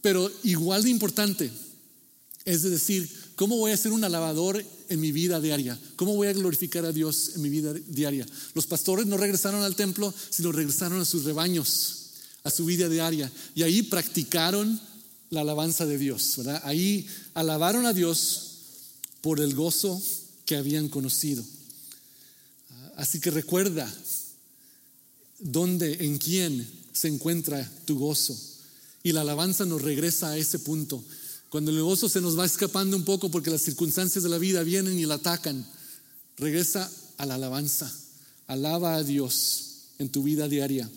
Pero 0.00 0.32
igual 0.42 0.84
de 0.84 0.90
importante 0.90 1.50
es 2.46 2.62
decir, 2.62 3.10
¿cómo 3.34 3.58
voy 3.58 3.72
a 3.72 3.76
ser 3.76 3.90
un 3.92 4.04
alabador 4.04 4.64
en 4.88 5.00
mi 5.00 5.10
vida 5.10 5.40
diaria? 5.40 5.78
¿Cómo 5.96 6.14
voy 6.14 6.28
a 6.28 6.32
glorificar 6.32 6.84
a 6.86 6.92
Dios 6.92 7.32
en 7.34 7.42
mi 7.42 7.50
vida 7.50 7.74
diaria? 7.88 8.24
Los 8.54 8.68
pastores 8.68 9.04
no 9.04 9.16
regresaron 9.16 9.62
al 9.62 9.74
templo, 9.74 10.14
sino 10.30 10.52
regresaron 10.52 11.00
a 11.00 11.04
sus 11.04 11.24
rebaños, 11.24 12.05
a 12.46 12.50
su 12.50 12.64
vida 12.64 12.88
diaria. 12.88 13.30
Y 13.56 13.64
ahí 13.64 13.82
practicaron 13.82 14.80
la 15.30 15.40
alabanza 15.40 15.84
de 15.84 15.98
Dios. 15.98 16.38
Ahí 16.62 17.04
alabaron 17.34 17.86
a 17.86 17.92
Dios 17.92 18.52
por 19.20 19.40
el 19.40 19.52
gozo 19.52 20.00
que 20.44 20.54
habían 20.54 20.88
conocido. 20.88 21.42
Así 22.94 23.18
que 23.18 23.32
recuerda 23.32 23.92
dónde, 25.40 26.04
en 26.04 26.18
quién 26.18 26.70
se 26.92 27.08
encuentra 27.08 27.68
tu 27.84 27.98
gozo. 27.98 28.38
Y 29.02 29.10
la 29.10 29.22
alabanza 29.22 29.64
nos 29.64 29.82
regresa 29.82 30.28
a 30.28 30.38
ese 30.38 30.60
punto 30.60 31.02
cuando 31.48 31.72
el 31.72 31.82
gozo 31.82 32.08
se 32.08 32.20
nos 32.20 32.38
va 32.38 32.46
escapando 32.46 32.96
un 32.96 33.04
poco 33.04 33.28
porque 33.28 33.50
las 33.50 33.62
circunstancias 33.62 34.22
de 34.22 34.30
la 34.30 34.38
vida 34.38 34.62
vienen 34.62 34.98
y 34.98 35.06
la 35.06 35.14
atacan, 35.14 35.66
regresa 36.36 36.88
a 37.16 37.26
la 37.26 37.34
alabanza. 37.34 37.92
Alaba 38.46 38.94
a 38.94 39.02
Dios 39.02 39.62
en 39.98 40.10
tu 40.10 40.22
vida 40.22 40.46
diaria 40.46 40.88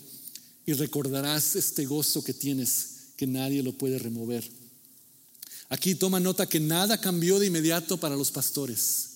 y 0.70 0.72
recordarás 0.72 1.56
este 1.56 1.84
gozo 1.84 2.22
que 2.22 2.32
tienes 2.32 3.14
que 3.16 3.26
nadie 3.26 3.60
lo 3.60 3.72
puede 3.72 3.98
remover. 3.98 4.48
Aquí 5.68 5.96
toma 5.96 6.20
nota 6.20 6.46
que 6.46 6.60
nada 6.60 7.00
cambió 7.00 7.40
de 7.40 7.46
inmediato 7.46 7.98
para 7.98 8.14
los 8.14 8.30
pastores. 8.30 9.08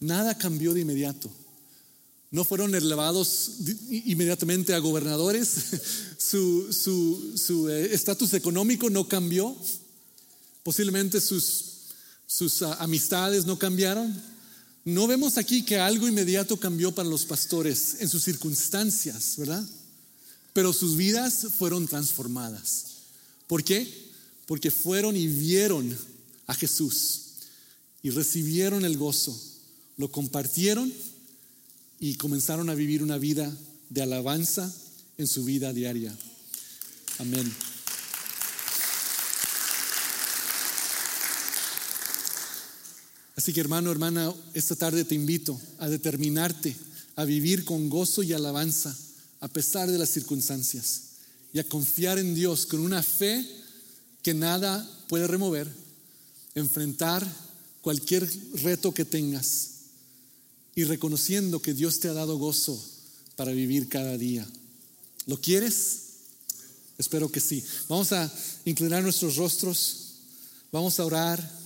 Nada 0.00 0.36
cambió 0.36 0.74
de 0.74 0.82
inmediato. 0.82 1.30
No 2.30 2.44
fueron 2.44 2.74
elevados 2.74 3.52
inmediatamente 3.88 4.74
a 4.74 4.80
gobernadores. 4.80 5.50
Su 6.18 7.68
eh, 7.70 7.88
estatus 7.92 8.34
económico 8.34 8.90
no 8.90 9.08
cambió. 9.08 9.56
Posiblemente 10.62 11.22
sus, 11.22 11.64
sus 12.26 12.60
ah, 12.60 12.74
amistades 12.80 13.46
no 13.46 13.58
cambiaron. 13.58 14.14
No 14.84 15.06
vemos 15.06 15.38
aquí 15.38 15.64
que 15.64 15.78
algo 15.78 16.06
inmediato 16.06 16.58
cambió 16.58 16.94
para 16.94 17.08
los 17.08 17.24
pastores 17.24 17.96
en 18.00 18.10
sus 18.10 18.22
circunstancias, 18.22 19.34
¿verdad? 19.38 19.64
Pero 20.52 20.72
sus 20.72 20.96
vidas 20.96 21.46
fueron 21.58 21.86
transformadas. 21.86 22.86
¿Por 23.46 23.64
qué? 23.64 23.86
Porque 24.46 24.70
fueron 24.70 25.16
y 25.16 25.26
vieron 25.26 25.96
a 26.46 26.54
Jesús 26.54 27.20
y 28.02 28.10
recibieron 28.10 28.84
el 28.84 28.96
gozo, 28.96 29.38
lo 29.96 30.10
compartieron 30.10 30.92
y 32.00 32.16
comenzaron 32.16 32.68
a 32.68 32.74
vivir 32.74 33.02
una 33.02 33.18
vida 33.18 33.54
de 33.90 34.02
alabanza 34.02 34.72
en 35.18 35.26
su 35.26 35.44
vida 35.44 35.72
diaria. 35.72 36.14
Amén. 37.18 37.54
Así 43.36 43.52
que 43.52 43.60
hermano, 43.60 43.90
hermana, 43.90 44.32
esta 44.54 44.76
tarde 44.76 45.04
te 45.04 45.14
invito 45.14 45.60
a 45.78 45.88
determinarte 45.88 46.76
a 47.16 47.24
vivir 47.24 47.64
con 47.64 47.88
gozo 47.88 48.22
y 48.22 48.32
alabanza 48.32 48.96
a 49.42 49.48
pesar 49.48 49.90
de 49.90 49.98
las 49.98 50.08
circunstancias 50.08 51.02
y 51.52 51.58
a 51.58 51.68
confiar 51.68 52.18
en 52.20 52.32
Dios 52.32 52.64
con 52.64 52.78
una 52.78 53.02
fe 53.02 53.44
que 54.22 54.34
nada 54.34 54.88
puede 55.08 55.26
remover, 55.26 55.68
enfrentar 56.54 57.26
cualquier 57.80 58.30
reto 58.62 58.94
que 58.94 59.04
tengas 59.04 59.70
y 60.76 60.84
reconociendo 60.84 61.60
que 61.60 61.74
Dios 61.74 61.98
te 61.98 62.08
ha 62.08 62.12
dado 62.12 62.38
gozo 62.38 62.80
para 63.34 63.50
vivir 63.50 63.88
cada 63.88 64.16
día. 64.16 64.46
¿Lo 65.26 65.40
quieres? 65.40 66.02
Espero 66.96 67.28
que 67.28 67.40
sí. 67.40 67.64
Vamos 67.88 68.12
a 68.12 68.32
inclinar 68.64 69.02
nuestros 69.02 69.34
rostros, 69.34 70.12
vamos 70.70 71.00
a 71.00 71.04
orar. 71.04 71.62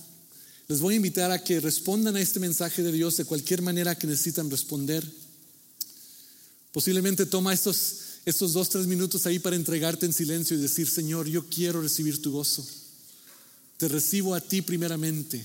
Les 0.67 0.79
voy 0.79 0.95
a 0.95 0.97
invitar 0.97 1.29
a 1.29 1.43
que 1.43 1.59
respondan 1.59 2.15
a 2.15 2.21
este 2.21 2.39
mensaje 2.39 2.81
de 2.81 2.91
Dios 2.91 3.17
de 3.17 3.25
cualquier 3.25 3.61
manera 3.61 3.95
que 3.95 4.07
necesitan 4.07 4.49
responder. 4.49 5.07
Posiblemente 6.77 7.25
toma 7.25 7.55
estos, 7.55 8.19
estos 8.23 8.53
dos, 8.53 8.69
tres 8.69 8.85
minutos 8.85 9.25
ahí 9.25 9.39
para 9.39 9.55
entregarte 9.55 10.05
en 10.05 10.13
silencio 10.13 10.55
y 10.55 10.61
decir, 10.61 10.87
Señor, 10.87 11.27
yo 11.27 11.43
quiero 11.49 11.81
recibir 11.81 12.21
tu 12.21 12.31
gozo. 12.31 12.63
Te 13.77 13.87
recibo 13.87 14.35
a 14.35 14.41
ti 14.41 14.61
primeramente 14.61 15.43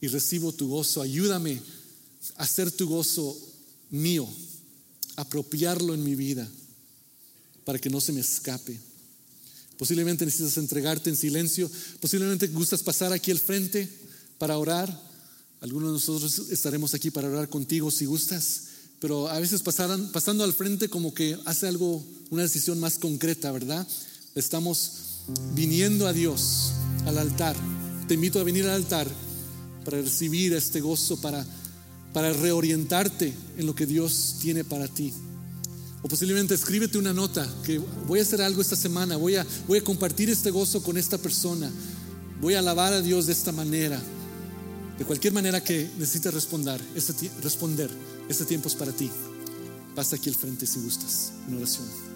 y 0.00 0.06
recibo 0.06 0.52
tu 0.52 0.68
gozo. 0.68 1.02
Ayúdame 1.02 1.60
a 2.36 2.44
hacer 2.44 2.70
tu 2.70 2.86
gozo 2.86 3.36
mío, 3.90 4.28
apropiarlo 5.16 5.94
en 5.94 6.04
mi 6.04 6.14
vida 6.14 6.48
para 7.64 7.80
que 7.80 7.90
no 7.90 8.00
se 8.00 8.12
me 8.12 8.20
escape. 8.20 8.78
Posiblemente 9.78 10.24
necesitas 10.24 10.58
entregarte 10.58 11.10
en 11.10 11.16
silencio. 11.16 11.68
Posiblemente 11.98 12.46
gustas 12.46 12.84
pasar 12.84 13.12
aquí 13.12 13.32
al 13.32 13.40
frente 13.40 13.88
para 14.38 14.58
orar. 14.58 14.88
Algunos 15.60 15.88
de 15.88 15.94
nosotros 15.94 16.50
estaremos 16.52 16.94
aquí 16.94 17.10
para 17.10 17.28
orar 17.28 17.48
contigo 17.48 17.90
si 17.90 18.04
gustas. 18.04 18.67
Pero 19.00 19.28
a 19.28 19.38
veces 19.38 19.62
pasando 19.62 20.44
al 20.44 20.52
frente 20.52 20.88
como 20.88 21.14
que 21.14 21.38
hace 21.44 21.68
algo, 21.68 22.04
una 22.30 22.42
decisión 22.42 22.80
más 22.80 22.98
concreta, 22.98 23.52
¿verdad? 23.52 23.86
Estamos 24.34 24.92
viniendo 25.54 26.06
a 26.06 26.12
Dios, 26.12 26.72
al 27.06 27.18
altar. 27.18 27.56
Te 28.08 28.14
invito 28.14 28.40
a 28.40 28.44
venir 28.44 28.64
al 28.64 28.70
altar 28.70 29.06
para 29.84 29.98
recibir 30.02 30.52
este 30.52 30.80
gozo, 30.80 31.20
para, 31.20 31.44
para 32.12 32.32
reorientarte 32.32 33.32
en 33.56 33.66
lo 33.66 33.74
que 33.74 33.86
Dios 33.86 34.36
tiene 34.40 34.64
para 34.64 34.88
ti. 34.88 35.12
O 36.02 36.08
posiblemente 36.08 36.54
escríbete 36.54 36.98
una 36.98 37.12
nota 37.12 37.48
que 37.64 37.78
voy 38.06 38.18
a 38.18 38.22
hacer 38.22 38.40
algo 38.40 38.62
esta 38.62 38.76
semana, 38.76 39.16
voy 39.16 39.36
a, 39.36 39.46
voy 39.66 39.78
a 39.78 39.84
compartir 39.84 40.30
este 40.30 40.50
gozo 40.50 40.82
con 40.82 40.96
esta 40.96 41.18
persona, 41.18 41.70
voy 42.40 42.54
a 42.54 42.60
alabar 42.60 42.92
a 42.92 43.00
Dios 43.00 43.26
de 43.26 43.32
esta 43.32 43.52
manera. 43.52 44.00
De 44.98 45.04
cualquier 45.04 45.32
manera 45.32 45.62
que 45.62 45.88
necesites 45.98 46.34
responder, 46.34 46.80
este, 46.94 47.30
responder, 47.42 47.90
este 48.28 48.44
tiempo 48.44 48.68
es 48.68 48.74
para 48.74 48.92
ti. 48.92 49.10
Pasa 49.94 50.16
aquí 50.16 50.28
al 50.28 50.36
frente 50.36 50.66
si 50.66 50.80
gustas, 50.80 51.32
en 51.48 51.56
oración. 51.56 52.07